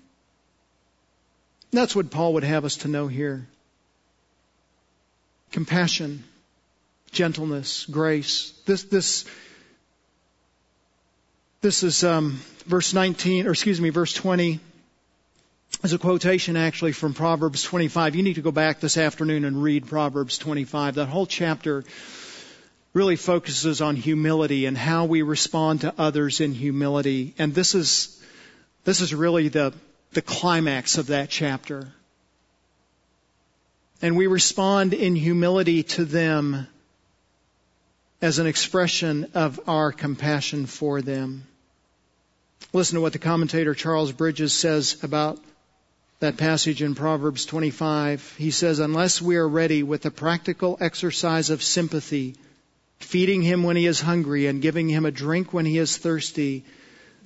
That's 1.71 1.95
what 1.95 2.11
Paul 2.11 2.33
would 2.33 2.43
have 2.43 2.65
us 2.65 2.77
to 2.77 2.87
know 2.87 3.07
here. 3.07 3.47
Compassion, 5.51 6.23
gentleness, 7.11 7.85
grace. 7.85 8.51
This, 8.65 8.83
this, 8.83 9.25
this 11.61 11.83
is 11.83 12.03
um, 12.03 12.39
verse 12.65 12.93
19, 12.93 13.47
or 13.47 13.51
excuse 13.51 13.79
me, 13.79 13.89
verse 13.89 14.13
20 14.13 14.59
is 15.83 15.93
a 15.93 15.97
quotation 15.97 16.57
actually 16.57 16.91
from 16.91 17.13
Proverbs 17.13 17.63
25. 17.63 18.15
You 18.15 18.23
need 18.23 18.35
to 18.35 18.41
go 18.41 18.51
back 18.51 18.79
this 18.79 18.97
afternoon 18.97 19.45
and 19.45 19.63
read 19.63 19.87
Proverbs 19.87 20.37
25. 20.37 20.95
That 20.95 21.07
whole 21.07 21.25
chapter 21.25 21.83
really 22.93 23.15
focuses 23.15 23.81
on 23.81 23.95
humility 23.95 24.65
and 24.65 24.77
how 24.77 25.05
we 25.05 25.21
respond 25.21 25.81
to 25.81 25.93
others 25.97 26.41
in 26.41 26.53
humility. 26.53 27.33
And 27.37 27.53
this 27.53 27.73
is, 27.73 28.21
this 28.83 28.99
is 28.99 29.15
really 29.15 29.47
the, 29.47 29.73
the 30.11 30.21
climax 30.21 30.97
of 30.97 31.07
that 31.07 31.29
chapter. 31.29 31.87
And 34.01 34.17
we 34.17 34.27
respond 34.27 34.93
in 34.93 35.15
humility 35.15 35.83
to 35.83 36.05
them 36.05 36.67
as 38.21 38.39
an 38.39 38.47
expression 38.47 39.31
of 39.33 39.59
our 39.67 39.91
compassion 39.91 40.65
for 40.65 41.01
them. 41.01 41.47
Listen 42.73 42.95
to 42.95 43.01
what 43.01 43.13
the 43.13 43.19
commentator 43.19 43.73
Charles 43.73 44.11
Bridges 44.11 44.53
says 44.53 45.03
about 45.03 45.39
that 46.19 46.37
passage 46.37 46.81
in 46.83 46.93
Proverbs 46.93 47.45
25. 47.45 48.35
He 48.37 48.51
says, 48.51 48.79
unless 48.79 49.21
we 49.21 49.37
are 49.37 49.47
ready 49.47 49.81
with 49.81 50.03
the 50.03 50.11
practical 50.11 50.77
exercise 50.79 51.49
of 51.49 51.63
sympathy, 51.63 52.35
feeding 53.03 53.41
him 53.41 53.63
when 53.63 53.75
he 53.75 53.85
is 53.85 54.01
hungry 54.01 54.47
and 54.47 54.61
giving 54.61 54.89
him 54.89 55.05
a 55.05 55.11
drink 55.11 55.53
when 55.53 55.65
he 55.65 55.77
is 55.77 55.97
thirsty, 55.97 56.63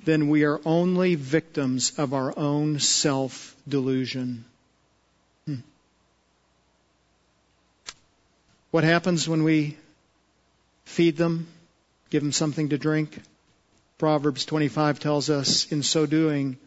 then 0.03 0.29
we 0.29 0.43
are 0.43 0.61
only 0.65 1.15
victims 1.15 1.97
of 1.97 2.13
our 2.13 2.37
own 2.37 2.79
self 2.79 3.55
delusion. 3.67 4.45
Hmm. 5.45 5.55
What 8.71 8.83
happens 8.83 9.27
when 9.27 9.43
we 9.43 9.77
feed 10.85 11.17
them, 11.17 11.47
give 12.09 12.21
them 12.21 12.31
something 12.31 12.69
to 12.69 12.77
drink? 12.77 13.19
Proverbs 13.97 14.45
25 14.45 14.99
tells 14.99 15.29
us, 15.29 15.71
in 15.71 15.81
so 15.81 16.05
doing, 16.05 16.57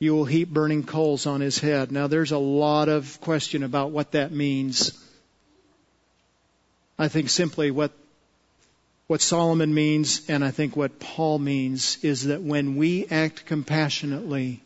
you 0.00 0.14
will 0.14 0.24
heap 0.24 0.48
burning 0.48 0.82
coals 0.82 1.26
on 1.26 1.40
his 1.40 1.58
head. 1.58 1.92
Now 1.92 2.06
there's 2.06 2.32
a 2.32 2.38
lot 2.38 2.88
of 2.88 3.20
question 3.20 3.62
about 3.62 3.90
what 3.90 4.12
that 4.12 4.32
means. 4.32 4.92
I 6.98 7.08
think 7.08 7.30
simply 7.30 7.70
what 7.70 7.92
what 9.10 9.20
Solomon 9.20 9.74
means 9.74 10.22
and 10.28 10.44
I 10.44 10.52
think 10.52 10.76
what 10.76 11.00
Paul 11.00 11.40
means 11.40 11.98
is 12.04 12.26
that 12.26 12.42
when 12.42 12.76
we 12.76 13.08
act 13.08 13.44
compassionately 13.44 14.62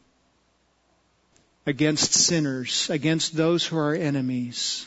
against 1.64 2.12
sinners, 2.12 2.90
against 2.90 3.34
those 3.34 3.64
who 3.64 3.78
are 3.78 3.94
enemies, 3.94 4.86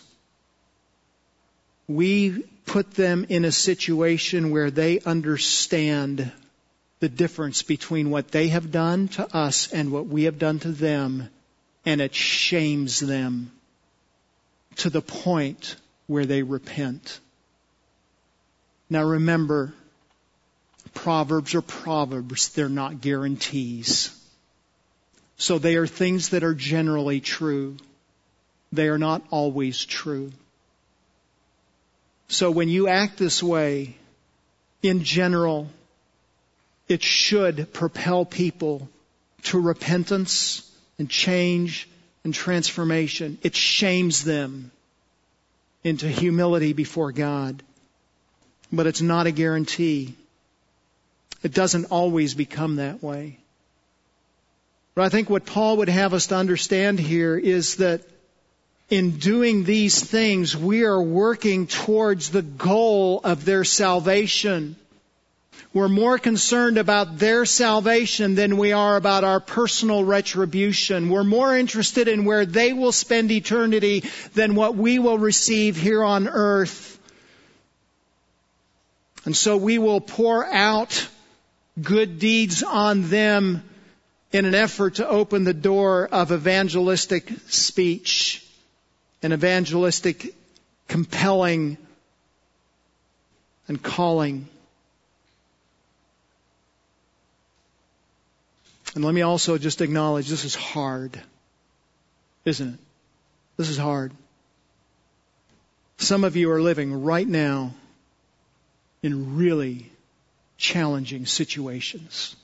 we 1.87 2.43
put 2.67 2.91
them 2.91 3.25
in 3.29 3.45
a 3.45 3.51
situation 3.51 4.51
where 4.51 4.69
they 4.69 4.99
understand 4.99 6.31
the 6.99 7.09
difference 7.09 7.63
between 7.63 8.11
what 8.11 8.27
they 8.27 8.49
have 8.49 8.71
done 8.71 9.07
to 9.07 9.35
us 9.35 9.73
and 9.73 9.91
what 9.91 10.05
we 10.05 10.25
have 10.25 10.37
done 10.37 10.59
to 10.59 10.71
them, 10.71 11.27
and 11.83 11.99
it 11.99 12.13
shames 12.13 12.99
them 12.99 13.51
to 14.75 14.91
the 14.91 15.01
point 15.01 15.77
where 16.05 16.27
they 16.27 16.43
repent. 16.43 17.19
Now 18.89 19.03
remember, 19.03 19.73
Proverbs 20.93 21.55
are 21.55 21.61
Proverbs, 21.61 22.49
they're 22.49 22.69
not 22.69 23.01
guarantees. 23.01 24.13
So 25.37 25.59
they 25.59 25.75
are 25.75 25.87
things 25.87 26.29
that 26.29 26.43
are 26.43 26.55
generally 26.55 27.19
true. 27.19 27.77
They 28.71 28.87
are 28.87 28.97
not 28.97 29.21
always 29.29 29.85
true. 29.85 30.31
So 32.27 32.51
when 32.51 32.69
you 32.69 32.87
act 32.87 33.17
this 33.17 33.41
way, 33.41 33.95
in 34.81 35.03
general, 35.03 35.69
it 36.87 37.03
should 37.03 37.71
propel 37.73 38.25
people 38.25 38.89
to 39.43 39.59
repentance 39.59 40.69
and 40.97 41.09
change 41.09 41.87
and 42.23 42.33
transformation. 42.33 43.37
It 43.43 43.55
shames 43.55 44.23
them 44.23 44.71
into 45.83 46.07
humility 46.07 46.73
before 46.73 47.11
God. 47.11 47.63
But 48.71 48.87
it's 48.87 49.01
not 49.01 49.27
a 49.27 49.31
guarantee. 49.31 50.15
It 51.43 51.53
doesn't 51.53 51.85
always 51.85 52.33
become 52.33 52.77
that 52.77 53.01
way. 53.01 53.37
But 54.95 55.05
I 55.05 55.09
think 55.09 55.29
what 55.29 55.45
Paul 55.45 55.77
would 55.77 55.89
have 55.89 56.13
us 56.13 56.27
to 56.27 56.35
understand 56.35 56.99
here 56.99 57.37
is 57.37 57.75
that 57.75 58.01
in 58.89 59.17
doing 59.17 59.63
these 59.63 60.03
things, 60.03 60.55
we 60.55 60.85
are 60.85 61.01
working 61.01 61.67
towards 61.67 62.29
the 62.29 62.41
goal 62.41 63.21
of 63.23 63.45
their 63.45 63.63
salvation. 63.63 64.75
We're 65.73 65.89
more 65.89 66.17
concerned 66.17 66.77
about 66.77 67.19
their 67.19 67.45
salvation 67.45 68.35
than 68.35 68.57
we 68.57 68.71
are 68.71 68.95
about 68.95 69.23
our 69.23 69.39
personal 69.39 70.03
retribution. 70.03 71.09
We're 71.09 71.23
more 71.23 71.55
interested 71.55 72.07
in 72.07 72.25
where 72.25 72.45
they 72.45 72.73
will 72.73 72.93
spend 72.93 73.29
eternity 73.31 74.03
than 74.33 74.55
what 74.55 74.75
we 74.75 74.97
will 74.97 75.19
receive 75.19 75.75
here 75.77 76.03
on 76.03 76.27
earth. 76.27 76.86
And 79.27 79.35
so 79.35 79.57
we 79.57 79.77
will 79.77 79.99
pour 79.99 80.45
out 80.45 81.05
good 81.81 82.17
deeds 82.17 82.63
on 82.63 83.09
them 83.09 83.61
in 84.31 84.45
an 84.45 84.55
effort 84.55 84.95
to 84.95 85.09
open 85.09 85.43
the 85.43 85.53
door 85.53 86.07
of 86.09 86.31
evangelistic 86.31 87.29
speech 87.49 88.41
and 89.21 89.33
evangelistic 89.33 90.33
compelling 90.87 91.75
and 93.67 93.83
calling. 93.83 94.47
And 98.95 99.03
let 99.03 99.13
me 99.13 99.23
also 99.23 99.57
just 99.57 99.81
acknowledge 99.81 100.29
this 100.29 100.45
is 100.45 100.55
hard, 100.55 101.21
isn't 102.45 102.75
it? 102.75 102.79
This 103.57 103.67
is 103.67 103.77
hard. 103.77 104.13
Some 105.97 106.23
of 106.23 106.37
you 106.37 106.49
are 106.51 106.61
living 106.61 107.03
right 107.03 107.27
now 107.27 107.73
in 109.01 109.37
really 109.37 109.91
challenging 110.57 111.25
situations. 111.25 112.35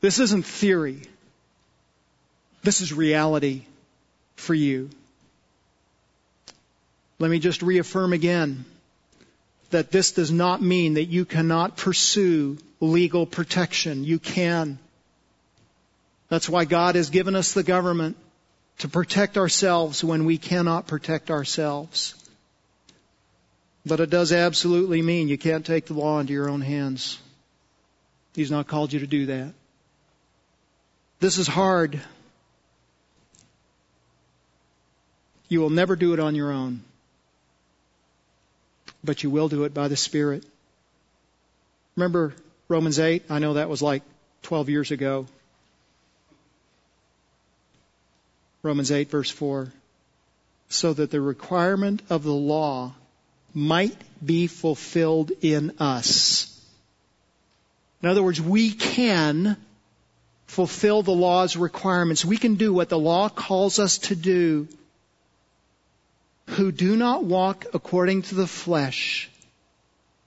This 0.00 0.18
isn't 0.18 0.44
theory. 0.44 1.02
This 2.62 2.80
is 2.80 2.92
reality 2.92 3.62
for 4.34 4.54
you. 4.54 4.90
Let 7.18 7.30
me 7.30 7.38
just 7.38 7.62
reaffirm 7.62 8.12
again 8.12 8.64
that 9.70 9.90
this 9.90 10.12
does 10.12 10.30
not 10.30 10.62
mean 10.62 10.94
that 10.94 11.06
you 11.06 11.24
cannot 11.24 11.76
pursue 11.76 12.58
legal 12.80 13.26
protection. 13.26 14.04
You 14.04 14.18
can. 14.18 14.78
That's 16.28 16.48
why 16.48 16.64
God 16.64 16.94
has 16.94 17.10
given 17.10 17.34
us 17.34 17.52
the 17.52 17.62
government 17.62 18.16
to 18.78 18.88
protect 18.88 19.38
ourselves 19.38 20.04
when 20.04 20.24
we 20.24 20.38
cannot 20.38 20.86
protect 20.86 21.30
ourselves. 21.30 22.14
But 23.86 24.00
it 24.00 24.10
does 24.10 24.32
absolutely 24.32 25.00
mean 25.00 25.28
you 25.28 25.38
can't 25.38 25.64
take 25.64 25.86
the 25.86 25.94
law 25.94 26.18
into 26.18 26.32
your 26.32 26.50
own 26.50 26.60
hands. 26.60 27.20
He's 28.34 28.50
not 28.50 28.66
called 28.66 28.92
you 28.92 28.98
to 28.98 29.06
do 29.06 29.26
that. 29.26 29.54
This 31.20 31.38
is 31.38 31.46
hard. 31.46 32.00
You 35.48 35.60
will 35.60 35.70
never 35.70 35.94
do 35.94 36.14
it 36.14 36.18
on 36.18 36.34
your 36.34 36.50
own, 36.50 36.82
but 39.04 39.22
you 39.22 39.30
will 39.30 39.48
do 39.48 39.62
it 39.62 39.72
by 39.72 39.86
the 39.86 39.96
Spirit. 39.96 40.44
Remember 41.94 42.34
Romans 42.66 42.98
8? 42.98 43.22
I 43.30 43.38
know 43.38 43.54
that 43.54 43.68
was 43.68 43.82
like 43.82 44.02
12 44.42 44.68
years 44.68 44.90
ago. 44.90 45.26
Romans 48.64 48.90
8, 48.90 49.08
verse 49.08 49.30
4. 49.30 49.72
So 50.68 50.92
that 50.92 51.12
the 51.12 51.20
requirement 51.20 52.02
of 52.10 52.24
the 52.24 52.32
law 52.32 52.92
might 53.56 53.96
be 54.22 54.46
fulfilled 54.48 55.32
in 55.40 55.72
us. 55.78 56.52
In 58.02 58.08
other 58.10 58.22
words, 58.22 58.38
we 58.38 58.70
can 58.70 59.56
fulfill 60.46 61.02
the 61.02 61.10
law's 61.10 61.56
requirements. 61.56 62.22
We 62.22 62.36
can 62.36 62.56
do 62.56 62.74
what 62.74 62.90
the 62.90 62.98
law 62.98 63.30
calls 63.30 63.78
us 63.78 63.96
to 63.98 64.14
do 64.14 64.68
who 66.50 66.70
do 66.70 66.96
not 66.96 67.24
walk 67.24 67.64
according 67.72 68.22
to 68.22 68.34
the 68.34 68.46
flesh, 68.46 69.30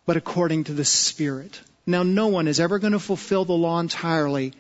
but 0.08 0.18
according 0.18 0.64
to 0.64 0.74
the 0.74 0.84
Spirit. 0.84 1.62
Now, 1.86 2.02
no 2.02 2.28
one 2.28 2.48
is 2.48 2.60
ever 2.60 2.80
going 2.80 2.94
to 2.94 3.00
fulfill 3.00 3.46
the 3.46 3.54
law 3.54 3.80
entirely, 3.80 4.54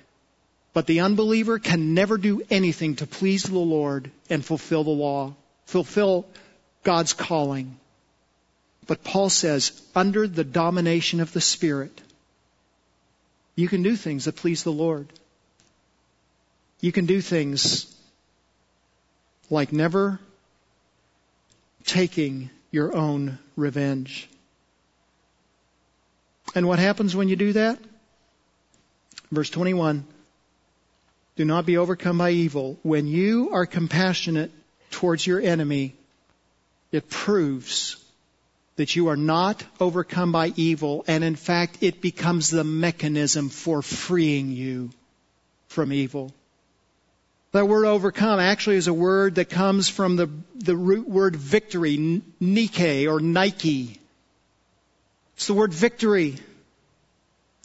but 0.73 0.85
the 0.85 0.99
unbeliever 0.99 1.57
can 1.57 1.95
never 1.95 2.19
do 2.19 2.43
anything 2.51 2.97
to 2.97 3.07
please 3.07 3.43
the 3.43 3.57
Lord 3.57 4.11
and 4.29 4.45
fulfill 4.45 4.83
the 4.83 4.91
law, 4.91 5.33
fulfill 5.65 6.27
God's 6.83 7.13
calling. 7.13 7.79
But 8.89 9.03
Paul 9.03 9.29
says, 9.29 9.79
under 9.93 10.27
the 10.27 10.43
domination 10.43 11.19
of 11.19 11.31
the 11.31 11.41
Spirit, 11.41 12.01
you 13.55 13.67
can 13.67 13.83
do 13.83 13.95
things 13.95 14.25
that 14.25 14.35
please 14.35 14.63
the 14.63 14.71
Lord. 14.71 15.07
You 16.81 16.91
can 16.91 17.05
do 17.05 17.21
things 17.21 17.85
like 19.51 19.71
never 19.71 20.19
taking 21.85 22.49
your 22.71 22.95
own 22.95 23.37
revenge. 23.55 24.27
And 26.55 26.67
what 26.67 26.79
happens 26.79 27.15
when 27.15 27.29
you 27.29 27.35
do 27.35 27.53
that? 27.53 27.77
Verse 29.31 29.51
21 29.51 30.03
Do 31.35 31.45
not 31.45 31.67
be 31.67 31.77
overcome 31.77 32.17
by 32.17 32.31
evil. 32.31 32.79
When 32.81 33.05
you 33.05 33.51
are 33.51 33.67
compassionate 33.67 34.49
towards 34.89 35.27
your 35.27 35.39
enemy, 35.39 35.93
it 36.91 37.07
proves 37.07 37.98
that 38.79 38.95
you 38.95 39.09
are 39.09 39.17
not 39.17 39.61
overcome 39.81 40.31
by 40.31 40.53
evil, 40.55 41.03
and 41.05 41.21
in 41.21 41.35
fact, 41.35 41.79
it 41.81 41.99
becomes 41.99 42.49
the 42.49 42.63
mechanism 42.63 43.49
for 43.49 43.81
freeing 43.81 44.53
you 44.53 44.89
from 45.67 45.91
evil. 45.91 46.33
That 47.51 47.67
word 47.67 47.85
overcome 47.85 48.39
actually 48.39 48.77
is 48.77 48.87
a 48.87 48.93
word 48.93 49.35
that 49.35 49.49
comes 49.49 49.89
from 49.89 50.15
the, 50.15 50.29
the 50.55 50.77
root 50.77 51.09
word 51.09 51.35
victory, 51.35 52.21
Nike 52.39 53.05
or 53.05 53.19
Nike. 53.19 53.99
It's 55.35 55.47
the 55.47 55.53
word 55.53 55.73
victory. 55.73 56.37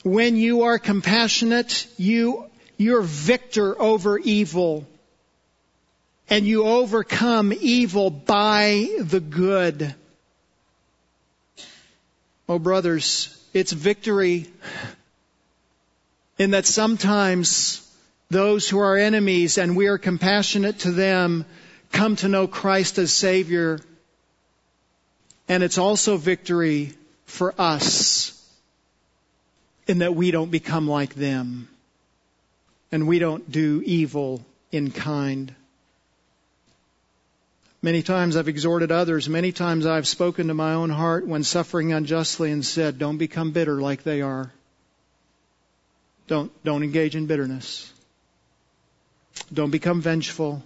When 0.02 0.34
you 0.34 0.62
are 0.62 0.80
compassionate, 0.80 1.86
you, 1.96 2.46
you're 2.76 3.02
victor 3.02 3.80
over 3.80 4.18
evil. 4.18 4.84
and 6.28 6.44
you 6.44 6.64
overcome 6.64 7.52
evil 7.52 8.10
by 8.10 8.88
the 8.98 9.20
good. 9.20 9.94
Oh, 12.48 12.58
brothers, 12.58 13.42
it's 13.54 13.72
victory 13.72 14.46
in 16.38 16.50
that 16.50 16.66
sometimes 16.66 17.80
those 18.28 18.68
who 18.68 18.78
are 18.78 18.96
enemies 18.96 19.56
and 19.58 19.76
we 19.76 19.86
are 19.86 19.98
compassionate 19.98 20.80
to 20.80 20.90
them 20.90 21.46
come 21.92 22.16
to 22.16 22.28
know 22.28 22.46
Christ 22.46 22.98
as 22.98 23.12
Savior. 23.12 23.78
And 25.48 25.62
it's 25.62 25.78
also 25.78 26.16
victory 26.16 26.92
for 27.26 27.54
us 27.58 28.30
in 29.86 29.98
that 29.98 30.14
we 30.14 30.30
don't 30.30 30.50
become 30.50 30.88
like 30.88 31.14
them 31.14 31.68
and 32.90 33.06
we 33.06 33.18
don't 33.18 33.50
do 33.50 33.82
evil 33.84 34.44
in 34.70 34.90
kind. 34.90 35.54
Many 37.84 38.00
times 38.00 38.34
I've 38.34 38.48
exhorted 38.48 38.90
others. 38.90 39.28
Many 39.28 39.52
times 39.52 39.84
I've 39.84 40.08
spoken 40.08 40.48
to 40.48 40.54
my 40.54 40.72
own 40.72 40.88
heart 40.88 41.26
when 41.26 41.44
suffering 41.44 41.92
unjustly 41.92 42.50
and 42.50 42.64
said, 42.64 42.98
don't 42.98 43.18
become 43.18 43.50
bitter 43.50 43.78
like 43.78 44.02
they 44.02 44.22
are. 44.22 44.50
Don't, 46.26 46.50
don't 46.64 46.82
engage 46.82 47.14
in 47.14 47.26
bitterness. 47.26 47.92
Don't 49.52 49.70
become 49.70 50.00
vengeful. 50.00 50.62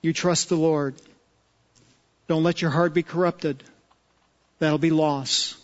You 0.00 0.14
trust 0.14 0.48
the 0.48 0.56
Lord. 0.56 0.94
Don't 2.28 2.44
let 2.44 2.62
your 2.62 2.70
heart 2.70 2.94
be 2.94 3.02
corrupted. 3.02 3.62
That'll 4.60 4.78
be 4.78 4.88
loss, 4.88 5.54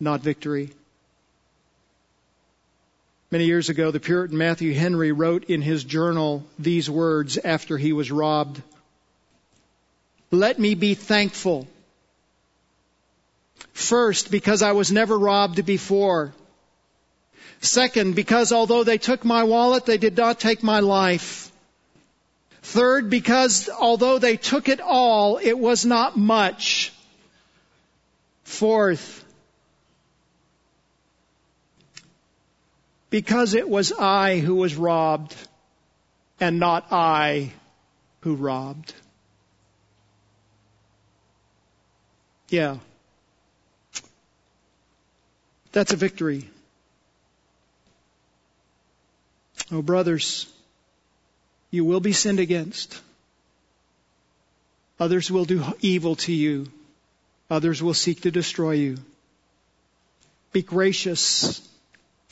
not 0.00 0.20
victory. 0.20 0.70
Many 3.30 3.44
years 3.44 3.68
ago, 3.68 3.92
the 3.92 4.00
Puritan 4.00 4.36
Matthew 4.36 4.74
Henry 4.74 5.12
wrote 5.12 5.44
in 5.44 5.62
his 5.62 5.84
journal 5.84 6.44
these 6.58 6.90
words 6.90 7.38
after 7.38 7.78
he 7.78 7.92
was 7.92 8.10
robbed. 8.10 8.60
Let 10.34 10.58
me 10.58 10.74
be 10.74 10.94
thankful. 10.94 11.66
First, 13.72 14.30
because 14.30 14.62
I 14.62 14.72
was 14.72 14.92
never 14.92 15.18
robbed 15.18 15.64
before. 15.64 16.34
Second, 17.60 18.14
because 18.14 18.52
although 18.52 18.84
they 18.84 18.98
took 18.98 19.24
my 19.24 19.44
wallet, 19.44 19.86
they 19.86 19.98
did 19.98 20.16
not 20.16 20.38
take 20.38 20.62
my 20.62 20.80
life. 20.80 21.50
Third, 22.62 23.10
because 23.10 23.68
although 23.68 24.18
they 24.18 24.36
took 24.36 24.68
it 24.68 24.80
all, 24.80 25.38
it 25.38 25.58
was 25.58 25.84
not 25.84 26.16
much. 26.16 26.92
Fourth, 28.44 29.24
because 33.10 33.54
it 33.54 33.68
was 33.68 33.92
I 33.92 34.38
who 34.38 34.56
was 34.56 34.74
robbed 34.74 35.34
and 36.40 36.58
not 36.58 36.86
I 36.90 37.52
who 38.20 38.34
robbed. 38.34 38.92
Yeah. 42.54 42.76
That's 45.72 45.92
a 45.92 45.96
victory. 45.96 46.48
Oh, 49.72 49.82
brothers, 49.82 50.46
you 51.72 51.84
will 51.84 51.98
be 51.98 52.12
sinned 52.12 52.38
against. 52.38 53.00
Others 55.00 55.32
will 55.32 55.44
do 55.44 55.64
evil 55.80 56.14
to 56.26 56.32
you. 56.32 56.68
Others 57.50 57.82
will 57.82 57.92
seek 57.92 58.20
to 58.20 58.30
destroy 58.30 58.74
you. 58.74 58.98
Be 60.52 60.62
gracious 60.62 61.60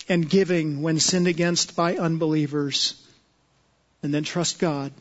and 0.08 0.30
giving 0.30 0.82
when 0.82 1.00
sinned 1.00 1.26
against 1.26 1.74
by 1.74 1.96
unbelievers. 1.96 2.94
And 4.04 4.14
then 4.14 4.22
trust 4.22 4.60
God. 4.60 4.92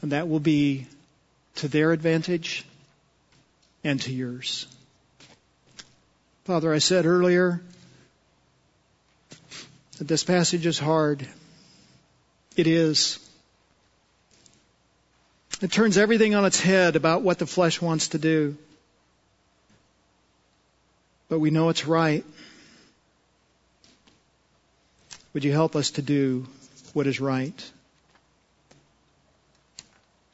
And 0.00 0.12
that 0.12 0.30
will 0.30 0.40
be 0.40 0.86
to 1.56 1.68
their 1.68 1.92
advantage 1.92 2.64
and 3.84 4.00
to 4.02 4.12
yours. 4.12 4.66
Father, 6.44 6.72
I 6.72 6.78
said 6.78 7.06
earlier 7.06 7.62
that 9.98 10.08
this 10.08 10.24
passage 10.24 10.66
is 10.66 10.78
hard. 10.78 11.26
It 12.56 12.66
is. 12.66 13.18
It 15.60 15.70
turns 15.70 15.96
everything 15.96 16.34
on 16.34 16.44
its 16.44 16.60
head 16.60 16.96
about 16.96 17.22
what 17.22 17.38
the 17.38 17.46
flesh 17.46 17.80
wants 17.80 18.08
to 18.08 18.18
do. 18.18 18.56
But 21.28 21.38
we 21.38 21.50
know 21.50 21.68
it's 21.68 21.86
right. 21.86 22.24
Would 25.32 25.44
you 25.44 25.52
help 25.52 25.76
us 25.76 25.92
to 25.92 26.02
do 26.02 26.46
what 26.92 27.06
is 27.06 27.20
right? 27.20 27.72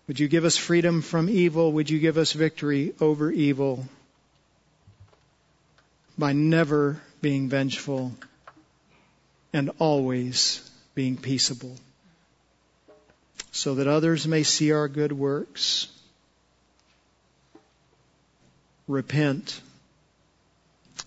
Would 0.08 0.18
you 0.18 0.26
give 0.26 0.46
us 0.46 0.56
freedom 0.56 1.02
from 1.02 1.28
evil? 1.28 1.70
Would 1.72 1.90
you 1.90 1.98
give 1.98 2.16
us 2.16 2.32
victory 2.32 2.94
over 2.98 3.30
evil 3.30 3.86
by 6.16 6.32
never 6.32 6.98
being 7.20 7.50
vengeful 7.50 8.14
and 9.52 9.70
always 9.78 10.68
being 10.94 11.18
peaceable 11.18 11.76
so 13.52 13.74
that 13.74 13.86
others 13.86 14.26
may 14.26 14.44
see 14.44 14.72
our 14.72 14.88
good 14.88 15.12
works, 15.12 15.88
repent, 18.86 19.60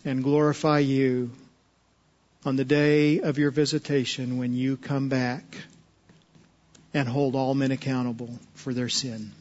and 0.06 0.24
glorify 0.24 0.80
you 0.80 1.32
on 2.45 2.56
the 2.56 2.66
day 2.66 3.20
of 3.20 3.39
your 3.39 3.52
visitation 3.52 4.38
when 4.38 4.54
you 4.54 4.78
come 4.78 5.10
back 5.10 5.43
and 6.94 7.08
hold 7.08 7.36
all 7.36 7.54
men 7.54 7.72
accountable 7.72 8.39
for 8.54 8.74
their 8.74 8.89
sin. 8.89 9.32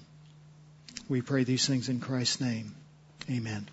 We 1.08 1.22
pray 1.22 1.44
these 1.44 1.66
things 1.66 1.88
in 1.88 2.00
Christ's 2.00 2.40
name. 2.40 2.74
Amen. 3.30 3.68